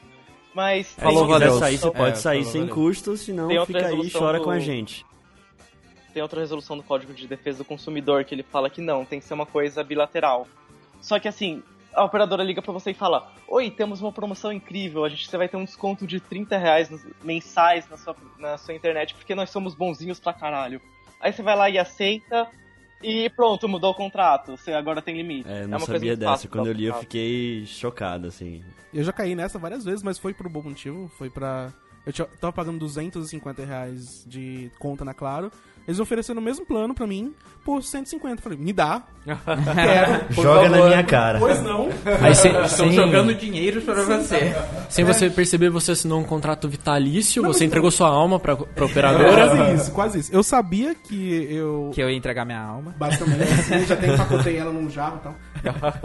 Mas 0.55 0.89
Falou, 0.95 1.27
se 1.27 1.33
quiser 1.33 1.45
valeu. 1.47 1.59
sair, 1.59 1.77
você 1.79 1.89
É, 1.89 1.91
pode 1.91 2.19
sair 2.19 2.39
falou, 2.39 2.53
sem 2.53 2.61
valeu. 2.63 2.75
custo, 2.75 3.17
senão 3.19 3.67
fica 3.67 3.87
aí 3.89 4.01
e 4.01 4.11
chora 4.11 4.39
do- 4.39 4.45
com 4.45 4.51
a 4.51 4.59
gente. 4.59 5.05
Tem 6.17 6.23
outra 6.23 6.41
resolução 6.41 6.79
do 6.79 6.83
Código 6.83 7.13
de 7.13 7.29
Defesa 7.29 7.59
do 7.59 7.65
Consumidor 7.67 8.25
que 8.25 8.35
ele 8.35 8.43
fala 8.43 8.71
que 8.71 8.81
não, 8.81 9.05
tem 9.05 9.21
que 9.21 9.27
ser 9.27 9.35
uma 9.35 9.45
coisa 9.45 9.85
bilateral. 9.85 10.49
Só 10.99 11.19
que 11.19 11.29
assim, 11.29 11.63
a 11.93 12.03
operadora 12.05 12.43
liga 12.43 12.63
pra 12.63 12.73
você 12.73 12.93
e 12.93 12.95
fala: 12.95 13.31
Oi, 13.47 13.71
temos 13.71 14.01
uma 14.01 14.11
promoção 14.11 14.51
incrível, 14.51 15.05
a 15.05 15.11
gente 15.11 15.29
você 15.29 15.37
vai 15.37 15.47
ter 15.47 15.59
um 15.59 15.65
desconto 15.65 16.07
de 16.07 16.19
30 16.19 16.57
reais 16.57 16.91
mensais 17.23 17.87
na 17.91 17.99
sua, 17.99 18.17
na 18.39 18.57
sua 18.57 18.73
internet 18.73 19.15
porque 19.15 19.35
nós 19.35 19.51
somos 19.51 19.75
bonzinhos 19.75 20.19
pra 20.19 20.33
caralho. 20.33 20.81
Aí 21.21 21.35
você 21.35 21.43
vai 21.43 21.55
lá 21.55 21.69
e 21.69 21.79
aceita 21.79 22.49
e 23.03 23.29
pronto, 23.29 23.69
mudou 23.69 23.91
o 23.91 23.95
contrato, 23.95 24.57
você 24.57 24.73
agora 24.73 25.03
tem 25.03 25.19
limite. 25.19 25.47
É, 25.47 25.59
É 25.59 25.67
não 25.67 25.77
uma 25.77 25.87
coisa 25.87 25.93
sabia 25.93 26.17
dessa. 26.17 26.49
Quando 26.49 26.69
eu 26.69 26.73
li, 26.73 26.87
eu 26.87 26.95
fiquei 26.95 27.67
chocado, 27.67 28.27
assim. 28.27 28.65
Eu 28.95 29.05
já 29.05 29.13
caí 29.13 29.35
nessa 29.35 29.59
várias 29.59 29.85
vezes, 29.85 30.03
mas 30.03 30.19
foi 30.19 30.33
por 30.33 30.47
um 30.47 30.51
bom 30.51 30.63
motivo. 30.63 31.09
Foi 31.09 31.29
pra. 31.29 31.75
Eu 32.07 32.13
tava 32.41 32.53
pagando 32.53 32.79
250 32.79 33.65
reais 33.65 34.25
de 34.27 34.71
conta 34.79 35.05
na 35.05 35.13
Claro. 35.13 35.51
Eles 35.89 36.01
ofereceram 36.01 36.41
o 36.41 36.45
mesmo 36.45 36.67
plano 36.67 36.93
pra 36.95 37.07
mim 37.07 37.33
por 37.65 37.81
150. 37.83 38.43
Falei, 38.43 38.59
me 38.59 38.73
dá. 38.73 39.03
Quero. 39.25 40.33
Joga 40.43 40.69
na 40.69 40.85
minha 40.87 41.05
cara. 41.05 41.39
Pois 41.39 41.63
não. 41.63 41.89
Aí 42.23 42.35
sem, 42.35 42.51
Estão 42.53 42.69
sem, 42.89 42.93
jogando 42.93 43.33
dinheiro 43.35 43.81
pra 43.83 43.95
você. 44.03 44.53
sem 44.89 45.05
você 45.05 45.31
perceber, 45.31 45.71
você 45.71 45.93
assinou 45.93 46.19
um 46.21 46.25
contrato 46.25 46.69
vitalício, 46.69 47.41
Não, 47.43 47.53
você 47.53 47.61
mas- 47.61 47.67
entregou 47.69 47.91
sua 47.93 48.09
alma 48.09 48.39
pra, 48.41 48.57
pra 48.57 48.85
operadora. 48.87 49.49
Quase 49.49 49.75
isso, 49.75 49.93
quase 49.93 50.19
isso. 50.21 50.33
Eu 50.35 50.43
sabia 50.43 50.93
que 50.95 51.47
eu. 51.53 51.91
Que 51.95 52.03
eu 52.03 52.11
ia 52.11 52.17
entregar 52.17 52.45
minha 52.45 52.61
alma. 52.61 52.93
Basicamente, 52.99 53.43
assim, 53.53 53.87
já 53.87 53.97
tem 53.97 54.13
empacotei 54.13 54.57
ela 54.57 54.73
num 54.73 54.91
jarro 54.91 55.19
e 55.19 55.21
tal. 55.21 55.35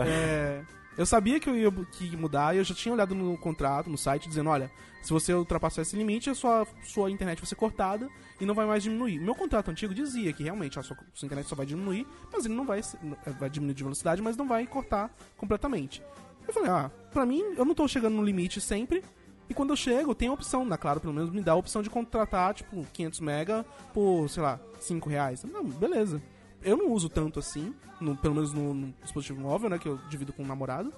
É, 0.06 0.60
eu 0.98 1.06
sabia 1.08 1.40
que 1.40 1.50
eu 1.50 1.56
ia 1.56 1.72
que 1.92 2.06
ia 2.06 2.18
mudar 2.18 2.54
e 2.56 2.60
eu 2.60 2.64
já 2.64 2.76
tinha 2.76 2.94
olhado 2.94 3.16
no 3.16 3.36
contrato, 3.38 3.90
no 3.90 3.98
site, 3.98 4.28
dizendo, 4.30 4.50
olha, 4.52 4.70
se 5.02 5.12
você 5.12 5.34
ultrapassar 5.34 5.82
esse 5.82 5.96
limite, 5.96 6.30
a 6.30 6.36
sua, 6.36 6.68
sua 6.84 7.10
internet 7.10 7.40
vai 7.40 7.48
ser 7.48 7.56
cortada 7.56 8.08
e 8.40 8.46
não 8.46 8.54
vai 8.54 8.66
mais 8.66 8.84
diminuir. 8.84 9.20
Meu 9.20 9.34
contrato 9.36 9.72
antigo 9.72 9.94
dizia 9.94 10.32
que 10.34 10.44
realmente 10.44 10.78
a 10.80 10.84
sua, 10.84 10.98
sua 11.14 11.26
internet 11.26 11.48
só 11.48 11.56
vai 11.56 11.66
diminuir, 11.66 12.06
mas 12.32 12.46
ele 12.46 12.54
não 12.54 12.66
vai, 12.66 12.82
se- 12.84 12.98
vai 13.40 13.50
diminuir 13.50 13.74
de 13.76 13.84
velocidade, 13.84 14.22
mas 14.22 14.38
não 14.38 14.48
vai 14.48 14.66
cortar 14.68 15.12
completamente. 15.38 16.02
Eu 16.48 16.54
falei, 16.54 16.70
ah, 16.70 16.92
pra 17.12 17.26
mim, 17.26 17.42
eu 17.58 17.66
não 17.66 17.74
tô 17.76 17.88
chegando 17.88 18.16
no 18.16 18.24
limite 18.24 18.60
sempre, 18.62 19.04
e 19.50 19.54
quando 19.54 19.72
eu 19.72 19.76
chego, 19.76 20.16
tem 20.16 20.28
a 20.30 20.34
opção, 20.34 20.64
na 20.64 20.78
Claro, 20.78 21.00
pelo 21.02 21.14
menos 21.14 21.30
me 21.30 21.42
dá 21.42 21.52
a 21.52 21.56
opção 21.56 21.82
de 21.82 21.90
contratar, 21.90 22.54
tipo, 22.54 22.86
500 22.94 23.20
mega 23.20 23.66
por, 23.94 24.30
sei 24.30 24.42
lá, 24.42 24.60
5 24.80 25.10
reais. 25.10 25.44
Não, 25.44 25.64
beleza. 25.66 26.22
Eu 26.64 26.78
não 26.78 26.92
uso 26.92 27.10
tanto 27.10 27.40
assim, 27.40 27.74
no- 28.00 28.16
pelo 28.16 28.36
menos 28.36 28.54
no, 28.54 28.74
no 28.74 28.94
dispositivo 29.02 29.42
móvel, 29.42 29.70
né, 29.70 29.78
que 29.78 29.88
eu 29.90 29.98
divido 30.10 30.32
com 30.32 30.44
o 30.44 30.48
namorado. 30.48 30.94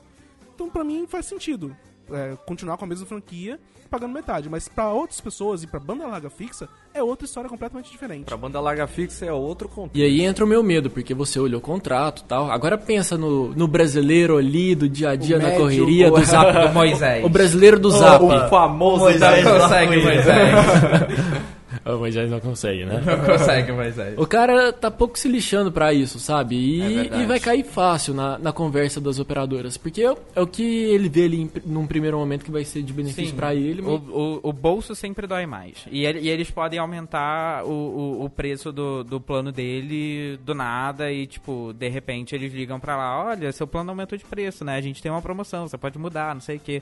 Então, 0.54 0.70
pra 0.70 0.84
mim, 0.84 1.08
faz 1.08 1.26
sentido 1.26 1.76
é, 2.12 2.34
continuar 2.46 2.78
com 2.78 2.86
a 2.86 2.88
mesma 2.88 3.06
franquia, 3.06 3.60
pagando 3.90 4.14
metade. 4.14 4.50
Mas 4.50 4.68
pra 4.68 4.92
outras 4.92 5.22
pessoas 5.22 5.64
e 5.64 5.68
pra 5.68 5.80
banda 5.80 6.06
larga 6.08 6.30
fixa, 6.30 6.68
é 6.94 7.02
outra 7.04 7.26
história 7.26 7.50
completamente 7.50 7.92
diferente. 7.92 8.26
Pra 8.26 8.36
banda 8.38 8.60
larga 8.60 8.88
fixa 8.88 9.26
é 9.26 9.32
outro 9.32 9.68
contexto. 9.70 9.98
E 9.98 10.04
aí 10.04 10.22
entra 10.22 10.44
o 10.44 10.48
meu 10.48 10.64
medo, 10.64 10.90
porque 10.90 11.14
você 11.14 11.40
olhou 11.40 11.60
o 11.60 11.62
contrato 11.64 12.22
e 12.22 12.24
tal. 12.26 12.50
Agora 12.52 12.78
pensa 12.78 13.18
no, 13.18 13.50
no 13.56 13.68
brasileiro 13.68 14.38
ali, 14.38 14.76
do 14.76 14.90
dia 14.90 15.12
a 15.12 15.16
dia, 15.16 15.38
na 15.38 15.46
médio, 15.46 15.60
correria, 15.62 16.08
o- 16.12 16.16
do 16.20 16.24
zap. 16.26 16.52
do 16.68 16.74
Moisés. 16.74 17.26
O 17.26 17.30
brasileiro 17.30 17.80
do 17.80 17.90
zap. 17.92 18.24
O 18.24 18.50
famoso 18.50 19.00
Moisés 19.04 19.44
da- 19.44 19.60
Consegue, 19.60 20.02
Moisés. 20.04 20.26
O 21.94 21.98
Moisés 21.98 22.32
não 22.32 22.40
consegue, 22.40 22.86
né? 22.86 23.02
Não 23.06 23.26
consegue, 23.26 23.72
Moisés. 23.74 24.18
O 24.18 24.26
cara 24.26 24.72
tá 24.72 24.90
pouco 24.90 25.20
se 25.20 25.28
lixando 25.28 25.72
pra 25.72 25.94
isso, 25.94 26.18
sabe? 26.18 26.56
É 26.82 26.86
E, 26.90 26.94
verdade. 26.96 27.24
e 27.24 27.26
vai 27.26 27.40
cair 27.40 27.64
fácil 27.66 28.14
na, 28.14 28.38
na 28.40 28.54
conversa 28.54 29.02
das 29.02 29.20
operadoras. 29.20 29.76
Porque 29.76 30.02
é, 30.02 30.12
o- 30.12 30.18
é 30.36 30.42
o 30.42 30.48
que 30.48 30.64
ele 30.64 31.10
vê 31.10 31.26
ali 31.26 31.42
em, 31.42 31.52
num 31.66 31.86
primeiro 31.86 32.18
momento 32.18 32.46
que 32.46 32.52
vai 32.52 32.64
ser 32.64 32.84
de 32.84 32.94
benefício 32.94 33.36
pra 33.36 33.54
ele. 33.54 33.82
O, 33.82 34.00
mas- 34.00 34.10
o, 34.10 34.40
o 34.44 34.54
bolso 34.54 34.96
sempre 34.96 35.28
dói 35.28 35.46
mais. 35.46 35.86
E, 35.92 36.06
ele- 36.06 36.20
e 36.22 36.30
eles 36.30 36.50
podem 36.50 36.80
aumentar 36.80 37.66
o, 37.66 37.70
o, 37.70 38.26
o 38.26 38.30
preço 38.30 38.72
do, 38.72 39.04
do 39.04 39.20
plano 39.20 39.52
dele 39.52 40.38
do 40.46 40.54
nada 40.56 41.12
e, 41.12 41.28
tipo, 41.28 41.74
de 41.78 41.90
repente 41.90 42.34
eles 42.34 42.54
ligam 42.54 42.80
pra 42.80 42.96
lá, 42.96 43.26
olha, 43.26 43.52
seu 43.52 43.68
plano 43.68 43.90
aumentou 43.90 44.18
de 44.18 44.24
preço, 44.24 44.64
né? 44.64 44.76
A 44.78 44.82
gente 44.82 45.02
tem 45.02 45.12
uma 45.12 45.22
promoção, 45.22 45.68
você 45.68 45.78
pode 45.78 45.98
mudar, 46.00 46.34
não 46.34 46.42
sei 46.42 46.56
o 46.56 46.60
quê. 46.60 46.82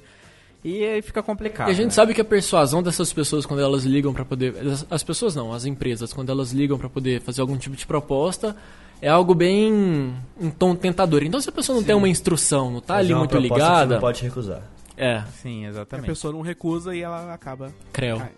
E 0.63 0.83
aí 0.83 1.01
fica 1.01 1.23
complicado. 1.23 1.69
E 1.69 1.71
a 1.71 1.73
gente 1.73 1.85
né? 1.85 1.91
sabe 1.91 2.13
que 2.13 2.21
a 2.21 2.25
persuasão 2.25 2.83
dessas 2.83 3.11
pessoas 3.11 3.45
quando 3.45 3.61
elas 3.61 3.83
ligam 3.83 4.13
pra 4.13 4.23
poder. 4.23 4.55
as- 4.67 4.85
As 4.91 5.03
pessoas 5.03 5.35
não, 5.35 5.51
as 5.53 5.65
empresas, 5.65 6.13
quando 6.13 6.29
elas 6.31 6.51
ligam 6.51 6.77
pra 6.77 6.87
poder 6.89 7.19
fazer 7.21 7.41
algum 7.41 7.57
tipo 7.57 7.75
de 7.75 7.85
proposta, 7.87 8.55
é 9.01 9.09
algo 9.09 9.33
bem. 9.33 10.13
um 10.39 10.49
tom 10.51 10.75
tentador. 10.75 11.23
Então 11.23 11.41
se 11.41 11.49
a 11.49 11.51
pessoa 11.51 11.75
não 11.77 11.83
tem 11.83 11.95
uma 11.95 12.07
instrução, 12.07 12.69
não 12.71 12.79
tá 12.79 12.93
Fazer 12.95 13.05
ali 13.05 13.13
uma 13.13 13.19
muito 13.19 13.31
proposta 13.31 13.53
que 13.55 13.59
você 13.59 13.69
ligada. 13.71 13.93
não 13.95 14.01
pode 14.01 14.21
recusar. 14.21 14.61
É, 14.97 15.23
Sim, 15.41 15.65
A 15.65 15.69
exatamente. 15.69 16.05
pessoa 16.05 16.31
não 16.31 16.41
recusa 16.41 16.95
e 16.95 17.01
ela 17.01 17.33
acaba. 17.33 17.71
creu, 17.91 18.21
Ah, 18.21 18.29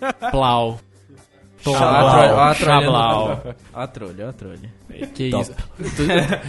é. 0.00 0.30
plau. 0.30 0.80
A 1.66 2.54
Chablau. 2.54 3.36
trolha, 3.36 3.54
a 3.74 3.86
trolha. 3.86 4.28
A 4.28 4.32
trolha. 4.32 4.70
Que 5.14 5.24
isso. 5.28 5.52
Eu 5.78 5.90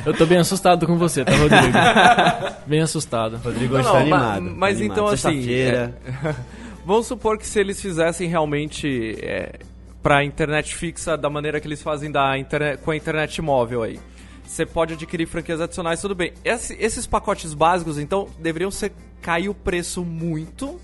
tô, 0.03 0.09
eu 0.11 0.17
tô 0.17 0.25
bem 0.25 0.37
assustado 0.37 0.85
com 0.85 0.97
você, 0.97 1.25
tá, 1.25 1.31
Rodrigo? 1.35 1.73
bem 2.67 2.81
assustado. 2.81 3.37
Rodrigo 3.37 3.73
Não, 3.73 3.81
está 3.81 3.97
animado. 3.99 4.41
ma- 4.43 4.51
mas 4.55 4.77
animado. 4.77 4.91
então, 4.97 5.07
assim, 5.07 5.41
Sexta-feira. 5.41 5.95
Vamos 6.85 7.07
supor 7.07 7.37
que 7.37 7.45
se 7.45 7.59
eles 7.59 7.81
fizessem 7.81 8.27
realmente 8.29 9.17
é, 9.21 9.59
pra 10.01 10.23
internet 10.23 10.75
fixa 10.75 11.17
da 11.17 11.29
maneira 11.29 11.59
que 11.59 11.67
eles 11.67 11.81
fazem 11.81 12.09
da 12.11 12.37
internet, 12.37 12.79
com 12.81 12.91
a 12.91 12.95
internet 12.95 13.41
móvel 13.41 13.83
aí. 13.83 13.99
Você 14.45 14.65
pode 14.65 14.93
adquirir 14.93 15.27
franquias 15.27 15.61
adicionais, 15.61 16.01
tudo 16.01 16.15
bem. 16.15 16.33
Esse- 16.43 16.75
esses 16.79 17.05
pacotes 17.05 17.53
básicos, 17.53 17.99
então, 17.99 18.27
deveriam 18.39 18.71
ser 18.71 18.91
cair 19.21 19.49
o 19.49 19.53
preço 19.53 20.03
muito. 20.03 20.79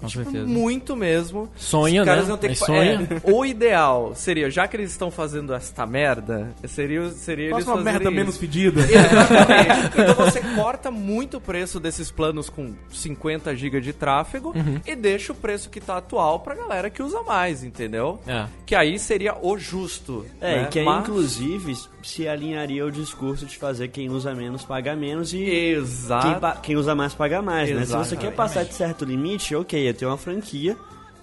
Com 0.00 0.06
tipo, 0.06 0.24
certeza. 0.24 0.46
muito 0.46 0.96
mesmo. 0.96 1.48
Sonha, 1.56 2.04
né? 2.04 2.24
iam 2.26 2.36
ter 2.36 2.48
que- 2.48 2.54
sonha. 2.56 3.08
é, 3.24 3.30
o 3.30 3.44
ideal 3.44 4.12
seria, 4.14 4.50
já 4.50 4.66
que 4.66 4.76
eles 4.76 4.90
estão 4.90 5.10
fazendo 5.10 5.52
esta 5.54 5.86
merda, 5.86 6.52
seria, 6.66 7.08
seria 7.10 7.50
eles 7.50 7.66
uma 7.66 7.76
merda 7.76 8.04
isso. 8.04 8.12
menos 8.12 8.36
pedida. 8.38 8.80
Exatamente. 8.90 9.98
Então 9.98 10.14
você 10.14 10.40
corta 10.54 10.90
muito 10.90 11.36
o 11.36 11.40
preço 11.40 11.78
desses 11.78 12.10
planos 12.10 12.48
com 12.48 12.72
50 12.90 13.54
GB 13.54 13.80
de 13.80 13.92
tráfego 13.92 14.52
Uhum. 14.54 14.80
e 14.86 14.94
deixa 14.96 15.32
o 15.32 15.36
preço 15.36 15.68
que 15.70 15.80
tá 15.80 15.96
atual 15.98 16.40
pra 16.40 16.54
galera 16.54 16.90
que 16.90 17.02
usa 17.02 17.22
mais, 17.22 17.62
entendeu? 17.62 18.18
É. 18.26 18.46
Que 18.66 18.74
aí 18.74 18.98
seria 18.98 19.36
o 19.40 19.56
justo. 19.58 20.24
É, 20.40 20.56
né? 20.56 20.62
e 20.62 20.66
que 20.68 20.78
aí, 20.80 20.84
Mas- 20.84 21.02
inclusive, 21.02 21.76
se 22.02 22.26
alinharia 22.26 22.84
o 22.86 22.90
discurso 22.90 23.44
de 23.46 23.56
fazer 23.56 23.88
quem 23.88 24.08
usa 24.08 24.34
menos 24.34 24.64
paga 24.64 24.96
menos 24.96 25.32
e 25.34 25.42
Exato. 25.44 26.26
quem, 26.40 26.60
quem 26.62 26.76
usa 26.76 26.94
mais 26.94 27.14
paga 27.14 27.42
mais, 27.42 27.70
né? 27.70 27.84
Se 27.84 27.92
você 27.94 28.16
quer 28.16 28.32
passar 28.32 28.64
de 28.64 28.72
certo 28.74 29.04
limite, 29.04 29.54
ok, 29.54 29.89
tenho 29.92 30.10
uma 30.10 30.16
franquia 30.16 30.76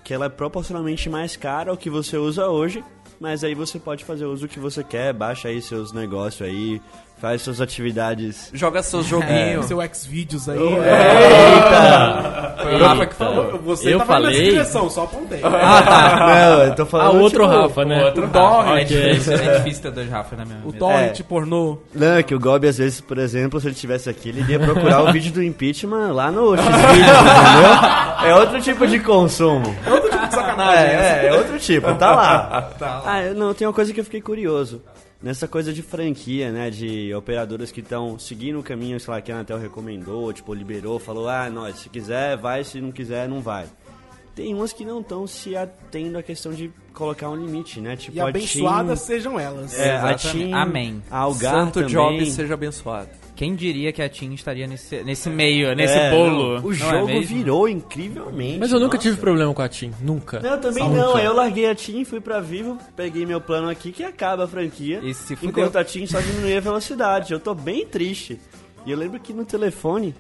que 0.04 0.14
ela 0.14 0.26
é 0.28 0.30
proporcionalmente 0.30 1.10
mais 1.10 1.36
cara 1.36 1.72
ao 1.72 1.78
que 1.78 1.90
você 1.90 2.18
usa 2.18 2.48
hoje, 2.48 2.84
mas 3.20 3.44
aí 3.44 3.54
você 3.54 3.78
pode 3.78 4.06
fazer 4.06 4.26
o 4.26 4.32
uso 4.32 4.48
que 4.48 4.60
você 4.60 4.84
quer, 4.84 5.14
baixa 5.14 5.50
aí 5.50 5.62
seus 5.62 5.92
negócios 5.92 6.48
aí, 6.48 6.82
faz 7.20 7.42
suas 7.42 7.60
atividades. 7.62 8.50
Joga 8.54 8.82
seus 8.84 9.06
joguinhos. 9.06 9.66
Seu 9.66 9.80
Xvideos 9.94 10.48
aí. 10.50 10.58
Foi 12.62 12.76
o 12.76 12.84
Rafa 12.84 13.06
que 13.06 13.16
falou. 13.16 13.60
Você 13.66 13.94
Eu 13.94 14.00
tava 14.00 14.20
nessa 14.20 14.32
falei? 14.34 14.50
direção, 14.52 14.90
só 14.90 15.04
apontei. 15.04 15.42
Não, 15.42 16.64
eu 16.64 16.76
tô 16.76 16.84
Ah, 16.84 16.86
falando. 16.86 17.16
o 17.18 17.22
outro 17.22 17.44
tipo, 17.48 17.62
Rafa, 17.62 17.86
né? 17.86 18.06
Outro 18.06 18.30
Ah, 18.34 18.40
Rafa. 18.58 18.70
É 18.70 18.84
ok. 18.84 18.86
difícil, 18.86 19.34
é 19.34 19.58
difícil 19.58 19.82
ter 19.84 19.92
dois 19.92 20.10
Rafa 20.10 20.36
na 20.36 20.46
minha 20.46 20.60
O 20.66 20.74
torrent 20.74 21.20
É. 21.20 21.24
pornô. 21.24 21.78
Não, 21.94 22.22
que 22.24 22.36
o 22.36 22.40
Gobi, 22.40 22.68
às 22.68 22.78
vezes, 22.78 23.02
por 23.02 23.18
exemplo, 23.18 23.60
se 23.60 23.68
ele 23.68 23.76
estivesse 23.76 24.10
aqui, 24.10 24.30
ele 24.30 24.42
iria 24.42 24.60
procurar 24.60 25.04
o 25.04 25.12
vídeo 25.12 25.32
do 25.32 25.44
impeachment 25.44 26.12
lá 26.12 26.32
no 26.32 26.56
X-Videos, 26.56 26.78
entendeu? 26.98 28.28
É 28.30 28.36
outro 28.36 28.62
tipo 28.62 28.88
de 28.88 29.00
consumo. 29.00 29.76
É 29.86 29.92
outro 29.94 30.10
tipo 30.10 30.28
de 30.28 30.34
sacanagem. 30.34 30.84
É, 30.86 31.20
é, 31.24 31.28
é 31.28 31.34
outro 31.34 31.58
tipo, 31.60 31.94
tá 31.96 32.12
lá. 32.16 32.70
Ah, 33.06 33.24
eu- 33.24 33.36
não, 33.36 33.54
tem 33.54 33.68
uma 33.68 33.74
coisa 33.74 33.94
que 33.94 34.00
eu 34.00 34.04
fiquei 34.04 34.22
curioso. 34.22 34.82
Nessa 35.22 35.48
coisa 35.48 35.74
de 35.74 35.82
franquia, 35.82 36.52
né? 36.52 36.70
De 36.70 37.14
operadoras 37.14 37.72
que 37.72 37.82
estão 37.82 38.18
seguindo 38.18 38.60
o 38.60 38.64
caminho, 38.64 39.00
sei 39.00 39.14
lá, 39.14 39.22
que 39.22 39.32
a 39.32 39.36
Anatel 39.36 39.58
recomendou, 39.60 40.32
tipo, 40.34 40.54
liberou, 40.54 41.00
falou, 41.00 41.28
ah, 41.28 41.50
nós, 41.50 41.78
se 41.78 41.90
quiser, 41.90 42.38
vai, 42.38 42.64
se 42.64 42.80
não 42.82 42.92
quiser, 42.92 43.28
não 43.28 43.42
vai. 43.42 43.68
Tem 44.38 44.54
umas 44.54 44.72
que 44.72 44.86
não 44.86 45.00
estão 45.02 45.26
se 45.26 45.56
atendo 45.56 46.16
à 46.18 46.22
questão 46.22 46.54
de 46.54 46.72
colocar 46.94 47.28
um 47.30 47.36
limite, 47.36 47.82
né? 47.82 47.96
Tipo, 47.98 48.18
E 48.18 48.22
abençoadas 48.22 49.00
TIM, 49.00 49.06
sejam 49.08 49.40
elas. 49.40 49.78
é, 49.78 49.98
a. 49.98 50.14
TIM, 50.14 50.54
Amém. 50.54 51.02
a 51.10 51.18
Algar 51.18 51.54
Santo 51.56 51.74
também. 51.82 51.88
Job 51.90 52.26
seja 52.32 52.54
abençoado. 52.54 53.10
Quem 53.36 53.56
diria 53.56 53.92
que 53.92 54.02
a 54.02 54.08
TIM 54.08 54.34
estaria 54.34 54.66
nesse, 54.68 55.04
nesse 55.04 55.28
meio, 55.30 55.76
nesse 55.76 55.94
É, 55.96 56.12
bolo? 56.12 56.56
não, 56.60 56.66
o 56.68 56.72
é 56.72 56.76
jogo 56.76 57.06
mesmo? 57.08 57.36
virou 57.36 57.68
incrivelmente. 57.68 58.60
Mas 58.60 58.72
eu 58.72 58.80
nunca 58.80 58.96
nossa. 58.98 59.10
tive 59.10 59.18
problema 59.20 59.52
com 59.54 59.62
a 59.62 59.70
TIM, 59.70 59.92
nunca. 60.02 60.40
Não, 60.40 60.52
eu 60.52 60.62
também 60.62 60.84
Nunca. 60.88 61.00
não. 61.02 61.20
Eu 61.20 61.34
larguei 61.34 61.68
a 61.70 61.74
TIM, 61.76 62.04
fui 62.06 62.20
pra 62.22 62.40
Vivo, 62.40 62.78
peguei 62.96 63.26
meu 63.26 63.42
plano 63.42 63.70
aqui 63.70 63.92
que 63.92 64.04
acaba 64.04 64.44
a 64.46 64.48
franquia. 64.48 65.00
E 65.04 65.14
se 65.16 65.36
enquanto 65.42 65.76
a 65.78 65.84
TIM 65.84 66.06
só 66.06 66.20
diminuía 66.20 66.58
a 66.60 66.62
velocidade. 66.62 67.34
Eu 67.34 67.40
tô 67.40 67.54
bem 67.56 67.86
triste. 67.88 68.40
E 68.86 68.92
eu 68.92 68.98
lembro 68.98 69.20
que 69.20 69.34
no 69.34 69.46
telefone, 69.46 70.16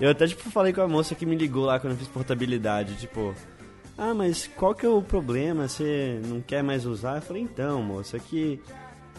eu 0.00 0.10
até 0.10 0.26
tipo 0.26 0.50
falei 0.50 0.72
com 0.72 0.80
a 0.80 0.88
moça 0.88 1.14
que 1.14 1.26
me 1.26 1.36
ligou 1.36 1.64
lá 1.64 1.78
quando 1.78 1.92
eu 1.92 1.98
fiz 1.98 2.08
portabilidade, 2.08 2.96
tipo, 2.96 3.34
ah, 3.96 4.14
mas 4.14 4.46
qual 4.56 4.74
que 4.74 4.86
é 4.86 4.88
o 4.88 5.02
problema? 5.02 5.68
Você 5.68 6.20
não 6.24 6.40
quer 6.40 6.62
mais 6.62 6.86
usar? 6.86 7.16
Eu 7.16 7.22
falei, 7.22 7.42
então, 7.42 7.82
moça, 7.82 8.18
que 8.18 8.60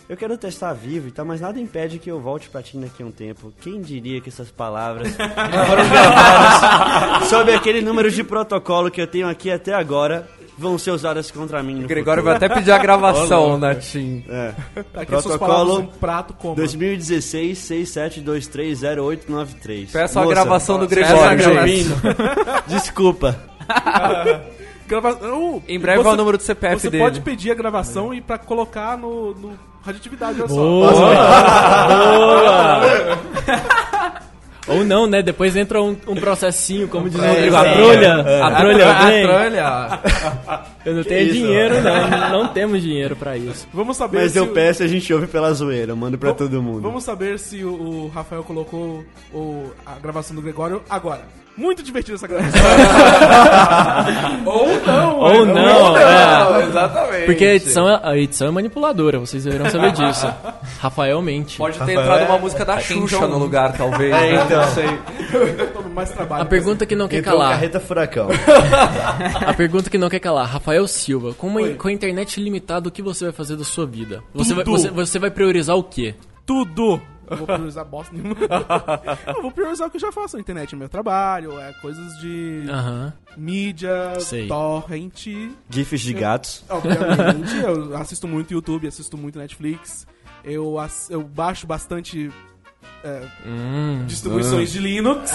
eu 0.08 0.18
quero 0.18 0.38
testar 0.38 0.74
Vivo 0.74 1.08
e 1.08 1.12
tal, 1.12 1.26
mas 1.26 1.40
nada 1.40 1.60
impede 1.60 2.00
que 2.00 2.10
eu 2.10 2.20
volte 2.20 2.50
pra 2.50 2.64
TIM 2.64 2.82
daqui 2.82 3.04
a 3.04 3.06
um 3.06 3.12
tempo. 3.12 3.54
Quem 3.62 3.80
diria 3.80 4.20
que 4.20 4.30
essas 4.30 4.50
palavras 4.50 5.10
foram 5.16 5.90
gravadas 5.90 7.28
sob 7.28 7.54
aquele 7.54 7.82
número 7.82 8.10
de 8.10 8.24
protocolo 8.24 8.90
que 8.90 9.02
eu 9.02 9.06
tenho 9.06 9.28
aqui 9.28 9.52
até 9.52 9.74
agora 9.74 10.28
vão 10.60 10.78
ser 10.78 10.92
usadas 10.92 11.32
contra 11.32 11.64
mim 11.64 11.84
O 11.84 11.88
Gregório 11.88 12.22
vai 12.22 12.34
futuro. 12.34 12.52
até 12.52 12.60
pedir 12.62 12.72
a 12.72 12.78
gravação 12.78 13.58
na 13.62 13.74
TIM. 13.76 14.24
É. 14.30 14.54
Aqui 14.94 15.16
as 15.16 15.24
suas 15.24 15.38
Protocolo 15.38 15.80
um 15.80 15.86
prato 15.88 16.34
como. 16.34 16.56
2016 16.56 17.58
67230893. 17.58 19.92
Peça 19.92 20.20
a 20.20 20.24
Moça, 20.24 20.36
gravação 20.36 20.78
do 20.80 20.88
Peça 20.88 21.14
a 21.16 21.34
Gregório. 21.36 21.86
Desculpa. 22.68 23.36
Grava... 24.88 25.14
Uh, 25.14 25.62
Em 25.68 25.80
breve 25.80 26.02
você- 26.02 26.10
é 26.10 26.12
o 26.12 26.16
número 26.16 26.36
do 26.38 26.44
CPF 26.44 26.82
Você 26.82 26.90
dele. 26.90 27.04
pode 27.04 27.22
pedir 27.22 27.52
a 27.52 27.56
gravação 27.56 28.12
e 28.12 28.22
pra 28.22 28.40
colocar 28.40 28.98
no, 28.98 29.36
no 29.36 29.52
radioatividade, 29.86 30.42
olha 30.42 30.50
só. 30.50 30.90
Ou 34.70 34.84
não, 34.86 35.08
né? 35.08 35.22
Depois 35.22 35.56
entra 35.56 35.82
um, 35.82 35.96
um 36.08 36.16
processinho, 36.16 36.88
como 36.88 37.10
diz 37.10 37.20
o 37.20 37.24
É, 37.24 37.28
Rodrigo. 37.30 37.56
A 37.56 37.64
trolha, 37.74 38.06
É. 38.28 38.42
a 38.42 38.52
trolha 38.56 38.90
a 38.92 39.06
vem. 39.06 39.24
trolha. 39.24 40.00
Eu 40.86 40.96
não 40.96 41.04
tenho 41.04 41.22
isso, 41.28 41.34
dinheiro, 41.34 41.76
não. 41.82 42.30
Não 42.44 42.48
temos 42.54 42.82
dinheiro 42.82 43.16
pra 43.16 43.36
isso. 43.38 43.68
Vamos 43.74 43.98
saber 43.98 44.20
Mas 44.22 44.32
se 44.32 44.38
eu 44.38 44.46
o- 44.46 44.48
peço 44.48 44.84
e 44.84 44.86
a 44.86 44.88
gente 44.88 45.14
ouve 45.14 45.28
pela 45.28 45.54
zoeira. 45.54 45.96
Mando 45.96 46.18
pra 46.18 46.32
Vamos- 46.34 46.50
todo 46.52 46.62
mundo. 46.62 46.82
Vamos 46.82 47.04
saber 47.04 47.38
se 47.40 47.64
o, 47.64 47.70
o 47.74 48.12
Rafael 48.14 48.44
colocou 48.44 49.04
o- 49.34 49.72
a 49.86 50.00
gravação 50.00 50.36
do 50.36 50.42
Gregório 50.42 50.82
agora. 50.90 51.22
Muito 51.60 51.84
divertida 51.84 52.16
essa 52.16 52.26
gravação. 52.28 52.62
Ou 54.46 54.68
não. 54.86 55.20
Ou 55.20 55.46
não, 55.46 55.98
é. 55.98 56.64
exatamente. 56.64 57.26
Porque 57.26 57.44
a 57.46 57.56
edição, 57.56 57.90
é- 57.90 58.00
a 58.02 58.18
edição 58.18 58.48
é 58.48 58.52
manipuladora, 58.52 59.20
vocês 59.20 59.44
deverão 59.44 59.70
saber 59.70 59.92
disso. 59.92 60.26
Rafael 60.80 61.22
mente. 61.22 61.58
Pode 61.58 61.78
ter 61.78 61.92
entrado 61.92 62.26
uma 62.26 62.38
música 62.40 62.64
da 62.64 62.80
Xuxa 62.80 63.28
no 63.28 63.38
lugar, 63.38 63.74
talvez. 63.74 64.14
É, 64.16 64.34
né? 64.34 64.44
então. 64.46 64.62
Não 64.62 64.68
sei. 64.70 65.00
Mais 65.94 66.10
trabalho. 66.12 66.44
A 66.44 66.46
pergunta 66.46 66.86
que 66.86 66.96
não 66.96 67.08
quer 67.10 67.18
Entrou 67.18 67.38
calar. 67.38 67.52
carreta 67.52 67.80
furacão. 67.80 68.30
A 69.46 69.54
pergunta 69.54 69.90
que 69.90 69.98
não 69.98 70.08
quer 70.10 70.20
calar. 70.20 70.48
Rafael 70.48 70.88
Silva, 70.88 71.34
com, 71.34 71.48
uma- 71.48 71.68
com 71.72 71.88
a 71.90 71.92
internet 71.92 72.40
limitada, 72.42 72.88
o 72.88 72.92
que 72.92 73.02
você 73.02 73.26
vai 73.26 73.34
fazer 73.34 73.58
da 73.58 73.66
sua 73.66 73.86
vida? 73.86 74.24
Você 74.34 74.54
vai, 74.54 74.64
Tudo. 74.64 74.78
você, 74.78 74.90
você 74.90 75.20
vai 75.20 75.30
priorizar 75.30 75.76
o 75.76 75.84
quê? 75.84 76.16
Tudo. 76.46 77.02
Eu 77.30 77.38
vou 77.38 77.48
priorizar 77.48 77.86
bosta 77.86 78.14
nenhuma. 78.16 78.36
eu 79.36 79.42
vou 79.42 79.52
priorizar 79.52 79.88
o 79.88 79.92
que 79.92 79.98
eu 79.98 80.02
já 80.02 80.12
faço 80.12 80.36
na 80.36 80.42
internet, 80.42 80.76
meu 80.76 80.90
trabalho, 80.90 81.60
é 81.60 81.74
coisas 81.74 82.18
de 82.20 82.66
Aham. 82.70 83.14
mídia, 83.38 84.20
Sei. 84.20 84.48
torrent. 84.48 85.28
GIFs 85.70 86.02
de 86.02 86.14
gatos. 86.14 86.64
Obviamente, 86.70 87.56
eu 87.64 87.96
assisto 87.98 88.28
muito 88.28 88.54
YouTube, 88.54 88.88
assisto 88.88 89.18
muito 89.18 89.38
Netflix. 89.40 90.08
Eu, 90.44 90.76
eu 91.10 91.22
baixo 91.24 91.68
bastante 91.68 92.32
é, 93.04 93.22
Hum. 93.46 94.04
distribuições 94.08 94.72
de 94.72 94.80
Linux. 94.80 95.32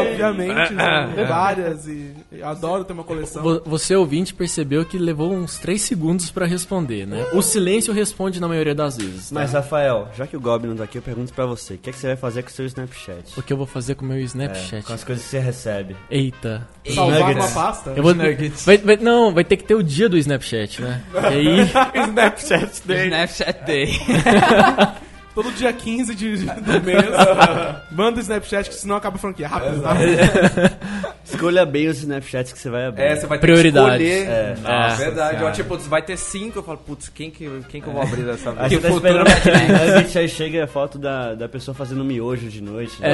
Obviamente, 0.00 0.68
são 0.74 1.26
várias 1.26 1.86
e 1.86 2.12
adoro 2.42 2.84
ter 2.84 2.92
uma 2.92 3.04
coleção. 3.04 3.42
Vo- 3.42 3.62
Você, 3.66 3.94
ouvinte, 3.94 4.32
percebeu 4.34 4.84
que 4.84 4.98
levou 4.98 5.32
uns 5.32 5.58
3 5.58 5.80
segundos 5.82 6.30
pra 6.30 6.46
responder, 6.46 7.06
né? 7.06 7.26
O 7.32 7.42
silêncio 7.42 7.92
responde 7.92 8.40
na 8.40 8.48
maioria 8.48 8.74
das 8.74 8.96
vezes. 8.96 9.28
tá? 9.30 9.34
Mas, 9.34 9.52
Rafael, 9.52 10.08
já 10.16 10.26
que 10.26 10.36
o 10.36 10.40
Goblin 10.40 10.70
não 10.70 10.76
tá 10.76 10.84
aqui, 10.84 10.98
eu 10.98 11.02
pergunto 11.02 11.32
pra 11.32 11.46
você. 11.46 11.74
O 11.74 11.78
que, 11.78 11.90
é 11.90 11.92
que 11.92 11.98
você 11.98 12.08
vai 12.08 12.16
fazer 12.16 12.42
com 12.42 12.48
o 12.48 12.52
seu 12.52 12.66
Snapchat? 12.66 13.38
O 13.38 13.42
que 13.42 13.52
eu 13.52 13.56
vou 13.56 13.66
fazer 13.66 13.94
com 13.94 14.04
o 14.04 14.08
meu 14.08 14.16
É, 14.18 14.20
Snapchat? 14.20 14.84
com 14.86 14.92
as 14.92 15.04
coisas 15.04 15.24
que 15.24 15.30
você 15.30 15.38
recebe. 15.38 15.96
Eita. 16.10 16.66
Salvar 16.94 17.20
Nuggets. 17.20 17.44
uma 17.54 17.62
pasta. 17.64 17.90
Eu 17.96 18.02
vou, 18.02 18.14
vai, 18.14 18.78
vai- 18.78 18.96
não, 18.96 19.32
vai 19.34 19.44
ter 19.44 19.56
que 19.56 19.64
ter 19.64 19.74
o 19.74 19.82
dia 19.82 20.08
do 20.08 20.16
Snapchat, 20.18 20.80
né? 20.82 21.00
E 21.14 21.26
aí, 21.26 21.70
Snapchat 22.08 22.70
Snapchat 22.86 23.64
Day. 23.66 23.90
Todo 25.34 25.52
dia 25.52 25.72
15 25.72 26.14
de, 26.14 26.38
de- 26.38 26.44
do 26.44 26.82
mês. 26.82 27.04
manda 27.92 28.18
o 28.18 28.20
Snapchat, 28.20 28.68
que 28.68 28.74
senão 28.74 28.96
acaba 28.96 29.16
a 29.16 29.18
franquia. 29.20 29.46
Rápido, 29.48 29.80
rápido. 29.82 30.10
Escolha 31.24 31.64
bem 31.64 31.86
os 31.88 31.98
Snapchats 31.98 32.52
que 32.52 32.58
você 32.58 32.68
vai 32.68 32.86
abrir. 32.86 33.02
É, 33.02 33.16
você 33.16 33.26
vai 33.26 33.38
ter 33.38 33.46
Prioridades. 33.46 33.98
que 33.98 34.12
escolher. 34.12 34.28
É. 34.28 34.54
Nossa, 34.60 35.02
É. 35.02 35.04
verdade. 35.06 35.34
cara. 35.36 35.46
Ó, 35.46 35.50
tipo, 35.52 35.78
vai 35.78 36.02
ter 36.02 36.16
cinco, 36.16 36.58
eu 36.58 36.62
falo, 36.62 36.78
putz, 36.78 37.08
quem 37.08 37.30
que, 37.30 37.48
quem 37.68 37.80
que 37.80 37.86
eu 37.86 37.92
vou 37.92 38.02
abrir 38.02 38.22
dessa 38.22 38.50
Aí 38.58 38.68
vez? 38.70 38.72
você 38.82 38.88
tá 38.88 38.94
esperando 38.94 39.28
aquele 39.28 39.56
nugget, 39.94 40.18
aí 40.18 40.28
chega 40.28 40.64
a 40.64 40.66
foto 40.66 40.98
da, 40.98 41.34
da 41.34 41.48
pessoa 41.48 41.74
fazendo 41.74 42.04
miojo 42.04 42.48
de 42.48 42.60
noite. 42.60 43.00
né? 43.00 43.08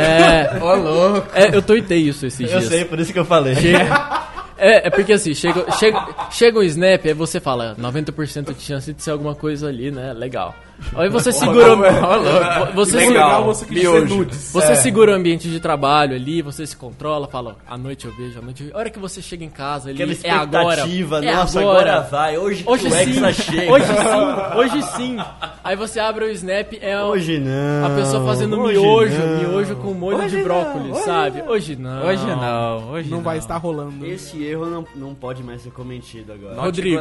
é... 0.56 0.58
Ô, 0.58 0.74
louco. 0.74 1.28
É, 1.34 1.54
eu 1.54 1.60
tuitei 1.60 1.98
isso 1.98 2.24
esses 2.24 2.40
Eu 2.50 2.58
dias. 2.60 2.64
sei, 2.70 2.84
por 2.86 2.98
isso 2.98 3.12
que 3.12 3.18
eu 3.18 3.24
falei. 3.24 3.54
Chega- 3.56 4.24
É, 4.58 4.86
é 4.86 4.90
porque 4.90 5.12
assim, 5.12 5.34
chega, 5.34 5.70
chega, 5.72 6.02
chega 6.30 6.58
um 6.58 6.62
snap, 6.62 7.04
aí 7.04 7.12
você 7.12 7.38
fala 7.38 7.76
90% 7.78 8.54
de 8.54 8.62
chance 8.62 8.90
de 8.90 9.02
ser 9.02 9.10
alguma 9.10 9.34
coisa 9.34 9.68
ali, 9.68 9.90
né? 9.90 10.14
Legal. 10.14 10.54
Aí 10.94 11.08
você 11.08 11.32
segura. 11.32 11.74
o- 11.74 12.72
Você, 12.74 12.96
Legal, 12.96 13.54
segura, 13.54 14.28
você 14.30 14.52
você 14.52 14.76
segura 14.76 15.12
o 15.12 15.14
ambiente 15.14 15.48
de 15.48 15.58
trabalho 15.58 16.14
ali, 16.14 16.42
você 16.42 16.66
se 16.66 16.76
controla, 16.76 17.26
fala, 17.28 17.56
à 17.66 17.76
noite 17.78 18.04
eu 18.06 18.12
vejo, 18.14 18.38
à 18.38 18.42
noite 18.42 18.60
eu 18.62 18.66
vejo. 18.66 18.76
A 18.76 18.80
hora 18.80 18.90
que 18.90 18.98
você 18.98 19.20
chega 19.22 19.44
em 19.44 19.48
casa 19.50 19.90
ali, 19.90 20.02
é 20.22 20.30
agora. 20.30 20.82
é 20.82 21.34
nossa, 21.34 21.60
agora. 21.60 21.92
agora 21.92 22.00
vai. 22.10 22.38
Hoje, 22.38 22.62
Hoje 22.66 22.82
que 22.82 22.88
o 22.88 22.90
sim, 22.92 23.42
chega. 23.42 23.72
hoje 23.72 23.84
sim, 23.86 24.58
hoje 24.58 24.82
sim. 24.96 25.16
Aí 25.64 25.76
você 25.76 25.98
abre 25.98 26.24
o 26.26 26.30
snap, 26.30 26.72
é 26.80 27.02
o- 27.02 27.06
Hoje 27.06 27.38
não. 27.38 27.86
a 27.86 27.90
pessoa 27.90 28.24
fazendo 28.26 28.58
hoje 28.60 28.78
miojo, 28.78 29.18
não. 29.18 29.38
miojo 29.38 29.76
com 29.76 29.94
molho 29.94 30.18
Hoje 30.18 30.28
de 30.28 30.36
não, 30.36 30.44
brócolis, 30.44 30.92
hoje 30.92 31.04
sabe? 31.04 31.42
Hoje 31.46 31.76
não. 31.76 32.06
Hoje 32.06 32.26
não, 32.26 32.90
hoje 32.90 33.10
Não 33.10 33.16
não. 33.18 33.24
vai 33.24 33.38
estar 33.38 33.56
rolando. 33.56 34.04
Esse 34.06 34.42
erro 34.44 34.66
não, 34.66 34.86
não 34.94 35.14
pode 35.14 35.42
mais 35.42 35.62
ser 35.62 35.70
cometido 35.70 36.32
agora. 36.32 36.60
Rodrigo, 36.60 37.00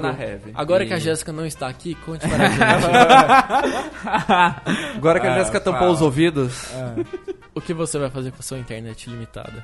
agora 0.54 0.86
que 0.86 0.94
a 0.94 1.00
Jéssica 1.00 1.32
não 1.32 1.46
está 1.46 1.68
aqui, 1.68 1.96
conte 2.06 2.26
para 2.28 2.46
a 2.46 2.50
gente. 2.50 3.65
Agora 4.96 5.20
que 5.20 5.28
a 5.28 5.34
Ah, 5.34 5.38
Jéssica 5.40 5.60
tampou 5.60 5.80
fala. 5.82 5.92
os 5.92 6.02
ouvidos, 6.02 6.68
o 7.54 7.62
que 7.62 7.74
você 7.74 7.98
vai 8.00 8.10
fazer 8.10 8.32
com 8.32 8.38
a 8.40 8.44
sua 8.44 8.58
internet 8.60 9.10
limitada? 9.10 9.64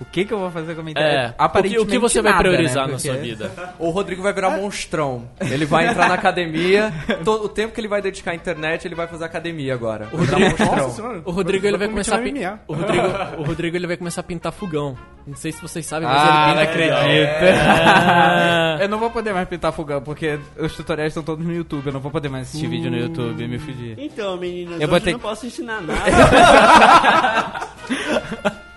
O 0.00 0.04
que 0.04 0.24
que 0.24 0.34
eu 0.34 0.38
vou 0.40 0.50
fazer 0.50 0.74
com 0.74 0.80
a 0.80 0.84
minha 0.84 0.94
É, 0.98 1.00
internet? 1.00 1.34
o 1.38 1.62
que, 1.62 1.78
o 1.78 1.86
que 1.86 1.98
você 2.00 2.20
vai 2.20 2.32
nada, 2.32 2.42
priorizar 2.42 2.86
né? 2.88 2.92
na 2.94 2.98
Porque- 2.98 3.08
sua 3.08 3.16
vida? 3.16 3.50
o 3.78 3.90
Rodrigo 3.90 4.22
vai 4.22 4.32
virar 4.32 4.50
monstrão. 4.50 5.28
Ele 5.40 5.64
vai 5.64 5.86
entrar 5.86 6.08
na 6.08 6.14
academia, 6.14 6.92
to- 7.24 7.44
o 7.44 7.48
tempo 7.48 7.72
que 7.72 7.80
ele 7.80 7.86
vai 7.86 8.02
dedicar 8.02 8.32
à 8.32 8.34
internet, 8.34 8.84
ele 8.86 8.94
vai 8.96 9.06
fazer 9.06 9.24
academia 9.24 9.72
agora. 9.72 10.08
O 10.12 10.16
Rodrigo 10.16 10.64
Nossa 10.64 10.90
senhora. 10.90 11.22
O 11.24 11.30
Rodrigo 11.30 11.64
ele 11.66 11.78
vai 11.78 11.88
começar 11.88 12.16
a 12.16 12.18
meter 12.18 12.32
pin- 12.32 12.40
no 12.40 12.46
MMA. 12.50 12.60
o 12.66 12.74
Rodrigo, 12.74 13.06
o 13.38 13.44
Rodrigo 13.44 13.76
ele 13.76 13.86
vai 13.86 13.96
começar 13.96 14.20
a 14.20 14.24
pintar 14.24 14.52
fogão. 14.52 14.98
Não 15.26 15.36
sei 15.36 15.52
se 15.52 15.62
vocês 15.62 15.86
sabem, 15.86 16.06
mas 16.08 16.18
Ah, 16.20 16.24
ele 16.24 16.32
não 16.36 16.48
pinta 16.48 16.62
acredito. 16.70 16.96
É. 17.40 18.78
Eu 18.84 18.88
não 18.88 18.98
vou 18.98 19.10
poder 19.10 19.32
mais 19.32 19.48
pintar 19.48 19.72
fogão, 19.72 20.02
porque 20.02 20.38
os 20.58 20.74
tutoriais 20.74 21.12
estão 21.12 21.22
todos 21.22 21.46
no 21.46 21.54
YouTube. 21.54 21.86
Eu 21.86 21.92
não 21.92 22.00
vou 22.00 22.10
poder 22.10 22.28
mais 22.28 22.48
assistir 22.48 22.66
vídeo 22.66 22.90
no 22.90 22.98
YouTube, 22.98 23.46
me 23.46 23.58
fudi. 23.58 23.94
Então, 23.96 24.36
meninas, 24.36 24.80
Eu 24.80 25.00
ter 25.00 25.12
não 25.12 25.20
posso 25.20 25.46
ensinar 25.46 25.80
nada. 25.80 25.94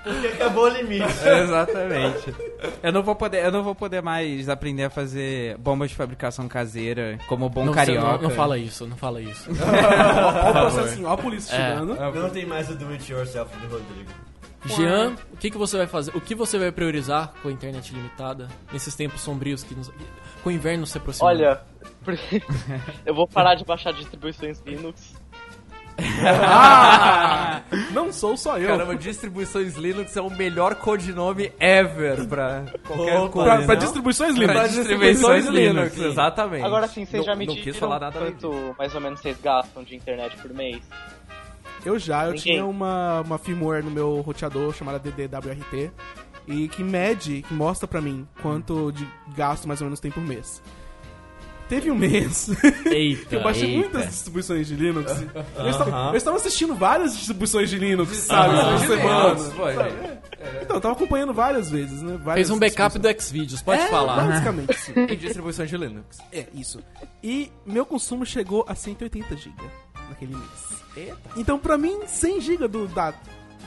Porque 0.08 0.28
acabou 0.28 0.66
o 0.66 0.70
limite. 0.70 1.04
Exatamente. 1.44 2.34
Eu 2.82 2.92
não 2.92 3.04
vou 3.04 3.16
poder, 3.16 3.44
eu 3.46 3.52
não 3.52 3.64
vou 3.64 3.76
poder 3.76 4.02
mais 4.02 4.48
aprender 4.50 4.86
a 4.86 4.90
fazer 4.90 5.58
bombas 5.58 5.90
de 5.90 5.96
fabricação 5.96 6.48
caseira 6.48 7.18
como 7.28 7.50
bom 7.50 7.66
Não, 7.66 7.74
carioca. 7.74 8.14
não, 8.14 8.22
não 8.24 8.30
fala 8.30 8.58
isso, 8.58 8.88
não 8.88 8.98
fala 8.98 9.22
isso. 9.22 9.50
Ó, 9.52 10.50
o 10.50 10.52
processinho, 10.72 11.08
ó 11.08 11.14
a 11.14 11.18
polícia 11.18 11.56
É. 11.56 11.70
chegando. 11.70 11.96
Não 12.16 12.30
tem 12.30 12.46
mais 12.46 12.70
o 12.70 12.76
do 12.76 12.88
it 12.90 13.12
yourself 13.12 13.56
do 13.58 13.68
Rodrigo. 13.68 14.12
Jean, 14.66 15.16
o 15.32 15.38
que, 15.38 15.50
que 15.52 15.58
você 15.58 15.78
vai 15.78 15.88
fazer? 15.88 16.12
O 16.16 16.20
que 16.20 16.36
você 16.36 16.58
vai 16.58 16.72
priorizar 16.72 17.32
com 17.42 17.48
a 17.48 17.52
internet 17.52 17.94
limitada 17.94 18.48
nesses 18.74 18.96
tempos 18.96 19.22
sombrios 19.22 19.64
que 19.64 19.74
nos, 19.76 19.90
com 20.44 20.50
o 20.50 20.52
inverno 20.52 20.86
se 20.86 20.98
aproximando? 20.98 21.38
Olha, 21.38 21.62
porque 22.04 22.42
eu 23.06 23.14
vou 23.14 23.28
parar 23.28 23.56
de 23.56 23.64
baixar 23.64 23.94
distribuições 23.94 24.62
Linux 24.66 25.14
Ah! 26.24 27.62
Não 27.92 28.12
sou 28.14 28.38
só 28.38 28.58
eu. 28.58 28.68
Caramba, 28.68 28.96
distribuições 28.96 29.76
Linux 29.76 30.16
é 30.16 30.22
o 30.22 30.30
melhor 30.30 30.76
codinome 30.76 31.52
ever 31.60 32.26
pra 32.28 32.66
qualquer 32.86 33.30
coisa. 33.30 33.32
pra, 33.56 33.66
pra 33.66 33.76
não? 33.76 33.82
distribuições 33.82 34.36
Pra 34.38 34.54
Linux. 34.54 34.74
distribuições 34.74 35.46
Linux, 35.48 35.98
exatamente. 35.98 36.64
Agora 36.66 36.88
sim, 36.88 37.06
vocês 37.06 37.20
Não- 37.26 37.26
já 37.26 37.36
me 37.36 37.46
não 37.46 37.54
quis 37.56 37.64
dividiram 37.66 37.88
falar 37.90 38.00
nada 38.00 38.20
além 38.20 38.32
quanto 38.34 38.76
mais 38.78 38.94
ou 38.96 39.02
menos 39.02 39.20
vocês 39.20 39.38
gastam 39.42 39.84
de 39.84 39.96
internet 39.96 40.38
por 40.38 40.54
mês? 40.54 40.82
Eu 41.86 41.98
já, 42.00 42.24
eu 42.26 42.32
Ninguém. 42.34 42.42
tinha 42.44 42.66
uma, 42.66 43.22
uma 43.22 43.38
firmware 43.38 43.84
no 43.84 43.92
meu 43.92 44.22
roteador 44.22 44.74
chamada 44.74 45.00
DDWRT 45.00 45.92
e 46.48 46.68
que 46.68 46.84
mede, 46.84 47.42
que 47.44 47.54
mostra 47.54 47.88
pra 47.88 48.02
mim 48.02 48.28
quanto 48.42 48.92
de 48.92 49.08
gasto 49.36 49.68
mais 49.68 49.82
ou 49.82 49.86
menos 49.86 50.00
tem 50.00 50.12
por 50.12 50.24
mês. 50.24 50.62
Teve 51.70 51.92
um 51.92 51.96
mês 51.96 52.50
Eita, 52.86 53.26
que 53.26 53.36
eu 53.36 53.44
baixei 53.44 53.66
eita. 53.76 53.78
muitas 53.98 54.10
distribuições 54.14 54.68
de 54.68 54.76
Linux. 54.76 55.12
Eu, 55.58 55.70
estava, 55.70 56.10
eu 56.12 56.16
estava 56.16 56.38
assistindo 56.38 56.74
várias 56.76 57.16
distribuições 57.18 57.70
de 57.70 57.78
Linux, 57.78 58.16
sabe, 58.20 58.56
por 58.56 58.80
semana. 58.88 59.36
Pô, 59.36 59.72
gente. 59.72 60.18
Então, 60.62 60.78
eu 60.78 60.82
tava 60.82 60.94
acompanhando 60.94 61.34
várias 61.34 61.70
vezes, 61.70 62.02
né? 62.02 62.18
Várias 62.24 62.48
Fez 62.48 62.50
um 62.52 62.60
backup 62.60 62.98
do 62.98 63.22
Xvideos, 63.22 63.62
pode 63.62 63.82
É, 63.82 63.88
falar. 63.88 64.28
Basicamente, 64.28 64.78
sim. 64.80 64.94
E 65.12 65.16
distribuições 65.16 65.70
de 65.70 65.76
Linux. 65.78 66.20
É, 66.32 66.46
isso. 66.54 66.80
E 67.22 67.52
meu 67.66 67.86
consumo 67.86 68.26
chegou 68.26 68.64
a 68.68 68.74
180 68.76 69.36
GB 69.36 69.54
naquele 70.10 70.36
mês. 70.36 70.82
Eita. 70.96 71.18
Então, 71.36 71.60
pra 71.60 71.78
mim, 71.78 72.00
100 72.08 72.40
GB 72.42 72.68
do, 72.70 72.88
da, 72.88 73.14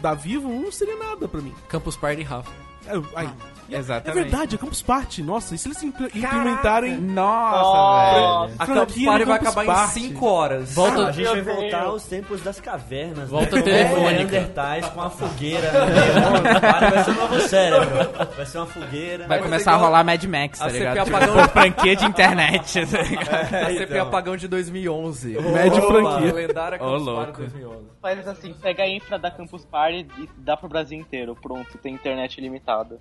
da 0.00 0.14
Vivo 0.14 0.48
não 0.48 0.72
seria 0.72 0.96
nada 0.96 1.28
pra 1.28 1.40
mim. 1.42 1.54
Campus 1.68 1.96
Party 1.96 2.22
Rafa. 2.22 2.50
É, 2.86 2.92
aí. 3.14 3.26
É 3.26 3.59
Exatamente. 3.76 4.22
verdade, 4.22 4.54
é 4.54 4.58
Campus 4.58 4.82
Party. 4.82 5.22
Nossa, 5.22 5.54
e 5.54 5.58
se 5.58 5.68
eles 5.68 5.82
impl- 5.82 6.06
implementarem 6.14 6.96
Nossa, 6.96 7.62
Nossa. 7.62 8.46
velho. 8.46 8.54
A 8.58 8.66
Campus 8.66 9.04
Party 9.04 9.24
vai 9.24 9.36
acabar 9.36 9.64
Party. 9.66 10.00
em 10.00 10.02
5 10.08 10.26
horas. 10.26 10.74
Volta, 10.74 11.06
a 11.06 11.12
gente 11.12 11.26
vai 11.28 11.42
voltar 11.42 11.82
aos 11.84 12.04
tempos 12.04 12.40
das 12.42 12.60
cavernas. 12.60 13.28
Volta 13.28 13.56
né? 13.56 13.62
telefônica. 13.62 14.10
Neandertais 14.10 14.86
com 14.88 15.00
a 15.00 15.10
fogueira. 15.10 15.70
né? 15.72 16.90
vai 16.90 17.04
ser 17.04 17.10
um 17.10 17.14
novo 17.14 17.40
cérebro. 17.40 17.88
Vai 18.36 18.46
ser 18.46 18.58
uma 18.58 18.66
fogueira. 18.66 19.26
Vai 19.26 19.38
começar 19.40 19.72
a 19.72 19.76
rolar 19.76 20.04
Mad 20.04 20.24
Max, 20.24 20.58
tá 20.58 20.64
a 20.66 20.68
ligado? 20.68 20.94
CP 20.96 21.04
Tipo, 21.04 21.16
apagão. 21.16 21.36
por 21.36 21.48
franquia 21.52 21.96
de 21.96 22.04
internet, 22.06 22.86
tá 22.86 23.02
ligado? 23.02 23.54
A 23.54 23.66
CP 23.70 23.82
então. 23.94 24.02
apagão 24.06 24.36
de 24.36 24.48
2011. 24.48 25.38
Médio 25.40 25.82
franquia. 25.82 26.32
Lendária 26.32 26.78
Campus 26.78 27.02
Ô, 27.02 27.14
Party 27.14 27.26
louco. 27.26 27.40
2011. 27.42 27.84
Faz 28.00 28.28
assim, 28.28 28.54
pega 28.54 28.82
a 28.82 28.88
infra 28.88 29.18
da 29.18 29.30
Campus 29.30 29.64
Party 29.64 30.06
e 30.18 30.28
dá 30.38 30.56
pro 30.56 30.68
Brasil 30.68 30.98
inteiro. 30.98 31.36
Pronto, 31.40 31.76
tem 31.78 31.94
internet 31.94 32.38
ilimitada. 32.38 32.98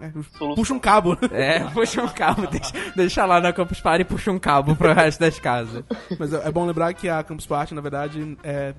É, 0.00 0.10
Solução. 0.10 0.54
puxa 0.54 0.74
um 0.74 0.78
cabo. 0.78 1.16
É, 1.30 1.60
puxa 1.72 2.02
um 2.02 2.08
cabo, 2.08 2.46
deixa, 2.46 2.72
deixa 2.96 3.24
lá 3.24 3.40
na 3.40 3.52
Campus 3.52 3.80
Party 3.80 4.02
e 4.02 4.04
puxa 4.04 4.30
um 4.32 4.38
cabo 4.38 4.74
pro 4.74 4.92
resto 4.92 5.20
das 5.20 5.38
casas. 5.38 5.84
Mas 6.18 6.32
é 6.32 6.48
é 6.48 6.52
bom 6.52 6.66
lembrar 6.66 6.92
que 6.94 7.08
a 7.08 7.22
Campus 7.22 7.46
Party, 7.46 7.74
na 7.74 7.80
verdade, 7.80 8.36
é. 8.42 8.74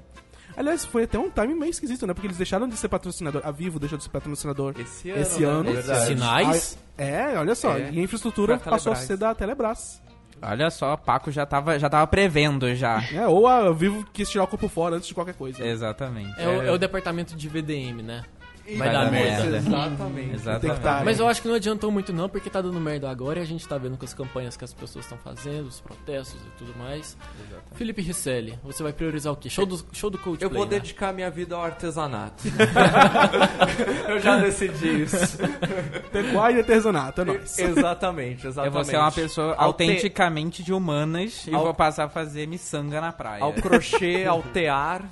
Aliás, 0.58 0.86
foi 0.86 1.04
até 1.04 1.20
um 1.20 1.30
time 1.30 1.54
meio 1.54 1.70
esquisito, 1.70 2.08
né? 2.08 2.14
Porque 2.14 2.28
eles 2.28 2.38
deixaram 2.38 2.68
de 2.68 2.78
ser 2.78 2.88
patrocinador. 2.88 3.42
A 3.44 3.52
Vivo 3.52 3.78
deixou 3.78 3.98
de 3.98 4.04
ser 4.06 4.10
patrocinador 4.10 4.74
Esse 4.80 5.10
ano. 5.10 5.22
esse 5.22 5.42
né? 5.42 5.48
ano. 5.48 5.74
Verdade. 5.74 6.06
Sinais? 6.06 6.78
É, 6.98 7.38
olha 7.38 7.56
só. 7.56 7.74
É. 7.78 7.92
E 7.92 8.00
a 8.00 8.02
infraestrutura 8.02 8.58
Pra 8.58 8.72
passou 8.72 8.94
a 8.94 8.96
ser 8.96 9.18
da 9.18 9.36
Telebrás. 9.36 10.02
Olha 10.42 10.70
só, 10.70 10.96
Paco 10.96 11.32
já 11.32 11.46
tava, 11.46 11.80
já 11.80 11.90
tava 11.90 12.06
prevendo 12.08 12.74
já. 12.76 13.04
É, 13.12 13.28
ou 13.28 13.48
a 13.48 13.72
Vivo 13.72 14.06
quis 14.14 14.30
tirar 14.30 14.44
o 14.44 14.48
corpo 14.48 14.68
fora 14.70 14.96
antes 14.96 15.08
de 15.08 15.14
qualquer 15.14 15.34
coisa. 15.34 15.66
Exatamente. 15.66 16.40
É, 16.40 16.48
o, 16.48 16.62
é 16.64 16.72
o 16.72 16.78
departamento 16.78 17.36
de 17.36 17.50
VDM, 17.50 18.02
né? 18.04 18.24
Vai, 18.66 18.78
Vai 18.78 18.92
dar 18.92 19.04
dar 19.06 19.12
merda. 19.12 19.44
merda. 19.44 19.58
Exatamente. 19.58 20.16
Tem 20.16 20.30
que 20.30 20.36
Exatamente. 20.36 20.80
tá- 20.82 21.02
Mas 21.06 21.20
eu 21.20 21.28
acho 21.28 21.42
que 21.42 21.48
não 21.48 21.56
adiantou 21.56 21.92
muito 21.92 22.12
não, 22.12 22.28
porque 22.28 22.50
tá 22.50 22.62
dando 22.62 22.80
merda 22.82 23.10
agora 23.10 23.40
e 23.40 23.44
a 23.44 23.46
gente 23.46 23.68
tá 23.68 23.78
vendo 23.78 23.96
com 23.98 24.06
as 24.06 24.14
campanhas 24.14 24.58
que 24.58 24.64
as 24.64 24.74
pessoas 24.74 25.06
estão 25.06 25.18
fazendo, 25.20 25.68
os 25.68 25.80
protestos 25.82 26.42
e 26.42 26.58
tudo 26.58 26.74
mais. 26.78 27.16
Felipe 27.76 28.02
Risselli, 28.02 28.58
você 28.64 28.82
vai 28.82 28.92
priorizar 28.92 29.32
o 29.34 29.36
quê? 29.36 29.50
Show 29.50 29.66
do, 29.68 29.80
show 29.94 30.10
do 30.10 30.18
Coldplay, 30.18 30.50
Eu 30.50 30.54
vou 30.54 30.64
né? 30.66 30.72
dedicar 30.80 31.14
minha 31.14 31.30
vida 31.30 31.56
ao 31.56 31.64
artesanato. 31.64 32.44
eu 34.08 34.20
já 34.20 34.38
decidi 34.38 35.04
isso. 35.04 35.38
Pecuária 36.12 36.56
e 36.58 36.60
artesanato, 36.60 37.22
é 37.22 37.26
nóis. 37.26 37.60
Exatamente, 37.60 38.46
Eu 38.46 38.50
exatamente. 38.50 38.74
vou 38.74 38.84
ser 38.84 38.98
uma 38.98 39.12
pessoa 39.12 39.48
Ao 39.58 39.74
te- 39.74 39.84
autenticamente 39.84 40.64
de 40.64 40.74
humanas 40.74 41.46
e 41.48 41.54
Ao- 41.54 41.64
vou 41.64 41.74
passar 41.74 42.06
a 42.06 42.10
fazer 42.10 42.48
miçanga 42.48 43.00
na 43.02 43.12
praia. 43.12 43.44
Ao 43.44 43.54
crochê, 43.54 44.26
ao 44.26 44.42
tear. 44.42 45.04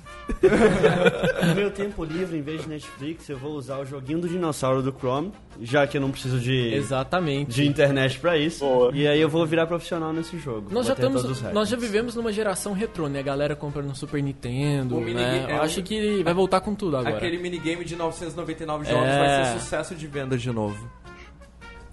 No 1.46 1.54
meu 1.54 1.70
tempo 1.70 2.04
livre, 2.04 2.38
em 2.38 2.42
vez 2.42 2.62
de 2.62 2.68
Netflix, 2.68 3.28
eu 3.28 3.38
vou 3.38 3.43
usar 3.50 3.78
o 3.78 3.84
joguinho 3.86 4.20
do 4.20 4.28
dinossauro 4.28 4.82
do 4.82 4.92
Chrome, 4.92 5.32
já 5.60 5.86
que 5.86 5.96
eu 5.96 6.00
não 6.00 6.10
preciso 6.10 6.38
de, 6.40 6.74
Exatamente. 6.74 7.50
de 7.54 7.66
internet 7.66 8.18
pra 8.18 8.36
isso. 8.38 8.64
Boa. 8.64 8.90
E 8.94 9.06
aí 9.06 9.20
eu 9.20 9.28
vou 9.28 9.44
virar 9.46 9.66
profissional 9.66 10.12
nesse 10.12 10.38
jogo. 10.38 10.68
Nós 10.70 10.86
já, 10.86 10.94
Vou 10.94 11.04
estamos, 11.06 11.24
os 11.24 11.42
nós 11.52 11.68
já 11.68 11.76
vivemos 11.76 12.14
numa 12.14 12.32
geração 12.32 12.72
retrô, 12.72 13.08
né? 13.08 13.20
A 13.20 13.22
galera 13.22 13.54
comprando 13.56 13.86
no 13.88 13.94
Super 13.96 14.22
Nintendo, 14.22 14.96
O 14.96 15.00
né? 15.04 15.44
Eu 15.48 15.56
é, 15.56 15.58
acho 15.60 15.80
o- 15.80 15.82
que 15.82 16.22
vai 16.22 16.34
voltar 16.34 16.60
com 16.60 16.74
tudo 16.74 16.96
agora. 16.96 17.16
Aquele 17.16 17.38
minigame 17.38 17.84
de 17.84 17.94
999 17.96 18.84
jogos 18.84 19.06
É. 19.08 19.18
vai 19.18 19.44
ser 19.44 19.60
sucesso 19.60 19.94
de 19.94 20.06
venda 20.06 20.36
de 20.38 20.50
novo. 20.50 20.88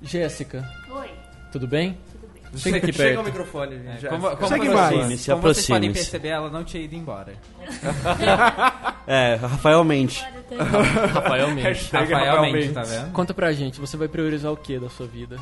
Jéssica, 0.01 0.67
Oi, 0.89 1.09
tudo 1.51 1.67
bem? 1.67 1.97
tudo 2.11 2.27
bem. 2.33 2.41
Chega 2.57 2.77
aqui 2.77 2.91
Chega 2.91 3.17
ao 3.17 3.23
perto. 3.23 3.25
microfone, 3.37 3.75
É, 3.87 3.97
já. 3.99 4.09
como, 4.09 4.29
como, 4.35 4.47
Segue 4.47 4.67
vocês, 4.67 4.73
mais. 4.73 4.91
Aproxime, 4.93 5.17
se 5.17 5.29
como 5.31 5.41
vocês 5.43 5.67
podem 5.67 5.93
perceber, 5.93 6.27
ela 6.29 6.49
não 6.49 6.63
tinha 6.63 6.83
ido 6.83 6.95
embora. 6.95 7.33
É, 9.07 9.35
Rafael 9.35 9.83
mente. 9.83 10.23
Rafael 11.13 11.47
Mendes. 11.49 11.63
Hashtag 11.63 12.13
Rafael 12.13 12.41
Mendes, 12.41 12.73
tá 12.73 12.83
vendo? 12.83 13.11
Conta 13.11 13.33
pra 13.33 13.51
gente, 13.53 13.79
você 13.79 13.97
vai 13.97 14.07
priorizar 14.07 14.51
o 14.51 14.57
que 14.57 14.77
da 14.79 14.89
sua 14.89 15.07
vida? 15.07 15.37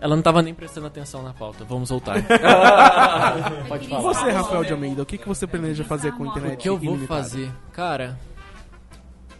Ela 0.00 0.16
não 0.16 0.22
tava 0.22 0.42
nem 0.42 0.52
prestando 0.52 0.86
atenção 0.86 1.22
na 1.22 1.32
pauta, 1.32 1.64
vamos 1.64 1.88
voltar. 1.88 2.16
Pode 3.68 3.88
falar. 3.88 4.02
Você, 4.02 4.30
Rafael 4.30 4.64
de 4.64 4.72
Almeida, 4.72 5.02
o 5.02 5.06
que, 5.06 5.16
que 5.16 5.26
você 5.26 5.46
planeja 5.46 5.82
fazer 5.84 6.12
com 6.12 6.24
a 6.24 6.26
internet 6.26 6.54
O 6.54 6.56
que 6.58 6.68
eu 6.68 6.76
vou 6.76 6.94
ilimitada? 6.94 7.22
fazer? 7.22 7.50
Cara, 7.72 8.18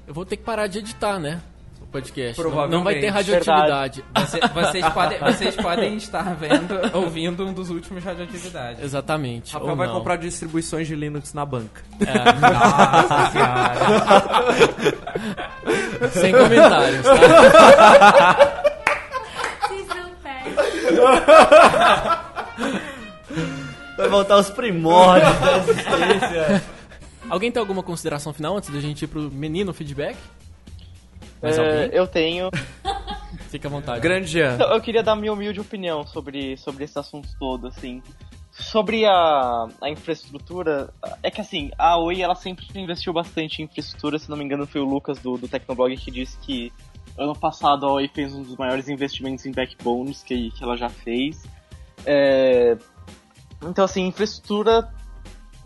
eu 0.06 0.14
vou 0.14 0.24
ter 0.24 0.36
que 0.36 0.42
parar 0.42 0.66
de 0.66 0.78
editar, 0.78 1.18
né? 1.18 1.40
Podcast. 1.94 2.36
Não- 2.36 2.44
Provavelmente. 2.50 2.76
Não 2.76 2.82
vai 2.82 2.98
ter 2.98 3.08
radioatividade. 3.08 4.04
Você- 4.16 4.40
vocês, 4.52 4.88
podem, 4.88 5.18
vocês 5.20 5.54
podem 5.56 5.96
estar 5.96 6.34
vendo, 6.34 6.74
ouvindo 6.92 7.46
um 7.46 7.52
dos 7.52 7.70
últimos 7.70 8.02
radioatividades. 8.02 8.82
Exatamente. 8.82 9.52
Rafael 9.52 9.70
ou 9.70 9.76
vai 9.76 9.86
não. 9.86 9.94
comprar 9.94 10.16
distribuições 10.16 10.88
de 10.88 10.96
Linux 10.96 11.32
na 11.32 11.46
banca. 11.46 11.82
Nossa 12.00 13.30
senhora. 13.30 13.74
Sem 16.10 16.32
comentários, 16.32 17.02
tá? 17.06 17.14
Vocês 19.68 19.86
não 19.88 20.10
perdem. 20.22 20.54
Vai 23.96 24.08
voltar 24.08 24.34
aos 24.34 24.50
primórdios 24.50 25.38
da 25.40 25.56
existência. 25.58 26.62
Alguém 27.30 27.52
tem 27.52 27.60
alguma 27.60 27.82
consideração 27.84 28.32
final 28.32 28.56
antes 28.56 28.68
da 28.70 28.80
gente 28.80 29.02
ir 29.04 29.06
pro 29.08 29.30
menino 29.30 29.72
feedback? 29.72 30.16
Mais 31.44 31.58
É, 31.58 31.60
alguém? 31.60 31.90
eu 31.98 32.06
tenho. 32.06 32.50
Fica 33.50 33.68
à 33.68 33.70
vontade. 33.70 34.00
Grande 34.00 34.26
Jean. 34.26 34.54
Então, 34.54 34.72
eu 34.72 34.80
queria 34.80 35.02
dar 35.02 35.14
minha 35.14 35.32
humilde 35.32 35.60
opinião 35.60 36.04
sobre, 36.06 36.56
sobre 36.56 36.84
esse 36.84 36.98
assunto 36.98 37.28
todo, 37.38 37.68
assim. 37.68 38.02
Sobre 38.50 39.04
a, 39.04 39.66
a 39.80 39.90
infraestrutura, 39.90 40.88
é 41.22 41.30
que 41.30 41.40
assim, 41.40 41.70
a 41.76 41.98
Oi 41.98 42.22
ela 42.22 42.34
sempre 42.34 42.66
investiu 42.76 43.12
bastante 43.12 43.60
em 43.60 43.64
infraestrutura, 43.64 44.18
se 44.18 44.30
não 44.30 44.36
me 44.36 44.44
engano 44.44 44.64
foi 44.66 44.80
o 44.80 44.84
Lucas 44.84 45.18
do, 45.18 45.36
do 45.36 45.48
Tecnoblog 45.48 45.96
que 45.96 46.10
disse 46.10 46.38
que 46.38 46.72
ano 47.18 47.34
passado 47.34 47.84
a 47.84 47.92
Oi 47.94 48.08
fez 48.08 48.32
um 48.32 48.42
dos 48.42 48.56
maiores 48.56 48.88
investimentos 48.88 49.44
em 49.44 49.50
backbones 49.50 50.22
que, 50.22 50.52
que 50.52 50.62
ela 50.62 50.76
já 50.76 50.88
fez. 50.88 51.44
É, 52.06 52.76
então 53.60 53.84
assim, 53.84 54.06
infraestrutura 54.06 54.88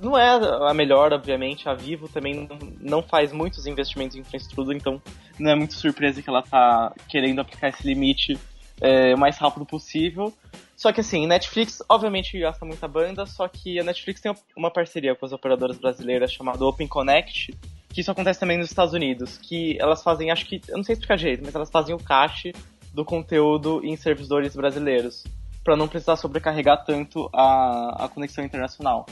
não 0.01 0.17
é 0.17 0.29
a 0.69 0.75
melhor, 0.75 1.13
obviamente, 1.13 1.69
a 1.69 1.75
Vivo 1.75 2.09
também 2.09 2.49
não, 2.81 3.03
faz 3.03 3.33
muitos 3.33 3.67
investimentos 3.67 4.17
em 4.17 4.21
infraestrutura, 4.21 4.77
então 4.77 5.03
não 5.39 5.51
é 5.51 5.55
muito 5.55 5.75
surpresa 5.75 6.23
que 6.23 6.29
ela 6.29 6.43
tá 6.43 6.93
querendo 7.09 7.41
aplicar 7.41 7.69
esse 7.69 7.87
limite 7.87 8.39
é, 8.81 9.15
o 9.15 9.19
mais 9.19 9.37
rápido 9.39 9.67
possível. 9.67 10.33
Só 10.77 10.93
que 10.93 11.01
assim, 11.01 11.27
Netflix 11.27 11.83
obviamente 11.89 12.39
gasta 12.39 12.65
muita 12.65 12.87
banda, 12.87 13.27
só 13.27 13.49
que 13.49 13.81
a 13.81 13.85
Netflix 13.85 14.21
tem 14.21 14.33
uma 14.57 14.71
parceria 14.71 15.15
com 15.15 15.27
as 15.27 15.33
operadoras 15.33 15.77
brasileiras 15.77 16.33
chamada 16.33 16.65
Open 16.65 16.87
Connect, 16.87 17.53
que 17.93 18.01
isso 18.01 18.11
acontece 18.11 18.39
também 18.39 18.57
nos 18.57 18.69
Estados 18.69 18.95
Unidos, 18.95 19.39
que 19.39 19.77
elas 19.81 20.03
fazem, 20.03 20.31
acho 20.31 20.47
que, 20.47 20.61
eu 20.69 20.77
não 20.77 20.85
sei 20.85 20.93
explicar 20.93 21.17
direito, 21.17 21.43
mas 21.45 21.55
elas 21.55 21.71
fazem 21.71 21.95
o 21.95 21.99
cache 21.99 22.53
do 22.95 23.05
conteúdo 23.05 23.81
em 23.85 23.97
servidores 23.97 24.55
brasileiros, 24.55 25.25
para 25.65 25.77
não 25.77 25.89
precisar 25.89 26.17
sobrecarregar 26.17 26.85
tanto 26.85 27.29
a, 27.33 28.05
a 28.05 28.09
conexão 28.09 28.45
internacional. 28.45 29.05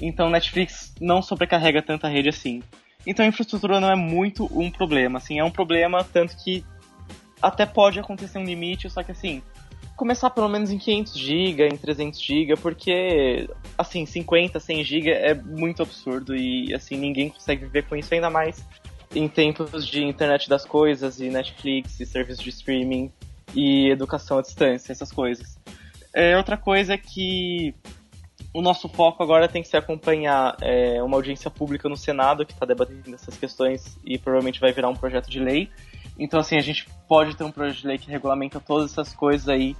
Então 0.00 0.30
Netflix 0.30 0.94
não 1.00 1.22
sobrecarrega 1.22 1.82
tanta 1.82 2.08
rede 2.08 2.28
assim. 2.28 2.62
Então 3.06 3.24
a 3.24 3.28
infraestrutura 3.28 3.80
não 3.80 3.90
é 3.90 3.96
muito 3.96 4.48
um 4.58 4.70
problema, 4.70 5.18
assim, 5.18 5.38
é 5.38 5.44
um 5.44 5.50
problema 5.50 6.02
tanto 6.04 6.36
que 6.42 6.64
até 7.40 7.66
pode 7.66 8.00
acontecer 8.00 8.38
um 8.38 8.44
limite, 8.44 8.88
só 8.88 9.02
que 9.02 9.12
assim, 9.12 9.42
começar 9.96 10.30
pelo 10.30 10.48
menos 10.48 10.70
em 10.70 10.78
500 10.78 11.14
GB, 11.14 11.68
em 11.68 11.76
300 11.76 12.20
GB, 12.20 12.56
porque 12.56 13.48
assim, 13.76 14.06
50, 14.06 14.58
100 14.58 14.84
GB 14.84 15.10
é 15.10 15.34
muito 15.34 15.82
absurdo 15.82 16.34
e 16.34 16.74
assim, 16.74 16.96
ninguém 16.96 17.28
consegue 17.28 17.66
viver 17.66 17.84
com 17.84 17.94
isso 17.94 18.12
ainda 18.14 18.30
mais 18.30 18.64
em 19.14 19.28
tempos 19.28 19.86
de 19.86 20.02
internet 20.02 20.48
das 20.48 20.64
coisas 20.64 21.20
e 21.20 21.28
Netflix 21.28 22.00
e 22.00 22.06
serviços 22.06 22.42
de 22.42 22.50
streaming 22.50 23.12
e 23.54 23.88
educação 23.90 24.38
à 24.38 24.42
distância, 24.42 24.92
essas 24.92 25.12
coisas. 25.12 25.56
É, 26.12 26.36
outra 26.36 26.56
coisa 26.56 26.94
é 26.94 26.98
que 26.98 27.74
o 28.54 28.62
nosso 28.62 28.88
foco 28.88 29.20
agora 29.20 29.48
tem 29.48 29.60
que 29.60 29.68
ser 29.68 29.78
acompanhar 29.78 30.56
é, 30.62 31.02
uma 31.02 31.16
audiência 31.16 31.50
pública 31.50 31.88
no 31.88 31.96
Senado 31.96 32.46
que 32.46 32.52
está 32.52 32.64
debatendo 32.64 33.12
essas 33.12 33.36
questões 33.36 33.98
e 34.04 34.16
provavelmente 34.16 34.60
vai 34.60 34.72
virar 34.72 34.88
um 34.88 34.94
projeto 34.94 35.28
de 35.28 35.40
lei. 35.40 35.68
Então, 36.16 36.38
assim, 36.38 36.56
a 36.56 36.60
gente 36.60 36.88
pode 37.08 37.36
ter 37.36 37.42
um 37.42 37.50
projeto 37.50 37.80
de 37.80 37.86
lei 37.88 37.98
que 37.98 38.08
regulamenta 38.08 38.60
todas 38.60 38.92
essas 38.92 39.12
coisas 39.12 39.48
aí, 39.48 39.74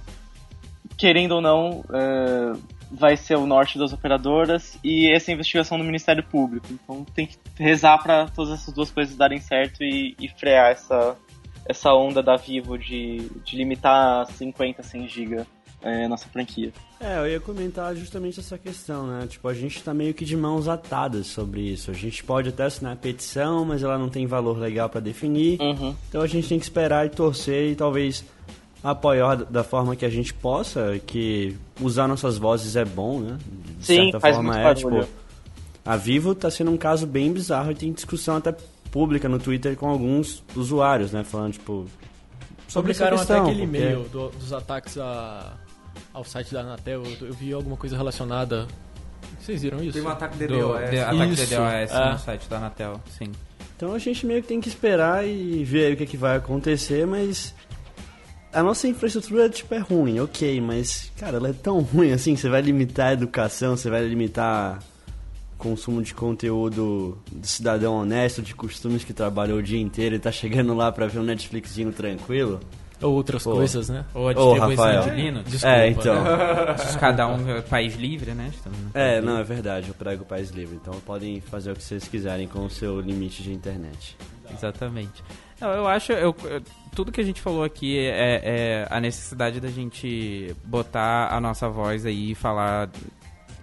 querendo 0.97 1.35
ou 1.35 1.41
não, 1.41 1.85
é, 1.89 2.51
vai 2.91 3.15
ser 3.15 3.37
o 3.37 3.47
norte 3.47 3.79
das 3.79 3.93
operadoras 3.93 4.77
e 4.83 5.09
essa 5.09 5.31
investigação 5.31 5.77
do 5.77 5.83
Ministério 5.85 6.23
Público. 6.23 6.67
Então, 6.69 7.05
tem 7.05 7.27
que 7.27 7.37
rezar 7.57 7.97
para 8.03 8.27
todas 8.27 8.59
essas 8.59 8.73
duas 8.73 8.91
coisas 8.91 9.15
darem 9.15 9.39
certo 9.39 9.85
e, 9.85 10.17
e 10.19 10.27
frear 10.27 10.71
essa, 10.71 11.15
essa 11.65 11.93
onda 11.93 12.21
da 12.21 12.35
Vivo 12.35 12.77
de, 12.77 13.29
de 13.45 13.55
limitar 13.55 14.23
a 14.23 14.25
50, 14.25 14.83
100 14.83 15.07
GB 15.07 15.54
é, 15.85 16.07
nossa 16.07 16.27
franquia. 16.27 16.73
É, 16.99 17.19
eu 17.19 17.27
ia 17.29 17.39
comentar 17.39 17.95
justamente 17.95 18.39
essa 18.39 18.57
questão, 18.57 19.05
né? 19.07 19.27
Tipo, 19.27 19.47
a 19.47 19.53
gente 19.53 19.81
tá 19.83 19.93
meio 19.93 20.13
que 20.13 20.25
de 20.25 20.35
mãos 20.35 20.67
atadas 20.67 21.27
sobre 21.27 21.61
isso. 21.61 21.91
A 21.91 21.93
gente 21.93 22.23
pode 22.23 22.49
até 22.49 22.63
assinar 22.65 22.93
a 22.93 22.95
petição, 22.95 23.63
mas 23.63 23.83
ela 23.83 23.97
não 23.97 24.09
tem 24.09 24.25
valor 24.25 24.57
legal 24.57 24.89
para 24.89 24.99
definir. 24.99 25.59
Uhum. 25.61 25.95
Então 26.09 26.21
a 26.21 26.27
gente 26.27 26.49
tem 26.49 26.57
que 26.57 26.65
esperar 26.65 27.05
e 27.05 27.09
torcer 27.09 27.71
e 27.71 27.75
talvez 27.75 28.25
apoiar 28.83 29.35
da 29.45 29.63
forma 29.63 29.95
que 29.95 30.05
a 30.05 30.09
gente 30.09 30.33
possa, 30.33 30.99
que 31.05 31.55
usar 31.81 32.07
nossas 32.07 32.37
vozes 32.37 32.75
é 32.75 32.85
bom, 32.85 33.19
né? 33.19 33.37
De 33.79 33.85
Sim, 33.85 33.95
certa 34.03 34.19
faz 34.19 34.35
forma 34.35 34.53
muito 34.53 34.61
é, 34.61 34.73
barulho. 34.73 35.03
tipo, 35.05 35.13
a 35.85 35.95
Vivo 35.97 36.33
tá 36.35 36.49
sendo 36.49 36.71
um 36.71 36.77
caso 36.77 37.05
bem 37.07 37.31
bizarro 37.31 37.71
e 37.71 37.75
tem 37.75 37.91
discussão 37.93 38.37
até 38.37 38.55
pública 38.91 39.27
no 39.29 39.37
Twitter 39.39 39.75
com 39.75 39.87
alguns 39.89 40.43
usuários, 40.55 41.11
né? 41.11 41.23
Falando, 41.23 41.53
tipo, 41.53 41.85
sobre 42.67 42.91
essa 42.91 43.03
Publicaram 43.05 43.17
questão. 43.17 43.41
até 43.43 43.51
aquele 43.51 43.67
porque- 43.67 43.77
e-mail 43.77 44.03
do- 44.09 44.29
dos 44.29 44.53
ataques 44.53 44.97
a- 44.97 45.53
ao 46.15 46.23
site 46.23 46.53
da 46.53 46.61
Anatel. 46.61 47.03
Eu, 47.03 47.27
eu 47.27 47.33
vi 47.33 47.51
alguma 47.53 47.75
coisa 47.75 47.97
relacionada. 47.97 48.67
Vocês 49.39 49.61
viram 49.61 49.83
isso? 49.83 49.93
Tem 49.93 50.01
um 50.01 50.07
ataque 50.09 50.37
Do- 50.37 50.47
DDoS. 50.47 50.89
De, 50.89 50.97
ataque 50.99 51.33
Isso, 51.33 51.45
DDoS 51.45 51.91
é. 51.91 52.11
no 52.13 52.19
site 52.19 52.49
da 52.49 52.57
Anatel, 52.57 53.01
sim. 53.09 53.31
Então 53.75 53.93
a 53.93 53.99
gente 53.99 54.25
meio 54.25 54.41
que 54.41 54.47
tem 54.47 54.61
que 54.61 54.69
esperar 54.69 55.27
e 55.27 55.63
ver 55.65 55.87
aí 55.87 55.93
o 55.93 55.97
que, 55.97 56.05
que 56.05 56.15
vai 56.17 56.37
acontecer, 56.37 57.05
mas 57.05 57.53
a 58.53 58.63
nossa 58.63 58.87
infraestrutura 58.87 59.49
tipo, 59.49 59.73
é 59.75 59.79
ruim, 59.79 60.19
ok, 60.21 60.61
mas 60.61 61.11
cara, 61.17 61.37
ela 61.37 61.49
é 61.49 61.53
tão 61.53 61.79
ruim 61.83 62.11
assim, 62.13 62.35
você 62.37 62.47
vai 62.47 62.61
limitar 62.61 63.07
a 63.09 63.13
educação, 63.13 63.75
você 63.75 63.89
vai 63.89 64.07
limitar 64.07 64.79
consumo 65.57 66.01
de 66.01 66.13
conteúdo 66.13 67.17
do 67.29 67.45
cidadão 67.47 67.95
honesto, 67.95 68.41
de 68.41 68.55
costumes 68.55 69.03
que 69.03 69.13
trabalhou 69.13 69.59
o 69.59 69.63
dia 69.63 69.79
inteiro 69.79 70.15
e 70.15 70.19
tá 70.19 70.31
chegando 70.31 70.73
lá 70.73 70.91
pra 70.91 71.07
ver 71.07 71.19
um 71.19 71.23
Netflixinho 71.23 71.91
tranquilo. 71.91 72.61
Ou 73.05 73.13
outras 73.13 73.43
Pô. 73.43 73.51
coisas, 73.53 73.89
né? 73.89 74.03
Ou 74.13 74.27
a 74.29 74.33
distribuição 74.33 74.85
Rafael. 74.85 75.03
de 75.03 75.09
Linux. 75.21 75.51
Desculpa, 75.51 75.75
é, 75.77 75.89
então. 75.89 76.15
Cada 76.99 77.27
um 77.27 77.49
é 77.49 77.61
país 77.61 77.95
livre, 77.95 78.31
né? 78.33 78.51
É, 78.93 79.21
não, 79.21 79.37
é 79.37 79.43
verdade, 79.43 79.87
eu 79.89 79.93
prego 79.93 80.25
país 80.25 80.49
livre, 80.51 80.75
então 80.81 80.93
podem 81.05 81.39
fazer 81.41 81.71
o 81.71 81.75
que 81.75 81.83
vocês 81.83 82.07
quiserem 82.07 82.47
com 82.47 82.65
o 82.65 82.69
seu 82.69 82.99
limite 82.99 83.43
de 83.43 83.53
internet. 83.53 84.17
Exatamente. 84.51 85.23
Não, 85.59 85.69
eu 85.71 85.87
acho, 85.87 86.11
eu, 86.11 86.35
eu- 86.43 86.61
tudo 86.93 87.11
que 87.11 87.21
a 87.21 87.23
gente 87.23 87.41
falou 87.41 87.63
aqui 87.63 87.97
é, 87.97 88.41
é 88.43 88.87
a 88.89 88.99
necessidade 88.99 89.59
da 89.59 89.69
gente 89.69 90.53
botar 90.65 91.29
a 91.33 91.39
nossa 91.39 91.67
voz 91.69 92.05
aí 92.05 92.31
e 92.31 92.35
falar, 92.35 92.89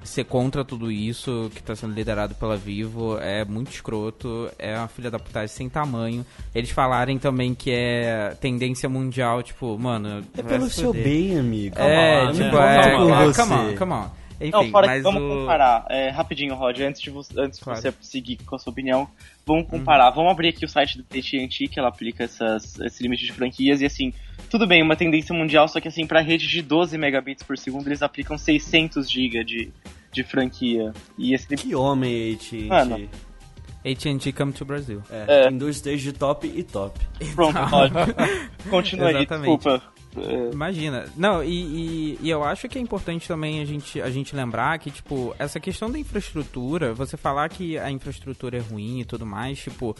ser 0.04 0.24
contra 0.24 0.64
tudo 0.64 0.90
isso 0.90 1.50
que 1.54 1.60
está 1.60 1.74
sendo 1.74 1.94
liderado 1.94 2.34
pela 2.34 2.56
Vivo, 2.56 3.18
é 3.18 3.44
muito 3.44 3.70
escroto, 3.70 4.50
é 4.58 4.76
uma 4.76 4.88
filha 4.88 5.10
da 5.10 5.18
putagem 5.18 5.48
sem 5.48 5.68
tamanho. 5.68 6.24
Eles 6.54 6.70
falarem 6.70 7.18
também 7.18 7.54
que 7.54 7.70
é 7.70 8.36
tendência 8.40 8.88
mundial, 8.88 9.42
tipo, 9.42 9.78
mano... 9.78 10.24
É 10.36 10.42
pelo 10.42 10.68
se 10.68 10.80
seu 10.80 10.92
bem, 10.92 11.38
amigo. 11.38 11.76
É, 11.78 12.20
Calma 12.26 12.32
tipo, 12.32 12.56
né? 12.56 12.78
é, 12.78 13.32
Calma 13.32 13.96
lá. 13.96 14.10
é, 14.10 14.21
Enfim, 14.42 14.50
Não, 14.50 14.70
fora 14.70 14.86
que 14.88 14.94
mas 14.94 15.02
vamos 15.02 15.22
o... 15.22 15.28
comparar. 15.40 15.86
É, 15.88 16.08
rapidinho, 16.10 16.54
Rod, 16.54 16.80
antes 16.80 17.00
de, 17.00 17.10
você, 17.10 17.32
antes 17.38 17.58
de 17.58 17.64
Claro. 17.64 17.80
você 17.80 17.92
seguir 18.00 18.36
com 18.44 18.56
a 18.56 18.58
sua 18.58 18.70
opinião, 18.72 19.08
vamos 19.46 19.68
comparar. 19.68 20.10
Vamos 20.10 20.30
abrir 20.32 20.48
aqui 20.48 20.64
o 20.64 20.68
site 20.68 20.98
da 20.98 21.04
AT&T, 21.04 21.68
que 21.68 21.78
ela 21.78 21.88
aplica 21.88 22.24
essas, 22.24 22.78
esse 22.80 23.02
limite 23.02 23.24
de 23.24 23.32
franquias, 23.32 23.80
e 23.80 23.86
assim, 23.86 24.12
tudo 24.50 24.66
bem, 24.66 24.82
uma 24.82 24.96
tendência 24.96 25.34
mundial, 25.34 25.68
só 25.68 25.80
que 25.80 25.88
assim, 25.88 26.06
pra 26.06 26.20
rede 26.20 26.46
de 26.48 26.60
12 26.62 26.96
megabits 26.98 27.42
por 27.42 27.56
segundo, 27.56 27.86
eles 27.88 28.02
aplicam 28.02 28.36
600 28.36 29.10
GB 29.10 29.44
de, 29.44 29.72
de 30.12 30.22
franquia. 30.24 30.92
E 31.16 31.34
esse 31.34 31.46
Que 31.56 31.74
homem, 31.74 32.32
AT&T. 32.34 32.64
Mano. 32.66 33.08
AT&T 33.84 34.32
come 34.32 34.52
to 34.52 34.64
Brasil. 34.64 35.02
É, 35.10 35.48
Tem 35.48 35.58
dois 35.58 35.76
stages 35.76 36.02
de 36.02 36.12
top 36.12 36.46
e 36.46 36.62
top. 36.62 37.00
Pronto, 37.34 37.58
Rod. 37.58 37.90
Continua 38.70 39.08
aí, 39.08 39.16
Exatamente. 39.16 39.56
desculpa. 39.58 39.82
É, 40.16 40.50
Imagina. 40.52 41.06
Não, 41.16 41.42
e, 41.42 41.48
e, 41.48 42.18
e 42.22 42.30
eu 42.30 42.44
acho 42.44 42.68
que 42.68 42.78
é 42.78 42.80
importante 42.80 43.26
também 43.26 43.60
a 43.60 43.64
gente, 43.64 44.00
a 44.00 44.10
gente 44.10 44.36
lembrar 44.36 44.78
que, 44.78 44.90
tipo, 44.90 45.34
essa 45.38 45.58
questão 45.58 45.90
da 45.90 45.98
infraestrutura, 45.98 46.92
você 46.92 47.16
falar 47.16 47.48
que 47.48 47.78
a 47.78 47.90
infraestrutura 47.90 48.58
é 48.58 48.60
ruim 48.60 49.00
e 49.00 49.04
tudo 49.04 49.24
mais, 49.24 49.58
tipo, 49.58 49.96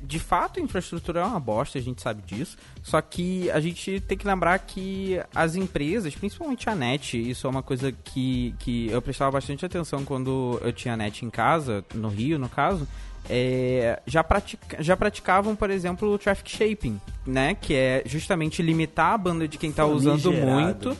de 0.00 0.18
fato 0.18 0.60
a 0.60 0.62
infraestrutura 0.62 1.20
é 1.20 1.24
uma 1.24 1.40
bosta, 1.40 1.78
a 1.78 1.82
gente 1.82 2.02
sabe 2.02 2.22
disso. 2.22 2.56
Só 2.82 3.00
que 3.00 3.50
a 3.50 3.60
gente 3.60 4.00
tem 4.00 4.18
que 4.18 4.26
lembrar 4.26 4.58
que 4.58 5.20
as 5.34 5.56
empresas, 5.56 6.14
principalmente 6.14 6.68
a 6.68 6.74
net, 6.74 7.18
isso 7.18 7.46
é 7.46 7.50
uma 7.50 7.62
coisa 7.62 7.90
que, 7.90 8.54
que 8.58 8.88
eu 8.88 9.00
prestava 9.00 9.32
bastante 9.32 9.64
atenção 9.64 10.04
quando 10.04 10.60
eu 10.62 10.72
tinha 10.72 10.96
net 10.96 11.24
em 11.24 11.30
casa, 11.30 11.84
no 11.94 12.08
Rio, 12.08 12.38
no 12.38 12.48
caso. 12.48 12.86
É, 13.28 14.00
já, 14.06 14.22
pratica, 14.24 14.82
já 14.82 14.96
praticavam, 14.96 15.54
por 15.54 15.70
exemplo, 15.70 16.10
o 16.12 16.18
traffic 16.18 16.50
shaping, 16.50 17.00
né? 17.26 17.54
Que 17.60 17.74
é 17.74 18.02
justamente 18.06 18.62
limitar 18.62 19.12
a 19.12 19.18
banda 19.18 19.46
de 19.46 19.58
quem 19.58 19.70
está 19.70 19.84
usando 19.96 20.32
muito 20.54 20.96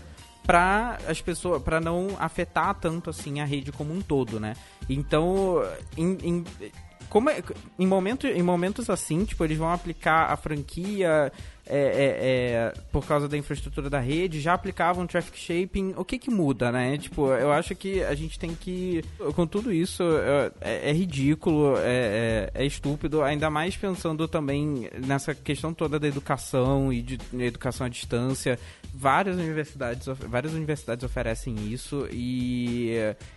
para 0.46 0.98
as 1.06 1.20
pessoas 1.20 1.62
para 1.62 1.78
não 1.80 2.08
afetar 2.18 2.74
tanto 2.74 3.10
assim 3.10 3.40
a 3.40 3.44
rede 3.44 3.70
como 3.72 3.92
um 3.92 4.00
todo, 4.00 4.40
né? 4.40 4.54
Então, 4.88 5.62
em, 5.96 6.16
em- 6.22 6.44
como 7.10 7.28
é- 7.30 7.42
em, 7.78 7.86
momento, 7.86 8.26
em 8.26 8.42
momentos 8.42 8.88
assim, 8.90 9.24
tipo, 9.24 9.42
eles 9.44 9.56
vão 9.58 9.70
aplicar 9.72 10.30
a 10.32 10.36
franquia 10.36 11.32
é, 11.68 11.78
é, 11.78 12.72
é, 12.72 12.72
por 12.90 13.06
causa 13.06 13.28
da 13.28 13.36
infraestrutura 13.36 13.88
da 13.90 13.98
rede, 14.00 14.40
já 14.40 14.54
aplicavam 14.54 15.06
traffic 15.06 15.38
shaping. 15.38 15.94
O 15.96 16.04
que 16.04 16.18
que 16.18 16.30
muda, 16.30 16.72
né? 16.72 16.96
Tipo, 16.98 17.28
eu 17.32 17.52
acho 17.52 17.74
que 17.74 18.02
a 18.02 18.14
gente 18.14 18.38
tem 18.38 18.54
que. 18.54 19.04
Com 19.34 19.46
tudo 19.46 19.72
isso, 19.72 20.02
é, 20.02 20.50
é- 20.60 20.90
é 20.90 20.92
ridículo, 20.92 21.74
é, 21.78 22.50
é- 22.54 22.64
estúpido, 22.66 23.22
ainda 23.22 23.50
mais 23.50 23.76
pensando 23.76 24.26
também 24.28 24.88
nessa 25.06 25.34
questão 25.34 25.72
toda 25.74 25.98
da 25.98 26.06
educação 26.08 26.92
e 26.92 27.02
de 27.02 27.18
educação 27.38 27.86
à 27.86 27.88
distância. 27.90 28.58
Várias 28.94 29.36
universidades, 29.36 30.06
várias 30.28 30.54
universidades 30.54 31.04
oferecem 31.04 31.54
isso 31.70 32.08
e 32.10 32.92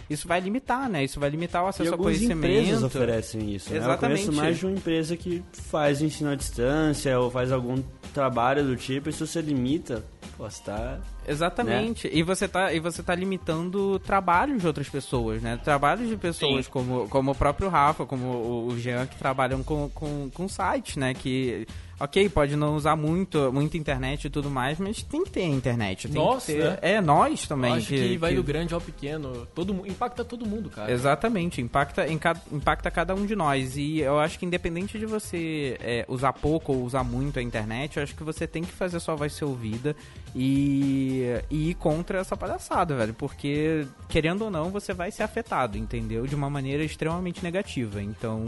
isso 0.09 0.27
vai 0.27 0.39
limitar, 0.39 0.89
né? 0.89 1.03
Isso 1.03 1.19
vai 1.19 1.29
limitar 1.29 1.63
o 1.63 1.67
E 1.67 1.69
acesso 1.69 1.89
ao 1.89 1.93
algumas 1.95 2.17
conhecimento. 2.17 2.47
empresas 2.61 2.83
oferecem 2.83 3.53
isso, 3.53 3.69
né? 3.69 3.77
Eu 3.77 3.81
Exatamente. 3.83 4.21
conheço 4.25 4.41
mais 4.41 4.57
de 4.57 4.65
uma 4.65 4.75
empresa 4.77 5.17
que 5.17 5.43
faz 5.53 6.01
ensino 6.01 6.29
à 6.29 6.35
distância 6.35 7.19
ou 7.19 7.29
faz 7.29 7.51
algum 7.51 7.81
trabalho 8.21 8.63
do 8.63 8.75
tipo, 8.75 9.09
e 9.09 9.13
se 9.13 9.25
você 9.25 9.41
limita, 9.41 10.03
pô, 10.37 10.49
você 10.49 10.61
tá... 10.63 10.99
Exatamente. 11.27 12.09
E 12.11 12.23
você 12.23 12.47
tá 12.47 12.73
e 12.73 12.79
você 12.79 13.01
tá 13.03 13.13
limitando 13.15 13.99
trabalhos 13.99 14.61
de 14.61 14.67
outras 14.67 14.89
pessoas, 14.89 15.41
né? 15.41 15.57
Trabalhos 15.63 16.07
de 16.09 16.17
pessoas 16.17 16.65
Sim. 16.65 16.71
como, 16.71 17.07
como 17.09 17.31
o 17.31 17.35
próprio 17.35 17.69
Rafa, 17.69 18.05
como 18.05 18.25
o- 18.27 18.67
o 18.67 18.79
Jean 18.79 19.05
que 19.05 19.15
trabalham 19.17 19.61
com, 19.63 19.89
com, 19.89 20.29
com 20.33 20.47
sites, 20.47 20.95
né? 20.97 21.13
Que 21.13 21.67
OK, 22.03 22.29
pode 22.29 22.55
não 22.55 22.75
usar 22.75 22.95
muito, 22.95 23.51
muita 23.53 23.77
internet 23.77 24.25
e 24.25 24.29
tudo 24.29 24.49
mais, 24.49 24.79
mas 24.79 25.01
tem 25.03 25.23
que 25.23 25.29
ter 25.29 25.41
a 25.41 25.45
internet, 25.47 26.07
tem 26.07 26.15
Nós, 26.21 26.45
que 26.45 26.53
ter. 26.53 26.63
né? 26.63 26.77
É, 26.81 27.01
nós 27.01 27.47
também 27.47 27.73
Acho 27.73 27.87
que, 27.87 28.17
vai 28.17 28.33
do 28.35 28.43
grande 28.43 28.73
ao 28.73 28.81
pequeno. 28.81 29.45
Todo, 29.53 29.85
impacta 29.87 30.23
todo 30.25 30.45
mundo, 30.45 30.69
cara. 30.69 30.91
Exatamente, 30.91 31.61
impacta, 31.61 32.07
em 32.07 32.17
ca- 32.17 32.35
impacta 32.51 32.89
cada 32.89 33.13
um 33.13 33.25
de 33.25 33.35
nós. 33.35 33.77
E 33.77 33.99
eu 33.99 34.19
acho 34.19 34.39
que 34.39 34.45
independente 34.45 34.97
de 34.97 35.05
você 35.05 35.77
é, 35.79 36.05
usar 36.07 36.33
pouco 36.33 36.73
ou 36.73 36.83
usar 36.83 37.03
muito 37.03 37.37
a 37.39 37.41
internet, 37.41 37.97
eu 37.97 38.03
acho 38.03 38.15
que 38.15 38.23
você 38.23 38.47
tem 38.47 38.63
que 38.63 38.71
fazer 38.71 38.99
sua 38.99 39.15
voz 39.15 39.33
ser 39.33 39.45
ouvida 39.45 39.95
e, 40.35 41.23
e 41.49 41.69
ir 41.69 41.73
contra 41.75 42.19
essa 42.19 42.35
palhaçada, 42.35 42.95
velho. 42.95 43.13
Porque, 43.13 43.85
querendo 44.09 44.43
ou 44.43 44.51
não, 44.51 44.69
você 44.69 44.93
vai 44.93 45.11
ser 45.11 45.23
afetado, 45.23 45.77
entendeu? 45.77 46.25
De 46.25 46.35
uma 46.35 46.49
maneira 46.49 46.83
extremamente 46.83 47.43
negativa. 47.43 48.01
Então, 48.01 48.43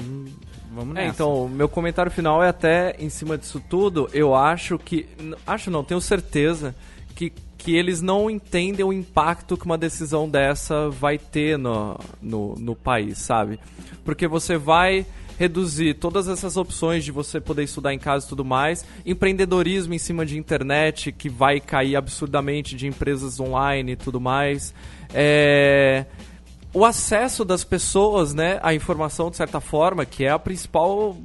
vamos 0.71 0.95
É, 0.95 1.01
nessa. 1.05 1.13
então, 1.13 1.47
meu 1.47 1.69
comentário 1.69 2.11
final 2.11 2.43
é 2.43 2.49
até 2.49 2.95
em 2.99 3.09
cima 3.09 3.37
disso 3.43 3.61
tudo, 3.69 4.09
eu 4.13 4.33
acho 4.33 4.79
que. 4.79 5.07
Acho 5.45 5.69
não, 5.69 5.83
tenho 5.83 6.01
certeza 6.01 6.73
que, 7.13 7.31
que 7.57 7.75
eles 7.75 8.01
não 8.01 8.29
entendem 8.29 8.85
o 8.85 8.93
impacto 8.93 9.57
que 9.57 9.65
uma 9.65 9.77
decisão 9.77 10.27
dessa 10.27 10.89
vai 10.89 11.17
ter 11.17 11.57
no, 11.57 11.99
no, 12.21 12.55
no 12.55 12.75
país, 12.75 13.19
sabe? 13.19 13.59
Porque 14.03 14.27
você 14.27 14.57
vai 14.57 15.05
reduzir 15.37 15.95
todas 15.95 16.27
essas 16.27 16.57
opções 16.57 17.03
de 17.03 17.11
você 17.11 17.41
poder 17.41 17.63
estudar 17.63 17.93
em 17.93 17.99
casa 17.99 18.25
e 18.25 18.29
tudo 18.29 18.45
mais, 18.45 18.85
empreendedorismo 19.05 19.93
em 19.93 19.97
cima 19.97 20.25
de 20.25 20.37
internet 20.37 21.11
que 21.11 21.27
vai 21.27 21.59
cair 21.59 21.95
absurdamente 21.95 22.75
de 22.75 22.87
empresas 22.87 23.39
online 23.39 23.93
e 23.93 23.95
tudo 23.95 24.21
mais. 24.21 24.73
É 25.13 26.05
o 26.73 26.83
acesso 26.83 27.45
das 27.45 27.63
pessoas, 27.63 28.33
né, 28.33 28.59
à 28.63 28.73
informação 28.73 29.29
de 29.29 29.37
certa 29.37 29.61
forma, 29.61 30.05
que 30.05 30.25
é 30.25 30.29
a 30.29 30.39
principal 30.39 31.15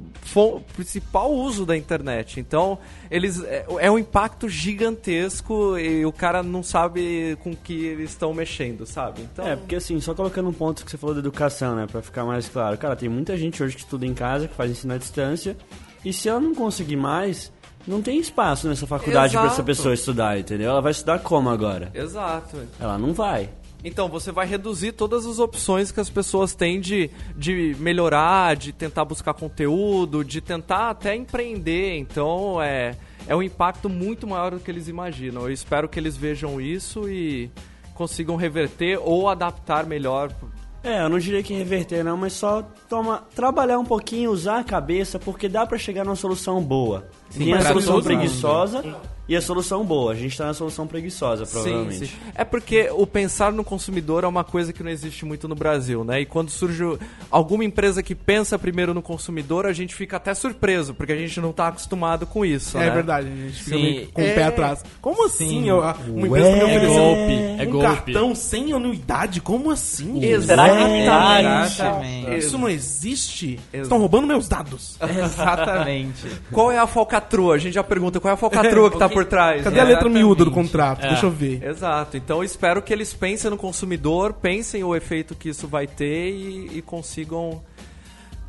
principal 0.75 1.31
uso 1.31 1.65
da 1.65 1.75
internet. 1.75 2.39
Então, 2.39 2.77
eles 3.09 3.41
é, 3.43 3.65
é 3.79 3.89
um 3.89 3.97
impacto 3.97 4.47
gigantesco 4.47 5.77
e 5.77 6.05
o 6.05 6.11
cara 6.11 6.43
não 6.43 6.61
sabe 6.61 7.35
com 7.41 7.55
que 7.55 7.85
eles 7.85 8.11
estão 8.11 8.31
mexendo, 8.31 8.85
sabe? 8.85 9.21
Então, 9.21 9.47
É, 9.47 9.55
porque 9.55 9.75
assim, 9.75 9.99
só 9.99 10.13
colocando 10.13 10.49
um 10.49 10.53
ponto 10.53 10.85
que 10.85 10.91
você 10.91 10.97
falou 10.97 11.15
da 11.15 11.19
educação, 11.19 11.75
né, 11.75 11.87
pra 11.89 12.01
ficar 12.01 12.25
mais 12.25 12.47
claro. 12.47 12.77
Cara, 12.77 12.95
tem 12.95 13.09
muita 13.09 13.35
gente 13.35 13.63
hoje 13.63 13.75
que 13.75 13.81
estuda 13.81 14.05
em 14.05 14.13
casa, 14.13 14.47
que 14.47 14.53
faz 14.53 14.69
ensino 14.69 14.93
à 14.93 14.97
distância, 14.97 15.57
e 16.05 16.13
se 16.13 16.29
ela 16.29 16.39
não 16.39 16.53
conseguir 16.53 16.95
mais, 16.95 17.51
não 17.87 18.01
tem 18.01 18.19
espaço 18.19 18.67
nessa 18.67 18.85
faculdade 18.85 19.33
pra 19.33 19.47
essa 19.47 19.63
pessoa 19.63 19.93
estudar, 19.93 20.37
entendeu? 20.39 20.69
Ela 20.69 20.81
vai 20.81 20.91
estudar 20.91 21.19
como 21.19 21.49
agora? 21.49 21.89
exato. 21.95 22.57
Ela 22.79 22.97
não 22.99 23.13
vai. 23.13 23.49
Então, 23.83 24.09
você 24.09 24.31
vai 24.31 24.45
reduzir 24.45 24.91
todas 24.91 25.25
as 25.25 25.39
opções 25.39 25.91
que 25.91 25.99
as 25.99 26.09
pessoas 26.09 26.53
têm 26.53 26.81
de, 26.81 27.09
de 27.35 27.75
melhorar, 27.79 28.55
de 28.55 28.73
tentar 28.73 29.05
buscar 29.05 29.33
conteúdo, 29.33 30.23
de 30.23 30.41
tentar 30.41 30.89
até 30.89 31.15
empreender. 31.15 31.97
Então, 31.97 32.61
é, 32.61 32.97
é 33.25 33.35
um 33.35 33.41
impacto 33.41 33.87
muito 33.87 34.27
maior 34.27 34.51
do 34.51 34.59
que 34.59 34.69
eles 34.69 34.89
imaginam. 34.89 35.43
Eu 35.43 35.51
espero 35.51 35.87
que 35.87 35.97
eles 35.97 36.17
vejam 36.17 36.59
isso 36.59 37.07
e 37.07 37.49
consigam 37.93 38.35
reverter 38.35 38.99
ou 39.01 39.29
adaptar 39.29 39.85
melhor. 39.85 40.29
É, 40.83 41.03
eu 41.03 41.09
não 41.09 41.19
diria 41.19 41.43
que 41.43 41.53
reverter 41.53 42.03
não, 42.03 42.15
mas 42.15 42.33
só 42.33 42.61
toma, 42.87 43.23
trabalhar 43.35 43.79
um 43.79 43.85
pouquinho, 43.85 44.31
usar 44.31 44.59
a 44.59 44.63
cabeça, 44.63 45.19
porque 45.19 45.49
dá 45.49 45.65
pra 45.65 45.77
chegar 45.77 46.05
numa 46.05 46.15
solução 46.15 46.61
boa. 46.61 47.09
Tem 47.37 47.53
a 47.53 47.61
solução 47.61 47.95
todo 47.95 48.03
preguiçosa 48.05 48.83
e 49.29 49.35
a 49.35 49.41
solução 49.41 49.85
boa. 49.85 50.11
A 50.11 50.15
gente 50.15 50.37
tá 50.37 50.45
na 50.47 50.53
solução 50.53 50.85
preguiçosa, 50.87 51.45
provavelmente. 51.45 51.99
Sim, 51.99 52.05
sim. 52.07 52.11
É 52.35 52.43
porque 52.43 52.89
o 52.91 53.05
pensar 53.07 53.53
no 53.53 53.63
consumidor 53.63 54.23
é 54.23 54.27
uma 54.27 54.43
coisa 54.43 54.73
que 54.73 54.83
não 54.83 54.89
existe 54.91 55.23
muito 55.25 55.47
no 55.47 55.55
Brasil, 55.55 56.03
né? 56.03 56.19
E 56.21 56.25
quando 56.25 56.49
surge 56.49 56.83
alguma 57.31 57.63
empresa 57.63 58.01
que 58.03 58.15
pensa 58.15 58.57
primeiro 58.59 58.93
no 58.93 59.01
consumidor, 59.01 59.65
a 59.65 59.71
gente 59.73 59.93
fica 59.95 60.17
até 60.17 60.33
surpreso, 60.33 60.93
porque 60.93 61.13
a 61.13 61.15
gente 61.15 61.39
não 61.39 61.53
tá 61.53 61.67
acostumado 61.67 62.25
com 62.25 62.43
isso, 62.43 62.77
É 62.77 62.81
né? 62.87 62.89
verdade, 62.91 63.27
a 63.27 63.47
gente 63.47 63.63
fica 63.63 63.75
meio 63.77 64.07
com 64.07 64.21
o 64.21 64.25
pé 64.25 64.41
É. 64.41 64.43
atrás. 64.45 64.83
Como 64.99 65.25
assim? 65.25 65.47
Sim. 65.47 65.69
Eu- 65.69 65.79
uma 65.79 66.27
empresa 66.27 66.49
tá 66.49 66.55
me 66.55 66.63
Ué. 66.63 66.65
oferecendo 66.65 66.99
É 66.99 66.99
golpe, 66.99 67.33
é 67.33 67.67
um 67.67 67.71
golpe. 67.71 67.87
cartão 68.13 68.35
sem 68.35 68.73
anuidade? 68.73 69.41
Como 69.41 69.69
assim? 69.69 70.23
Exatamente. 70.25 71.03
Exatamente. 71.65 72.37
Isso 72.37 72.57
não 72.57 72.67
existe? 72.69 73.59
Ex- 73.71 73.83
Estão 73.83 73.99
roubando 73.99 74.25
meus 74.27 74.47
dados. 74.47 74.97
Exatamente. 75.43 76.25
Qual 76.51 76.71
é 76.71 76.77
a 76.77 76.87
falcatrua? 76.87 77.55
A 77.55 77.57
gente 77.57 77.73
já 77.73 77.83
pergunta 77.83 78.19
qual 78.19 78.31
é 78.31 78.33
a 78.33 78.37
falcatrua 78.37 78.89
que 78.91 78.97
tá 78.97 79.09
por 79.23 79.25
trás. 79.25 79.63
Cadê 79.63 79.79
a 79.79 79.83
letra 79.83 79.93
Exatamente. 79.93 80.23
miúda 80.23 80.45
do 80.45 80.51
contrato? 80.51 81.05
É. 81.05 81.09
Deixa 81.09 81.25
eu 81.25 81.31
ver. 81.31 81.63
Exato. 81.63 82.17
Então 82.17 82.37
eu 82.37 82.43
espero 82.43 82.81
que 82.81 82.93
eles 82.93 83.13
pensem 83.13 83.49
no 83.49 83.57
consumidor, 83.57 84.33
pensem 84.33 84.83
o 84.83 84.95
efeito 84.95 85.35
que 85.35 85.49
isso 85.49 85.67
vai 85.67 85.87
ter 85.87 86.31
e, 86.31 86.77
e 86.77 86.81
consigam 86.81 87.61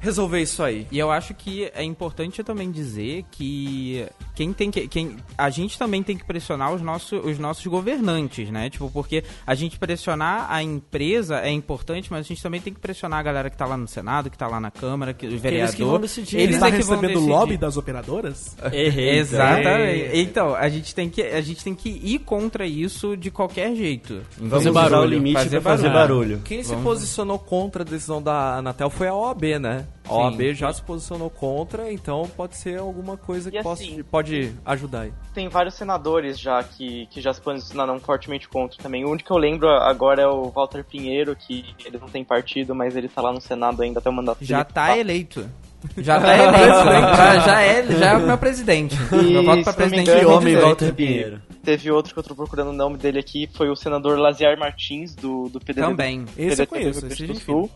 resolver 0.01 0.41
isso 0.41 0.63
aí. 0.63 0.87
E 0.91 0.99
eu 0.99 1.11
acho 1.11 1.35
que 1.35 1.71
é 1.75 1.83
importante 1.85 2.43
também 2.43 2.71
dizer 2.71 3.25
que 3.31 4.07
quem 4.35 4.53
tem 4.53 4.71
que. 4.71 4.89
Quem, 4.89 5.17
a 5.37 5.51
gente 5.51 5.79
também 5.79 6.03
tem 6.03 6.17
que 6.17 6.25
pressionar 6.25 6.73
os 6.73 6.81
nossos, 6.83 7.23
os 7.25 7.39
nossos 7.39 7.65
governantes, 7.67 8.51
né? 8.51 8.69
Tipo, 8.71 8.91
porque 8.91 9.23
a 9.47 9.55
gente 9.55 9.79
pressionar 9.79 10.47
a 10.51 10.63
empresa 10.63 11.41
é 11.41 11.51
importante, 11.51 12.11
mas 12.11 12.21
a 12.21 12.29
gente 12.29 12.43
também 12.43 12.61
tem 12.61 12.73
que 12.73 12.81
pressionar 12.81 13.21
a 13.21 13.23
galera 13.23 13.51
que 13.51 13.57
tá 13.57 13.67
lá 13.67 13.77
no 13.77 13.87
Senado, 13.87 14.31
que 14.31 14.39
tá 14.39 14.47
lá 14.49 14.59
na 14.59 14.71
Câmara, 14.71 15.13
que, 15.13 15.27
o 15.27 15.39
vereador. 15.39 15.59
eles 15.69 15.75
que 15.75 15.85
vão 15.85 16.01
decidir. 16.01 16.37
Ele 16.37 16.43
Eles 16.45 16.57
está 16.57 16.69
é 16.69 16.71
que 16.73 16.83
vão 16.83 16.99
recebendo 17.01 17.27
lobby 17.27 17.57
das 17.57 17.77
operadoras? 17.77 18.57
Errei. 18.73 19.19
Exatamente. 19.19 20.11
Então, 20.19 20.55
a 20.55 20.69
gente 20.69 20.95
tem 20.95 21.09
que 21.11 21.23
a 21.23 21.41
gente 21.41 21.63
tem 21.63 21.75
que 21.75 21.89
ir 21.89 22.21
contra 22.21 22.67
isso 22.67 23.17
de 23.17 23.31
qualquer 23.31 23.75
jeito. 23.75 24.23
Vamos 24.39 24.53
Fazer 24.53 24.73
barulho. 24.73 25.11
limite 25.11 25.35
Fazer 25.35 25.61
pra 25.61 25.73
fazer 25.73 25.89
barulho. 25.91 26.19
barulho. 26.31 26.41
Quem 26.45 26.63
se 26.63 26.71
Vamos- 26.71 26.85
posicionou 26.85 27.39
contra 27.39 27.83
a 27.83 27.85
decisão 27.85 28.23
da 28.23 28.57
Anatel 28.57 28.89
foi 28.91 29.09
a 29.09 29.15
OAB, 29.15 29.59
né? 29.59 29.87
A 30.05 30.09
Sim. 30.09 30.15
OAB 30.15 30.55
já 30.55 30.73
se 30.73 30.83
posicionou 30.83 31.31
contra, 31.31 31.93
então 31.93 32.29
pode 32.37 32.57
ser 32.57 32.79
alguma 32.81 33.17
coisa 33.17 33.51
que 33.51 33.59
E 33.59 33.63
possa- 33.63 33.83
assim- 33.83 34.03
pode 34.03 34.53
ajudar 34.65 35.03
aí. 35.03 35.13
Tem 35.33 35.49
vários 35.49 35.75
senadores 35.75 36.39
já 36.41 36.63
que, 36.65 37.07
que 37.07 37.21
já 37.21 37.33
se 37.33 37.41
posicionaram 37.41 37.99
fortemente 38.01 38.49
contra 38.49 38.83
também. 38.83 39.05
O 39.05 39.11
único 39.11 39.27
que 39.29 39.33
eu 39.33 39.39
lembro 39.39 39.69
agora 39.69 40.23
é 40.23 40.27
o 40.27 40.51
Walter 40.51 40.85
Pinheiro, 40.85 41.37
que 41.37 41.65
ele 41.85 41.99
não 41.99 42.09
tem 42.09 42.25
partido, 42.25 42.75
mas 42.75 42.97
ele 42.97 43.09
tá 43.09 43.23
lá 43.23 43.33
no 43.33 43.41
Senado 43.41 43.83
ainda 43.83 44.01
até 44.01 44.11
o 44.11 44.13
mandato 44.13 44.39
Já 44.45 44.63
dele. 44.63 44.75
tá 44.75 44.99
eleito. 44.99 45.49
Já 45.97 46.21
tá 46.21 46.35
eleito. 46.37 47.17
já, 47.17 47.39
já 47.39 47.61
é, 47.63 47.87
já 47.97 48.07
é 48.13 48.17
o 48.17 48.27
meu 48.27 48.39
presidente. 48.39 48.97
E, 49.25 49.35
eu 49.35 49.45
voto 49.45 49.63
pra 49.63 49.73
presidente 49.73 50.03
engano, 50.11 50.19
Que 50.21 50.25
em 50.25 50.29
homem, 50.29 50.55
2018. 50.55 50.67
Walter 50.67 50.95
Pinheiro. 50.95 51.43
Teve 51.63 51.91
outro 51.91 52.13
que 52.15 52.19
eu 52.19 52.23
tô 52.25 52.35
procurando 52.35 52.69
o 52.71 52.73
nome 52.73 52.97
dele 52.97 53.19
aqui, 53.19 53.49
foi 53.55 53.69
o 53.71 53.77
senador 53.77 54.19
Laziar 54.19 54.59
Martins, 54.59 55.15
do, 55.15 55.49
do 55.51 55.61
PDT. 55.61 55.81
Também. 55.89 56.25
Esse 56.37 56.63
eu 56.63 56.67
PDT 56.67 56.67
do 56.67 56.67
conheço, 56.69 57.01
Rio 57.01 57.09
esse 57.13 57.23
do 57.27 57.35
gente 57.35 57.45
Sul. 57.45 57.71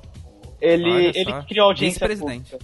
Ele, 0.66 1.12
ele 1.14 1.32
criou 1.48 1.66
a 1.66 1.70
audiência 1.70 2.08
pública. 2.08 2.58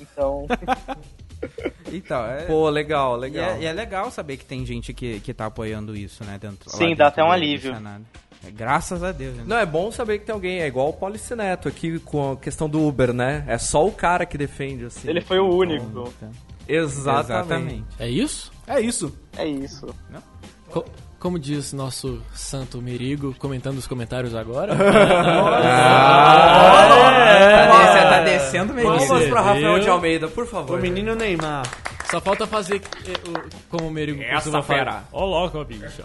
Então, 0.00 0.46
Então, 1.92 2.24
é, 2.26 2.42
Pô, 2.46 2.68
legal, 2.70 3.16
E 3.16 3.20
legal. 3.20 3.50
é, 3.50 3.60
e 3.60 3.66
é 3.66 3.72
legal 3.72 4.10
saber 4.10 4.36
que 4.38 4.44
tem 4.44 4.64
gente 4.64 4.92
que, 4.94 5.20
que 5.20 5.34
tá 5.34 5.46
apoiando 5.46 5.94
isso, 5.96 6.24
né? 6.24 6.38
Dentro, 6.40 6.70
Sim, 6.70 6.78
dentro 6.78 6.96
dá 6.96 7.06
até 7.08 7.22
um 7.22 7.30
alívio. 7.30 7.74
Senado. 7.74 8.04
É, 8.46 8.50
Graças 8.50 9.02
a 9.02 9.12
Deus. 9.12 9.36
Né? 9.36 9.44
Não, 9.46 9.58
é 9.58 9.66
bom 9.66 9.90
saber 9.92 10.18
que 10.18 10.24
tem 10.26 10.32
alguém, 10.34 10.60
é 10.60 10.66
igual 10.66 10.88
o 10.88 10.92
Policineto 10.92 11.68
aqui 11.68 11.98
com 12.00 12.32
a 12.32 12.36
questão 12.36 12.68
do 12.68 12.86
Uber, 12.86 13.12
né? 13.12 13.44
É 13.46 13.58
só 13.58 13.86
o 13.86 13.92
cara 13.92 14.24
que 14.26 14.36
defende, 14.38 14.86
assim. 14.86 15.08
ele 15.08 15.20
foi 15.20 15.38
o 15.38 15.48
único. 15.54 16.10
Exatamente. 16.66 17.84
É 17.98 18.08
isso? 18.08 18.50
É 18.66 18.80
isso. 18.80 19.16
É 19.36 19.46
isso. 19.46 19.94
Co- 20.70 20.84
como 21.24 21.38
diz 21.38 21.72
nosso 21.72 22.20
santo 22.34 22.82
Merigo, 22.82 23.34
comentando 23.38 23.78
os 23.78 23.86
comentários 23.86 24.34
agora. 24.34 24.74
Ah, 26.86 27.86
Você 27.86 28.00
tá 28.02 28.20
descendo 28.20 28.74
mesmo. 28.74 28.90
Palmas 28.96 29.24
pra 29.28 29.40
Rafael 29.40 29.78
de 29.78 29.88
Almeida, 29.88 30.28
por 30.28 30.46
favor. 30.46 30.78
O 30.78 30.82
menino 30.82 31.14
Neymar. 31.14 31.62
Só 32.10 32.20
falta 32.20 32.46
fazer 32.46 32.82
eh, 33.06 33.12
o- 33.28 33.48
como 33.70 33.88
o 33.88 33.90
Merigo 33.90 34.22
costuma 34.34 34.62
falar. 34.62 35.08
Ô, 35.10 35.24
louco, 35.24 35.64
bicho. 35.64 36.02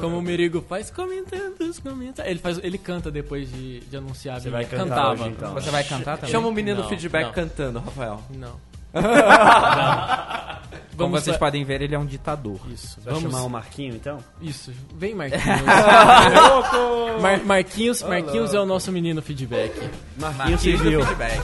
Como 0.00 0.18
o 0.18 0.22
Merigo 0.22 0.62
faz 0.68 0.90
comentando 0.90 1.60
os 1.62 1.78
comentários. 1.80 2.30
Ele, 2.30 2.38
faz, 2.38 2.58
ele 2.62 2.76
canta 2.78 3.10
depois 3.10 3.50
de, 3.50 3.80
de 3.80 3.96
anunciar 3.96 4.36
a 4.36 4.40
Você 4.40 4.50
vai 4.50 4.64
cantar 4.66 4.84
Cantava. 4.84 5.12
hoje, 5.14 5.28
então. 5.30 5.54
Você 5.54 5.70
vai 5.70 5.82
cantar 5.84 6.16
também? 6.18 6.30
Chama 6.30 6.48
o 6.48 6.52
menino 6.52 6.82
Não, 6.82 6.88
feedback 6.88 7.24
não. 7.26 7.32
cantando, 7.32 7.78
Rafael. 7.80 8.20
Não. 8.30 8.52
Como 10.98 11.10
Vamos 11.10 11.22
vocês 11.22 11.36
fa- 11.36 11.46
podem 11.46 11.64
ver, 11.64 11.80
ele 11.80 11.94
é 11.94 11.98
um 11.98 12.04
ditador. 12.06 12.58
Isso. 12.72 12.98
Vai 13.04 13.14
Vamos... 13.14 13.30
chamar 13.30 13.44
o 13.44 13.48
Marquinho, 13.48 13.94
então? 13.94 14.18
Isso. 14.42 14.72
Vem, 14.96 15.14
Marquinhos. 15.14 15.44
Mar- 17.22 17.44
Marquinhos, 17.44 18.02
Marquinhos 18.02 18.52
é 18.52 18.58
o 18.60 18.66
nosso 18.66 18.90
menino 18.90 19.22
feedback. 19.22 19.72
Marquinho 20.18 20.58
civil. 20.58 21.04
feedback. 21.06 21.40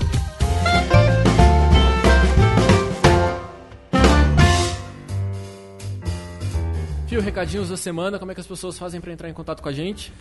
Fio, 7.15 7.23
recadinhos 7.23 7.69
da 7.69 7.77
semana. 7.77 8.19
Como 8.19 8.33
é 8.33 8.35
que 8.35 8.41
as 8.41 8.47
pessoas 8.47 8.77
fazem 8.77 9.01
pra 9.01 9.12
entrar 9.12 9.31
em 9.31 9.33
contato 9.33 9.62
com 9.62 9.69
a 9.69 9.73
gente? 9.73 10.12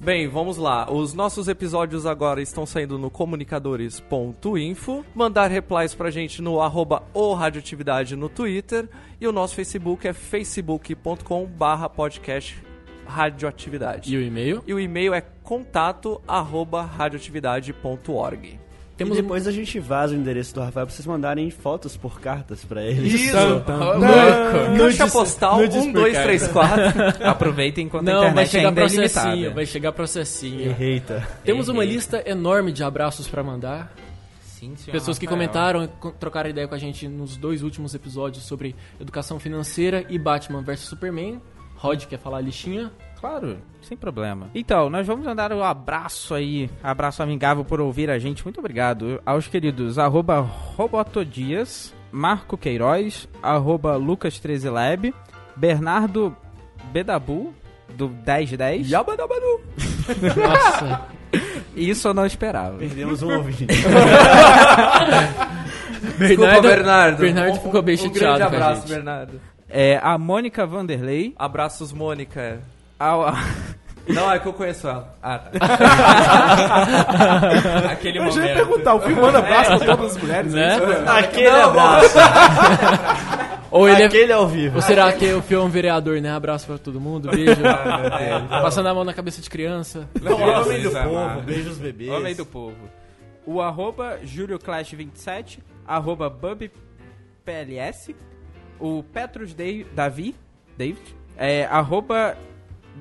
Bem, 0.00 0.26
vamos 0.26 0.56
lá. 0.56 0.90
Os 0.90 1.14
nossos 1.14 1.46
episódios 1.46 2.06
agora 2.06 2.42
estão 2.42 2.66
saindo 2.66 2.98
no 2.98 3.08
comunicadores.info. 3.08 5.04
Mandar 5.14 5.48
replies 5.48 5.94
pra 5.94 6.10
gente 6.10 6.42
no 6.42 6.60
arroba 6.60 7.04
o 7.14 7.34
radioatividade 7.34 8.16
no 8.16 8.28
Twitter. 8.28 8.88
E 9.20 9.28
o 9.28 9.32
nosso 9.32 9.54
Facebook 9.54 10.08
é 10.08 10.12
facebook.com 10.12 11.46
barra 11.46 11.88
podcast 11.88 12.60
radioatividade. 13.06 14.12
E 14.12 14.18
o 14.18 14.20
e-mail? 14.20 14.64
E 14.66 14.74
o 14.74 14.80
e-mail 14.80 15.14
é 15.14 15.20
contato 15.20 16.20
arroba 16.26 16.82
radioatividade.org. 16.82 18.58
Temos 19.00 19.18
e 19.18 19.22
depois 19.22 19.46
a 19.46 19.50
gente 19.52 19.78
vaza 19.80 20.14
o 20.14 20.16
endereço 20.16 20.54
do 20.54 20.60
Rafael 20.60 20.86
pra 20.86 20.94
vocês 20.94 21.06
mandarem 21.06 21.50
fotos 21.50 21.96
por 21.96 22.20
cartas 22.20 22.64
pra 22.64 22.82
ele. 22.84 23.08
Isso! 23.08 23.34
Louco. 23.36 24.78
Caixa 24.78 25.06
postal 25.08 25.56
nudes 25.58 25.76
por 25.76 25.86
1234. 25.86 27.24
Aproveitem 27.26 27.86
enquanto 27.86 28.08
a 28.08 28.12
Não, 28.12 28.20
vai 28.20 28.44
internet 28.44 28.50
chegar 28.50 28.68
ainda 28.68 28.80
é 28.80 28.84
processinho, 28.84 29.28
ilimitada. 29.32 29.54
vai 29.54 29.66
chegar 29.66 29.92
processinho. 29.92 30.76
Eita. 30.78 31.28
Temos 31.44 31.68
uma 31.68 31.84
lista 31.84 32.22
enorme 32.26 32.72
de 32.72 32.84
abraços 32.84 33.26
pra 33.26 33.42
mandar. 33.42 33.92
Sim, 34.42 34.76
senhor 34.76 34.92
Pessoas 34.92 35.18
que 35.18 35.24
Rafael. 35.24 35.48
comentaram 35.48 35.84
e 35.84 35.88
co- 35.88 36.10
trocaram 36.12 36.50
ideia 36.50 36.68
com 36.68 36.74
a 36.74 36.78
gente 36.78 37.08
nos 37.08 37.36
dois 37.38 37.62
últimos 37.62 37.94
episódios 37.94 38.44
sobre 38.44 38.76
educação 39.00 39.40
financeira 39.40 40.04
e 40.10 40.18
Batman 40.18 40.62
vs 40.62 40.80
Superman. 40.80 41.40
Rod 41.76 42.04
quer 42.04 42.18
falar 42.18 42.36
a 42.38 42.40
listinha? 42.42 42.92
Claro, 43.20 43.58
sem 43.82 43.96
problema. 43.96 44.48
Então, 44.54 44.88
nós 44.88 45.06
vamos 45.06 45.26
mandar 45.26 45.52
um 45.52 45.62
abraço 45.62 46.34
aí, 46.34 46.70
abraço 46.82 47.22
amigável 47.22 47.64
por 47.64 47.80
ouvir 47.80 48.08
a 48.10 48.18
gente. 48.18 48.42
Muito 48.44 48.58
obrigado 48.60 49.20
aos 49.26 49.46
queridos 49.46 49.98
arroba 49.98 50.40
Robotodias, 50.40 51.94
Marco 52.10 52.56
Queiroz, 52.56 53.28
arroba 53.42 53.98
Lucas13lab, 53.98 55.12
Bernardo 55.54 56.34
Bedabu, 56.92 57.52
do 57.90 58.08
1010. 58.08 58.88
Yabadabadu. 58.90 59.60
Nossa. 60.36 61.02
Isso 61.76 62.08
eu 62.08 62.14
não 62.14 62.24
esperava. 62.26 62.78
Perdemos 62.78 63.22
um 63.22 63.36
ouvinte. 63.36 63.66
Desculpa, 66.18 66.60
Bernardo. 66.60 67.18
Bernardo 67.18 67.52
Um- 67.52 67.60
ficou 67.60 67.82
bem 67.82 67.94
um 67.94 67.98
chateado 67.98 68.14
grande 68.38 68.38
com 68.38 68.44
a 68.44 68.46
abraço, 68.66 68.80
gente. 68.82 68.94
Bernardo. 68.96 69.40
É, 69.68 70.00
a 70.02 70.18
Mônica 70.18 70.66
Vanderlei, 70.66 71.34
Abraços, 71.38 71.92
Mônica. 71.92 72.60
A, 73.00 73.44
Não, 74.08 74.32
é 74.32 74.38
que 74.38 74.46
eu 74.48 74.52
conheço 74.52 74.88
ela. 74.88 75.14
Ah, 75.22 75.38
tá. 75.38 75.50
Aquele 77.92 78.18
Eu 78.18 78.30
já 78.30 78.46
ia 78.46 78.54
momento. 78.54 78.68
perguntar, 78.68 78.94
o 78.94 79.00
filme 79.00 79.20
manda 79.20 79.38
abraço 79.38 79.78
pra 79.78 79.96
todas 79.96 80.16
as 80.16 80.22
mulheres, 80.22 80.52
Né? 80.52 80.72
é 80.72 80.76
isso? 80.76 81.10
Aquele 81.10 81.48
abraço. 81.48 82.18
Ou 83.70 83.88
ele 83.88 84.02
é- 84.02 84.06
Aquele 84.06 84.32
ao 84.32 84.48
vivo. 84.48 84.76
Ou 84.76 84.82
será 84.82 85.12
que 85.12 85.32
o 85.32 85.40
Fio 85.42 85.60
é 85.60 85.64
um 85.64 85.68
vereador, 85.68 86.20
né? 86.20 86.32
Abraço 86.32 86.66
pra 86.66 86.76
todo 86.76 87.00
mundo, 87.00 87.30
beijo. 87.30 87.62
É, 87.64 88.40
passando 88.48 88.88
a 88.88 88.94
mão 88.94 89.04
na 89.04 89.14
cabeça 89.14 89.40
de 89.40 89.48
criança. 89.48 90.08
Homem 90.20 90.82
do 90.82 90.90
povo, 90.90 91.40
beijos 91.42 91.78
bebês. 91.78 92.10
Homem 92.10 92.34
do 92.34 92.44
povo. 92.44 92.74
O 93.46 93.60
arroba 93.62 94.18
JúlioClash27, 94.24 95.60
arroba 95.86 96.28
BubPLS, 96.28 98.14
o 98.80 99.04
Petrus 99.04 99.54
Dave- 99.54 99.86
Davi, 99.94 100.34
David, 100.76 101.00
é, 101.36 101.64
arroba 101.66 102.36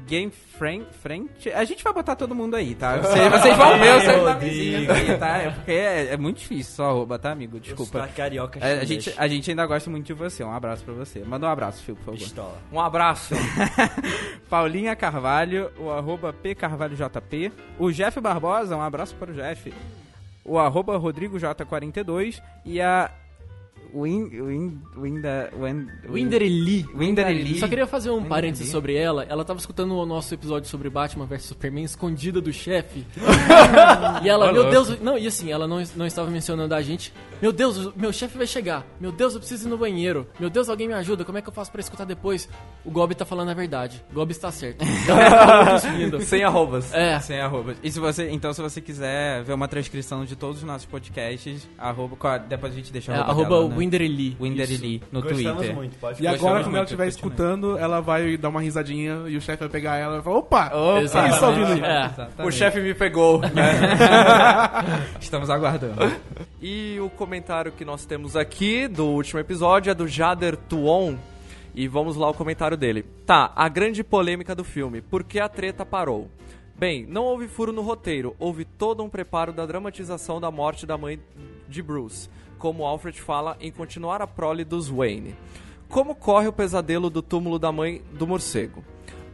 GameFriend, 0.07 1.27
a 1.53 1.63
gente 1.63 1.83
vai 1.83 1.93
botar 1.93 2.15
todo 2.15 2.33
mundo 2.35 2.55
aí, 2.55 2.75
tá? 2.75 2.97
Vocês, 2.97 3.31
vocês 3.31 3.57
vão 3.57 3.77
ver 3.79 3.95
os 3.97 4.03
seus 4.03 4.23
nomezinhos 4.23 4.87
Rodrigo. 4.87 5.11
aí, 5.11 5.17
tá? 5.17 5.37
É 5.37 5.49
porque 5.49 5.71
é, 5.71 6.13
é 6.13 6.17
muito 6.17 6.37
difícil 6.37 6.75
só 6.75 6.89
arroba, 6.89 7.17
tá, 7.19 7.31
amigo? 7.31 7.59
Desculpa. 7.59 8.07
Carioca 8.15 8.59
É, 8.59 8.79
a, 8.79 8.85
chinês. 8.85 8.87
gente, 9.05 9.13
a 9.19 9.27
gente 9.27 9.49
ainda 9.49 9.65
gosta 9.65 9.89
muito 9.89 10.05
de 10.05 10.13
você, 10.13 10.43
um 10.43 10.51
abraço 10.51 10.83
pra 10.83 10.93
você. 10.93 11.19
Manda 11.23 11.47
um 11.47 11.49
abraço, 11.49 11.83
Fio, 11.83 11.95
por 11.95 12.05
favor. 12.05 12.17
Pistola. 12.19 12.57
Um 12.71 12.79
abraço. 12.79 13.33
Paulinha 14.49 14.95
Carvalho, 14.95 15.71
o 15.77 15.89
arroba 15.91 16.33
pcarvalhojp, 16.33 17.51
o 17.77 17.91
Jeff 17.91 18.19
Barbosa, 18.19 18.75
um 18.75 18.81
abraço 18.81 19.15
para 19.15 19.31
o 19.31 19.33
Jeff, 19.33 19.73
o 20.43 20.57
arroba 20.57 20.99
RodrigoJ42 20.99 22.41
e 22.65 22.81
a 22.81 23.11
Win, 23.93 24.29
Win, 24.29 24.81
Winda, 24.97 25.49
Win, 25.59 25.87
Winderly. 26.09 26.85
Winderly. 26.95 27.59
Só 27.59 27.67
queria 27.67 27.87
fazer 27.87 28.09
um 28.09 28.13
Winderly. 28.13 28.29
parênteses 28.29 28.69
sobre 28.69 28.95
ela. 28.95 29.23
Ela 29.29 29.43
tava 29.45 29.59
escutando 29.59 29.95
o 29.95 30.05
nosso 30.05 30.33
episódio 30.33 30.69
sobre 30.69 30.89
Batman 30.89 31.25
vs 31.25 31.43
Superman 31.45 31.83
escondida 31.83 32.39
do 32.41 32.51
chefe. 32.53 33.05
e 34.23 34.29
ela, 34.29 34.51
meu 34.51 34.69
Deus, 34.69 34.99
não, 35.01 35.17
e 35.17 35.27
assim, 35.27 35.51
ela 35.51 35.67
não, 35.67 35.81
não 35.95 36.05
estava 36.05 36.29
mencionando 36.29 36.73
a 36.75 36.81
gente. 36.81 37.13
Meu 37.41 37.51
Deus, 37.51 37.77
o 37.77 37.93
meu 37.95 38.11
chefe 38.11 38.37
vai 38.37 38.45
chegar. 38.47 38.85
Meu 38.99 39.11
Deus, 39.11 39.33
eu 39.33 39.39
preciso 39.39 39.67
ir 39.67 39.69
no 39.69 39.77
banheiro. 39.77 40.27
Meu 40.39 40.49
Deus, 40.49 40.67
alguém 40.69 40.87
me 40.87 40.93
ajuda. 40.93 41.23
Como 41.23 41.37
é 41.37 41.41
que 41.41 41.47
eu 41.49 41.53
faço 41.53 41.71
pra 41.71 41.79
escutar 41.81 42.05
depois? 42.05 42.49
O 42.83 42.91
Gob 42.91 43.13
tá 43.15 43.25
falando 43.25 43.49
a 43.49 43.53
verdade. 43.53 44.03
O 44.11 44.15
Gob 44.15 44.31
está 44.31 44.51
certo. 44.51 44.83
Então, 45.99 46.19
Sem 46.21 46.43
arrobas. 46.43 46.93
é. 46.93 47.19
Sem 47.19 47.39
arroba. 47.39 47.75
E 47.83 47.91
se 47.91 47.99
você, 47.99 48.29
então, 48.31 48.53
se 48.53 48.61
você 48.61 48.81
quiser 48.81 49.43
ver 49.43 49.53
uma 49.53 49.67
transcrição 49.67 50.25
de 50.25 50.35
todos 50.35 50.57
os 50.57 50.63
nossos 50.63 50.85
podcasts, 50.85 51.67
arroba, 51.77 52.15
qual- 52.15 52.39
depois 52.39 52.73
a 52.73 52.75
gente 52.75 52.91
deixa 52.91 53.11
É, 53.11 53.15
a 53.15 53.19
arroba, 53.21 53.31
arroba 53.41 53.55
dela, 53.55 53.69
né? 53.69 53.75
Winderly. 53.79 54.37
Winderly 54.39 55.01
no 55.11 55.21
Gostamos 55.21 55.43
Twitter. 55.43 55.75
muito, 55.75 55.97
pode 55.97 56.21
E 56.21 56.27
agora, 56.27 56.63
quando 56.63 56.75
ela 56.75 56.83
estiver 56.83 57.07
escutando, 57.07 57.77
ela 57.77 57.99
vai 58.01 58.37
dar 58.37 58.49
uma 58.49 58.61
risadinha 58.61 59.23
e 59.27 59.37
o 59.37 59.41
chefe 59.41 59.59
vai 59.61 59.69
pegar 59.69 59.97
ela 59.97 60.13
e 60.13 60.15
vai 60.17 60.23
falar: 60.23 60.37
opa! 60.37 60.65
Opa, 60.67 61.45
ouvindo 61.47 61.73
aí? 61.73 61.81
É. 61.81 62.05
Exatamente. 62.05 62.41
O 62.47 62.51
chefe 62.51 62.79
me 62.81 62.93
pegou. 62.93 63.41
Estamos 65.19 65.49
aguardando. 65.49 66.11
E 66.61 66.99
o 66.99 67.09
comentário 67.09 67.71
que 67.71 67.85
nós 67.85 68.05
temos 68.05 68.35
aqui 68.35 68.87
do 68.87 69.05
último 69.05 69.39
episódio 69.39 69.91
é 69.91 69.93
do 69.93 70.07
Jader 70.07 70.55
Tuon. 70.55 71.15
E 71.73 71.87
vamos 71.87 72.15
lá 72.15 72.29
o 72.29 72.33
comentário 72.33 72.75
dele. 72.75 73.03
Tá, 73.25 73.51
a 73.55 73.69
grande 73.69 74.03
polêmica 74.03 74.53
do 74.55 74.63
filme. 74.63 75.01
Por 75.01 75.23
que 75.23 75.39
a 75.39 75.47
treta 75.47 75.85
parou? 75.85 76.29
Bem, 76.79 77.05
não 77.05 77.25
houve 77.25 77.47
furo 77.49 77.73
no 77.73 77.81
roteiro, 77.81 78.33
houve 78.39 78.63
todo 78.63 79.03
um 79.03 79.09
preparo 79.09 79.51
da 79.51 79.65
dramatização 79.65 80.39
da 80.39 80.49
morte 80.49 80.85
da 80.85 80.97
mãe 80.97 81.19
de 81.67 81.83
Bruce, 81.83 82.29
como 82.59 82.85
Alfred 82.85 83.19
fala 83.19 83.57
em 83.59 83.71
continuar 83.71 84.21
a 84.21 84.27
prole 84.27 84.63
dos 84.63 84.89
Wayne. 84.89 85.35
Como 85.87 86.13
corre 86.13 86.47
o 86.47 86.53
pesadelo 86.53 87.09
do 87.09 87.21
túmulo 87.21 87.57
da 87.57 87.71
mãe 87.71 88.03
do 88.11 88.27
morcego? 88.27 88.83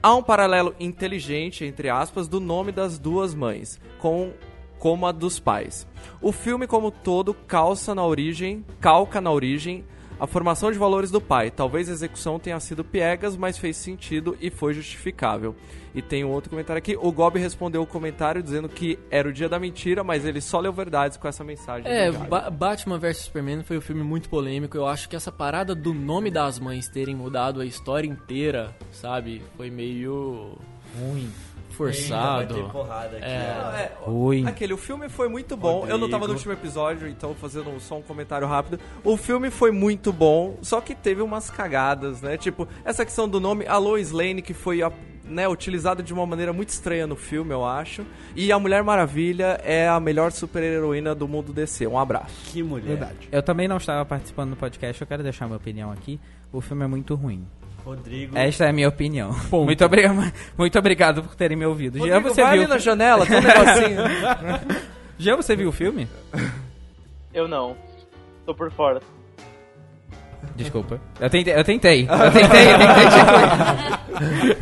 Há 0.01 0.15
um 0.15 0.23
paralelo 0.23 0.73
inteligente, 0.80 1.65
entre 1.65 1.89
aspas, 1.89 2.28
do 2.28 2.39
nome 2.39 2.71
das 2.71 2.99
duas 2.99 3.34
mães, 3.34 3.82
com 3.99 4.32
como 4.78 5.07
a 5.07 5.11
dos 5.11 5.39
pais. 5.39 5.88
O 6.21 6.32
filme 6.32 6.67
como 6.67 6.91
todo 6.91 7.34
calça 7.34 7.95
na 7.95 8.05
origem, 8.05 8.63
calca 8.80 9.19
na 9.19 9.32
origem 9.32 9.84
a 10.20 10.26
formação 10.28 10.72
de 10.72 10.78
valores 10.78 11.11
do 11.11 11.20
pai. 11.22 11.51
Talvez 11.51 11.89
a 11.89 11.91
execução 11.91 12.39
tenha 12.39 12.59
sido 12.59 12.84
piegas, 12.84 13.36
mas 13.36 13.57
fez 13.57 13.76
sentido 13.78 14.38
e 14.39 14.49
foi 14.49 14.74
justificável. 14.74 15.55
E 15.93 16.01
tem 16.01 16.26
um 16.26 16.30
outro 16.30 16.49
comentário 16.49 16.78
aqui. 16.78 16.97
O 16.99 17.11
Gob 17.11 17.39
respondeu 17.39 17.82
o 17.82 17.88
comentário 17.88 18.43
dizendo 18.43 18.68
que 18.68 18.99
era 19.09 19.28
o 19.30 19.32
dia 19.34 19.47
da 19.47 19.57
mentira, 19.57 20.03
mas 20.03 20.26
ele 20.26 20.41
só 20.41 20.59
leu 20.59 20.74
verdades 20.74 21.18
com 21.18 21.28
essa 21.28 21.43
mensagem. 21.43 21.89
É. 21.89 22.11
Ba- 22.11 22.49
Batman 22.49 22.97
vs 22.99 23.18
Superman 23.18 23.63
foi 23.63 23.78
um 23.78 23.82
filme 23.82 24.03
muito 24.03 24.28
polêmico. 24.30 24.76
Eu 24.76 24.88
acho 24.88 25.07
que 25.07 25.16
essa 25.16 25.32
parada 25.32 25.74
do 25.74 25.93
nome 25.93 26.30
das 26.30 26.59
mães 26.59 26.89
terem 26.89 27.16
mudado 27.16 27.61
a 27.61 27.66
história 27.66 28.07
inteira, 28.07 28.76
sabe? 28.91 29.41
Foi 29.55 29.70
meio. 29.70 30.57
ruim. 30.99 31.30
Forçado. 31.76 32.53
Vai 32.53 32.63
ter 32.63 32.71
porrada 32.71 33.17
aqui, 33.17 33.26
É. 33.26 33.61
ó. 33.63 33.71
É, 33.76 33.91
Ruim. 34.05 34.47
Aquele, 34.47 34.73
o 34.73 34.78
filme 34.78 35.09
foi 35.09 35.28
muito 35.30 35.55
bom. 35.57 35.86
Eu 35.88 35.97
não 35.97 36.09
tava 36.09 36.26
no 36.28 36.34
Rodrigo. 36.34 36.34
último 36.34 36.53
episódio, 36.53 37.07
então 37.07 37.34
fazendo 37.36 37.78
só 37.80 37.97
um 37.97 38.01
comentário 38.01 38.47
rápido. 38.47 38.80
O 39.03 39.17
filme 39.17 39.49
foi 39.49 39.71
muito 39.71 40.11
bom, 40.13 40.57
só 40.61 40.80
que 40.82 40.95
teve 40.95 41.21
umas 41.21 41.49
cagadas, 41.49 42.21
né? 42.21 42.38
Tipo, 42.38 42.67
essa 42.84 43.03
questão 43.05 43.28
do 43.28 43.39
nome, 43.39 43.65
a 43.67 43.78
Lois 43.78 44.11
Lane, 44.11 44.41
que 44.41 44.53
foi 44.53 44.82
a- 44.82 44.91
né, 45.28 45.47
utilizada 45.49 46.03
de 46.03 46.13
uma 46.13 46.23
maneira 46.23 46.53
muito 46.53 46.69
estranha 46.69 47.07
no 47.07 47.15
filme, 47.15 47.51
eu 47.51 47.65
acho. 47.65 48.05
E 48.36 48.51
a 48.51 48.59
Mulher 48.59 48.84
Maravilha 48.84 49.59
é 49.63 49.88
a 49.88 49.99
melhor 49.99 50.32
super-heroína 50.32 51.15
do 51.15 51.28
mundo 51.28 51.51
DC. 51.51 51.88
Um 51.88 51.97
abraço. 51.97 52.51
Que 52.51 52.61
mulher. 52.61 52.86
Verdade. 52.89 53.28
Eu 53.32 53.41
também 53.41 53.67
não 53.67 53.78
estava 53.78 54.05
participando 54.05 54.51
do 54.51 54.55
podcast, 54.55 55.01
eu 55.01 55.07
quero 55.07 55.23
deixar 55.23 55.45
minha 55.47 55.57
opinião 55.57 55.91
aqui. 55.91 56.19
O 56.53 56.61
filme 56.61 56.84
é 56.84 56.88
muito 56.88 57.15
ruim. 57.15 57.43
Rodrigo. 57.86 58.36
Esta 58.38 58.65
é 58.65 58.69
a 58.69 58.73
minha 58.73 58.89
opinião. 58.89 59.29
Muito, 59.51 59.86
obrigado, 59.86 60.33
muito 60.57 60.79
obrigado 60.79 61.21
por 61.23 61.36
terem 61.36 61.55
me 61.55 61.65
ouvido. 61.65 61.99
Jean, 61.99 62.15
Rodrigo, 62.15 62.29
você 62.36 62.41
vai 62.41 62.53
viu? 62.53 62.61
ali 62.63 62.69
na 62.69 62.77
janela, 62.79 63.25
tem 63.25 63.38
um 63.38 63.41
negocinho. 63.43 63.97
Jean, 65.19 65.36
você 65.36 65.55
viu 65.55 65.69
o 65.69 65.71
filme? 65.71 66.07
Eu 67.33 67.47
não. 67.47 67.77
Tô 68.45 68.53
por 68.55 68.71
fora. 68.71 68.99
Desculpa. 70.55 70.99
Eu 71.19 71.29
tentei, 71.29 71.53
eu 71.55 71.63
tentei. 71.63 72.07
Eu 72.09 72.31
tentei, 72.31 72.73
eu 72.73 72.77
tentei 72.77 73.09
te 73.09 73.17
incluir. 74.49 74.57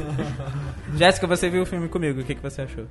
Jéssica, 0.97 1.25
você 1.27 1.49
viu 1.49 1.63
o 1.63 1.65
filme 1.65 1.87
comigo, 1.89 2.21
o 2.21 2.23
que, 2.23 2.35
que 2.35 2.41
você 2.41 2.61
achou? 2.63 2.85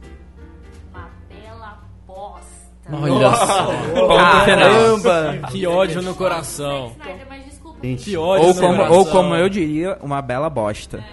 Uma 0.93 1.09
bela 1.29 1.79
bosta. 2.07 2.47
Olha 2.91 3.31
só. 3.37 3.67
Ponto 3.67 4.45
final. 4.45 4.45
Caramba! 4.47 5.49
Que 5.51 5.67
ódio 5.67 6.03
no 6.03 6.15
coração. 6.15 6.93
Snyder, 6.99 7.27
mas. 7.29 7.52
Gente, 7.83 8.05
Que 8.05 8.17
ódio 8.17 8.47
Ou 8.47 8.55
como, 8.55 8.83
ou 8.93 9.07
como 9.07 9.35
eu 9.35 9.49
diria, 9.49 9.99
uma 10.01 10.23
bela 10.23 10.49
bosta. 10.49 11.05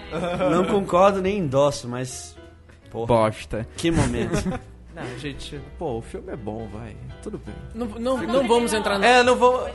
não 0.50 0.64
concordo 0.64 1.20
nem 1.20 1.38
endosso, 1.38 1.88
mas. 1.88 2.36
Porra, 2.90 3.06
Bosta. 3.06 3.68
que 3.76 3.90
momento. 3.90 4.58
Não, 5.00 5.18
gente, 5.18 5.60
pô, 5.78 5.98
o 5.98 6.02
filme 6.02 6.32
é 6.32 6.36
bom, 6.36 6.68
vai. 6.72 6.94
Tudo 7.22 7.40
bem. 7.44 7.54
Não, 7.74 7.86
não, 7.98 8.16
não 8.26 8.48
vamos 8.48 8.72
entrar 8.72 8.98
na, 8.98 9.06
É, 9.06 9.22
não 9.22 9.36
vou. 9.36 9.68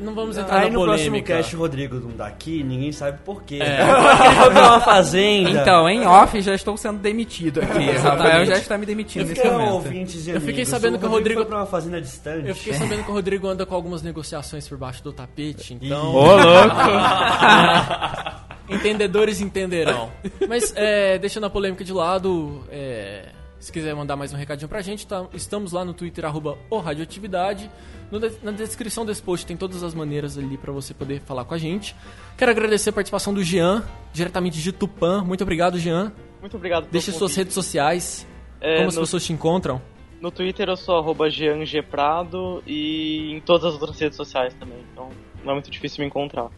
não 0.00 0.14
vamos 0.14 0.36
entrar 0.36 0.58
Aí 0.60 0.70
na 0.70 0.78
no 0.78 0.84
próximo 0.84 1.10
polêmica. 1.10 1.36
cast 1.36 1.54
o 1.56 1.58
Rodrigo 1.58 1.96
não 2.00 2.10
tá 2.12 2.26
aqui, 2.26 2.62
ninguém 2.62 2.90
sabe 2.92 3.18
por 3.24 3.42
quê. 3.42 3.58
É. 3.60 3.80
Ele 4.26 4.34
foi 4.36 4.50
pra 4.50 4.68
uma 4.68 4.80
fazenda. 4.80 5.50
Então, 5.50 5.88
em 5.88 6.06
off, 6.06 6.40
já 6.40 6.54
estou 6.54 6.76
sendo 6.76 6.98
demitido 6.98 7.60
aqui. 7.60 7.90
Rafael 7.92 8.44
já 8.46 8.54
está 8.58 8.76
me 8.78 8.84
demitindo 8.86 9.24
Eu 9.24 9.28
nesse 9.28 9.40
fiquei 9.40 9.50
momento. 9.56 9.72
ouvintes 9.74 10.26
e 10.26 10.30
Eu 10.30 10.40
fiquei 10.40 10.64
sabendo 10.64 10.98
que 10.98 11.04
o 11.06 11.08
Rodrigo 11.08 11.40
Rodrigo- 11.40 11.40
foi 11.42 11.48
pra 11.48 11.58
uma 11.58 11.66
fazenda 11.66 12.00
distante. 12.00 12.48
Eu 12.48 12.54
fiquei 12.54 12.74
sabendo 12.74 13.04
que 13.04 13.10
o 13.10 13.14
Rodrigo 13.14 13.46
anda 13.48 13.64
com 13.66 13.74
algumas 13.74 14.02
negociações 14.02 14.66
por 14.68 14.76
baixo 14.78 15.02
do 15.04 15.12
tapete, 15.12 15.74
então. 15.74 16.14
Ô, 16.14 16.36
louco! 16.36 16.76
Entendedores 18.68 19.40
entenderão. 19.40 20.10
Mas, 20.46 20.72
é, 20.76 21.18
deixando 21.18 21.46
a 21.46 21.50
polêmica 21.50 21.82
de 21.82 21.92
lado, 21.92 22.62
é, 22.70 23.26
se 23.58 23.72
quiser 23.72 23.94
mandar 23.94 24.16
mais 24.16 24.32
um 24.32 24.36
recadinho 24.36 24.68
pra 24.68 24.80
gente, 24.82 25.06
tá- 25.06 25.26
estamos 25.34 25.72
lá 25.72 25.84
no 25.84 25.92
Twitter, 25.92 26.24
arroba 26.24 26.56
o 26.70 26.78
Radioatividade. 26.78 27.70
No 28.10 28.18
de- 28.20 28.32
na 28.42 28.52
descrição 28.52 29.04
desse 29.04 29.20
post 29.22 29.44
tem 29.44 29.56
todas 29.56 29.82
as 29.82 29.94
maneiras 29.94 30.38
ali 30.38 30.56
pra 30.56 30.72
você 30.72 30.94
poder 30.94 31.20
falar 31.22 31.44
com 31.44 31.54
a 31.54 31.58
gente. 31.58 31.94
Quero 32.36 32.50
agradecer 32.50 32.90
a 32.90 32.92
participação 32.92 33.34
do 33.34 33.42
Jean, 33.42 33.84
diretamente 34.12 34.60
de 34.62 34.72
Tupã. 34.72 35.22
Muito 35.24 35.42
obrigado, 35.42 35.78
Jean. 35.78 36.12
Muito 36.40 36.56
obrigado 36.56 36.86
Deixe 36.90 37.10
suas 37.12 37.34
redes 37.34 37.52
sociais. 37.52 38.26
É, 38.60 38.76
como 38.76 38.88
as 38.88 38.94
no, 38.94 39.00
pessoas 39.02 39.24
te 39.24 39.32
encontram. 39.32 39.82
no 40.20 40.30
Twitter 40.30 40.68
eu 40.68 40.76
sou 40.76 40.96
arroba 40.98 41.28
Jean 41.28 41.64
G. 41.64 41.82
Prado 41.82 42.62
e 42.66 43.32
em 43.32 43.40
todas 43.40 43.64
as 43.64 43.72
outras 43.80 43.98
redes 44.00 44.16
sociais 44.16 44.54
também. 44.54 44.78
Então 44.92 45.10
não 45.44 45.50
é 45.50 45.54
muito 45.54 45.70
difícil 45.70 46.00
me 46.02 46.06
encontrar. 46.06 46.48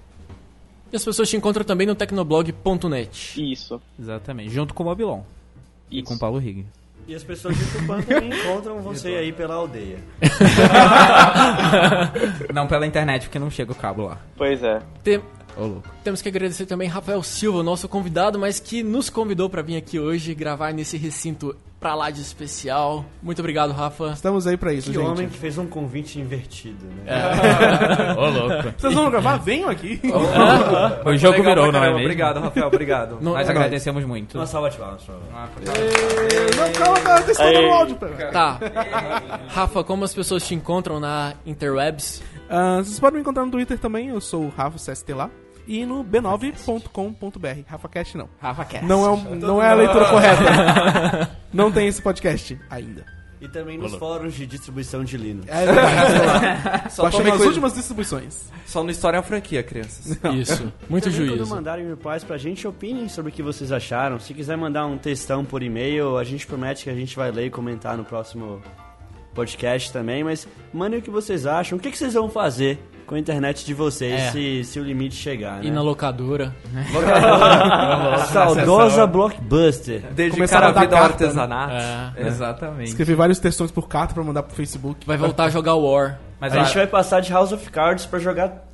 E 0.92 0.96
as 0.96 1.04
pessoas 1.04 1.28
te 1.30 1.36
encontram 1.36 1.64
também 1.64 1.86
no 1.86 1.94
tecnoblog.net. 1.94 3.52
Isso. 3.52 3.80
Exatamente, 3.98 4.50
junto 4.52 4.74
com 4.74 4.82
o 4.82 4.86
Mobilon 4.86 5.22
e 5.90 5.98
Isso. 5.98 6.06
com 6.08 6.14
o 6.14 6.18
Paulo 6.18 6.38
Rig. 6.38 6.66
E 7.08 7.14
as 7.14 7.24
pessoas 7.24 7.56
de 7.56 7.64
Tupã 7.66 8.00
também 8.02 8.30
encontram 8.30 8.80
você 8.80 9.08
aí 9.16 9.32
pela 9.32 9.54
aldeia. 9.54 9.98
Não 12.54 12.66
pela 12.66 12.86
internet, 12.86 13.22
porque 13.24 13.38
não 13.38 13.50
chega 13.50 13.72
o 13.72 13.74
cabo 13.74 14.06
lá. 14.06 14.18
Pois 14.36 14.62
é. 14.62 14.80
Tem- 15.02 15.20
Ô, 15.56 15.66
louco. 15.66 15.88
temos 16.04 16.22
que 16.22 16.28
agradecer 16.28 16.64
também 16.66 16.88
Rafael 16.88 17.20
Silva, 17.24 17.60
nosso 17.62 17.88
convidado, 17.88 18.38
mas 18.38 18.60
que 18.60 18.82
nos 18.84 19.10
convidou 19.10 19.50
para 19.50 19.62
vir 19.62 19.76
aqui 19.76 19.98
hoje 19.98 20.32
gravar 20.34 20.72
nesse 20.72 20.96
recinto 20.96 21.56
pra 21.80 21.94
lá 21.94 22.10
de 22.10 22.20
especial. 22.20 23.04
Muito 23.22 23.38
obrigado, 23.40 23.72
Rafa. 23.72 24.10
Estamos 24.12 24.46
aí 24.46 24.56
pra 24.58 24.70
isso, 24.72 24.90
Que 24.90 24.98
gente. 24.98 25.06
homem 25.06 25.28
que 25.30 25.38
fez 25.38 25.56
um 25.56 25.66
convite 25.66 26.20
invertido, 26.20 26.84
né? 26.86 27.04
Ô, 28.18 28.26
louco. 28.28 28.74
Vocês 28.78 28.92
vão 28.94 29.10
gravar? 29.10 29.38
Venham 29.38 29.70
aqui. 29.70 29.98
O 31.06 31.16
jogo 31.16 31.38
Legal 31.38 31.54
virou, 31.54 31.72
não 31.72 31.78
é 31.82 31.86
mesmo? 31.88 32.00
Obrigado, 32.00 32.38
Rafael, 32.40 32.66
obrigado. 32.66 33.18
Não- 33.20 33.32
Nós 33.32 33.48
É 33.48 33.50
agradecemos 33.50 34.04
muito. 34.04 34.36
Uma 34.36 34.46
salva 34.46 34.68
de 34.70 34.76
palmas. 34.76 35.02
favor. 35.02 35.22
Não, 36.56 36.72
calma, 36.72 37.00
tá 37.00 37.22
testando 37.22 37.48
Aí. 37.58 37.64
o 37.66 37.72
áudio. 37.72 37.96
pera. 37.96 38.30
Tá. 38.30 38.58
Rafa, 39.48 39.82
como 39.82 40.04
as 40.04 40.12
pessoas 40.14 40.46
te 40.46 40.54
encontram 40.54 41.00
na 41.00 41.32
Interwebs? 41.46 42.22
Ah, 42.48 42.76
vocês 42.78 43.00
podem 43.00 43.16
me 43.16 43.20
encontrar 43.22 43.44
no 43.46 43.50
Twitter 43.50 43.78
também, 43.78 44.08
eu 44.08 44.20
sou 44.20 44.42
o 44.44 44.48
Rafa 44.54 44.76
CST 44.78 45.14
lá. 45.14 45.30
E 45.66 45.86
no 45.86 46.02
b9.com.br. 46.04 47.60
RafaCast 47.66 48.16
não. 48.18 48.28
Rafa 48.40 48.64
Cast. 48.64 48.86
Não 48.86 49.04
é, 49.06 49.10
um- 49.10 49.34
não 49.36 49.62
é 49.62 49.68
a 49.70 49.74
leitura 49.74 50.04
correta. 50.06 51.30
Não 51.52 51.70
tem 51.72 51.88
esse 51.88 52.00
podcast 52.00 52.58
ainda. 52.68 53.04
E 53.40 53.48
também 53.48 53.78
nos 53.78 53.94
fóruns 53.94 54.34
de 54.34 54.46
distribuição 54.46 55.02
de 55.02 55.16
Linux. 55.16 55.48
É 55.48 55.64
verdade, 55.64 56.12
estou 56.12 56.26
lá. 56.26 56.90
Só 56.90 57.02
Baixando 57.04 57.22
tome 57.22 57.30
as 57.30 57.36
cuida- 57.38 57.48
últimas 57.48 57.72
distribuições. 57.74 58.50
Só 58.66 58.84
no 58.84 58.90
História 58.90 59.16
é 59.16 59.18
uma 59.20 59.24
franquia, 59.26 59.62
crianças. 59.62 60.18
Isso. 60.38 60.70
Muito 60.90 61.04
Também 61.04 61.16
juízo. 61.26 61.36
Quando 61.38 61.48
mandarem 61.48 61.88
replies 61.88 62.22
pra 62.22 62.36
gente, 62.36 62.68
opinem 62.68 63.08
sobre 63.08 63.32
o 63.32 63.34
que 63.34 63.42
vocês 63.42 63.72
acharam. 63.72 64.20
Se 64.20 64.34
quiser 64.34 64.56
mandar 64.58 64.84
um 64.84 64.98
textão 64.98 65.42
por 65.42 65.62
e-mail, 65.62 66.18
a 66.18 66.24
gente 66.24 66.46
promete 66.46 66.84
que 66.84 66.90
a 66.90 66.94
gente 66.94 67.16
vai 67.16 67.30
ler 67.32 67.46
e 67.46 67.50
comentar 67.50 67.96
no 67.96 68.04
próximo 68.04 68.60
podcast 69.34 69.90
também. 69.90 70.22
Mas 70.22 70.46
mandem 70.72 70.98
o 70.98 71.02
que 71.02 71.10
vocês 71.10 71.46
acham. 71.46 71.78
O 71.78 71.80
que, 71.80 71.90
que 71.90 71.96
vocês 71.96 72.12
vão 72.12 72.28
fazer 72.28 72.78
com 73.10 73.16
a 73.16 73.18
internet 73.18 73.66
de 73.66 73.74
vocês 73.74 74.20
É. 74.20 74.30
se, 74.30 74.62
se 74.62 74.78
o 74.78 74.84
limite 74.84 75.16
chegar, 75.16 75.54
né? 75.56 75.62
E 75.64 75.70
na 75.72 75.82
locadora. 75.82 76.54
Saudosa 78.32 79.04
Blockbuster. 79.04 80.02
Dedicar 80.12 80.36
Começaram 80.36 80.68
a 80.68 80.80
vida 80.80 80.94
ao 80.96 81.02
né? 81.02 81.08
artesanato. 81.08 81.74
É. 82.16 82.28
Exatamente. 82.28 82.90
Escrevi 82.90 83.16
vários 83.16 83.40
textões 83.40 83.72
por 83.72 83.88
carta 83.88 84.14
pra 84.14 84.22
mandar 84.22 84.44
pro 84.44 84.54
Facebook. 84.54 85.04
Vai 85.04 85.16
voltar 85.16 85.46
a 85.46 85.50
jogar 85.50 85.74
War. 85.74 86.20
Mas 86.38 86.52
a 86.52 86.58
gente 86.58 86.66
olha, 86.68 86.74
vai 86.74 86.86
passar 86.86 87.18
de 87.18 87.32
House 87.32 87.50
of 87.50 87.68
Cards 87.68 88.06
pra 88.06 88.20
jogar 88.20 88.64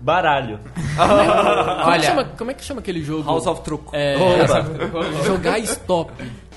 baralho. 0.00 0.58
Como, 0.96 1.12
é 1.12 1.24
que 1.26 1.88
olha, 1.90 2.02
chama, 2.02 2.24
como 2.38 2.50
é 2.50 2.54
que 2.54 2.64
chama 2.64 2.80
aquele 2.80 3.02
jogo? 3.02 3.22
House 3.28 3.46
of 3.46 3.60
Truco. 3.62 3.94
É, 3.94 4.16
jogar 5.26 5.58
stop. 5.58 6.10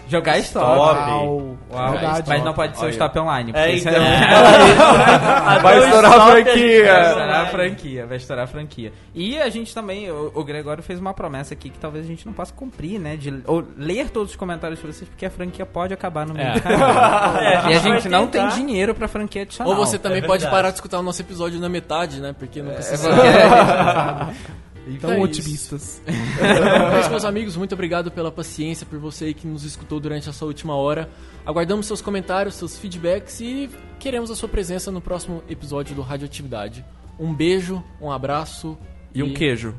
Jogar 0.07 0.37
stop. 0.39 0.65
Stop. 0.65 1.09
Uau. 1.11 1.57
Uau, 1.71 1.91
Verdade. 1.91 2.29
mas 2.29 2.43
não 2.43 2.53
pode 2.53 2.77
ser 2.77 2.85
o 2.85 2.89
stop 2.89 3.19
online. 3.19 3.51
É, 3.55 3.71
isso 3.71 3.87
então. 3.89 4.01
Vai 5.61 5.79
estourar 5.83 6.13
a 6.13 6.17
Vai 6.17 6.43
franquia. 6.43 7.01
estourar 7.01 7.41
a 7.41 7.45
franquia, 7.47 8.05
vai 8.05 8.17
estourar 8.17 8.43
a 8.43 8.47
franquia. 8.47 8.93
E 9.13 9.37
a 9.39 9.49
gente 9.49 9.73
também, 9.73 10.09
o, 10.11 10.31
o 10.33 10.43
Gregório 10.43 10.81
fez 10.83 10.99
uma 10.99 11.13
promessa 11.13 11.53
aqui 11.53 11.69
que 11.69 11.77
talvez 11.79 12.05
a 12.05 12.07
gente 12.07 12.25
não 12.25 12.33
possa 12.33 12.53
cumprir, 12.53 12.99
né? 12.99 13.15
De 13.15 13.41
ou 13.45 13.63
ler 13.77 14.09
todos 14.09 14.31
os 14.31 14.35
comentários 14.35 14.79
de 14.79 14.85
vocês, 14.87 15.09
porque 15.09 15.25
a 15.25 15.29
franquia 15.29 15.65
pode 15.65 15.93
acabar 15.93 16.25
no 16.25 16.33
meio 16.33 16.47
É. 16.49 16.53
do 16.53 16.61
caminho. 16.61 16.77
É, 17.37 17.53
E 17.53 17.55
a 17.55 17.61
vai 17.61 17.79
gente 17.79 18.09
não 18.09 18.27
tem 18.27 18.47
dinheiro 18.49 18.93
pra 18.95 19.07
franquia 19.07 19.41
adicional. 19.43 19.73
Ou 19.73 19.85
você 19.85 19.97
também 19.99 20.19
é 20.19 20.25
pode 20.25 20.45
parar 20.47 20.69
de 20.69 20.75
escutar 20.75 20.99
o 20.99 21.03
nosso 21.03 21.21
episódio 21.21 21.59
na 21.59 21.69
metade, 21.69 22.19
né? 22.19 22.33
Porque 22.37 22.61
não 22.61 22.73
precisa. 22.73 23.09
Então, 24.87 25.11
É 25.11 25.19
otimistas. 25.19 26.01
Isso, 27.01 27.09
meus 27.09 27.25
amigos, 27.25 27.55
muito 27.57 27.73
obrigado 27.73 28.11
pela 28.11 28.31
paciência, 28.31 28.85
por 28.85 28.99
você 28.99 29.25
aí 29.25 29.33
que 29.33 29.47
nos 29.47 29.63
escutou 29.63 29.99
durante 29.99 30.29
essa 30.29 30.45
última 30.45 30.75
hora. 30.75 31.09
Aguardamos 31.45 31.85
seus 31.85 32.01
comentários, 32.01 32.55
seus 32.55 32.77
feedbacks 32.77 33.39
e 33.41 33.69
queremos 33.99 34.29
a 34.31 34.35
sua 34.35 34.47
presença 34.49 34.91
no 34.91 35.01
próximo 35.01 35.43
episódio 35.49 35.95
do 35.95 36.01
Radioatividade. 36.01 36.83
Um 37.19 37.33
beijo, 37.33 37.83
um 38.01 38.11
abraço 38.11 38.77
E 39.13 39.21
um 39.23 39.33
queijo. 39.33 39.73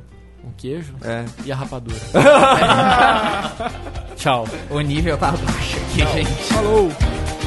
Um 0.45 0.51
queijo 0.57 0.95
É. 1.03 1.25
e 1.45 1.53
a 1.53 1.57
rapadura. 1.57 1.97
Tchau. 4.17 4.47
O 4.71 4.81
nível 4.81 5.17
tá 5.19 5.33
baixo 5.33 5.77
aqui, 5.79 5.99
gente. 6.25 6.31
Falou! 6.53 6.89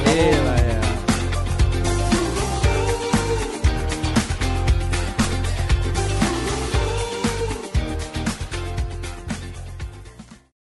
Ela 0.06 0.56
é. 0.60 0.91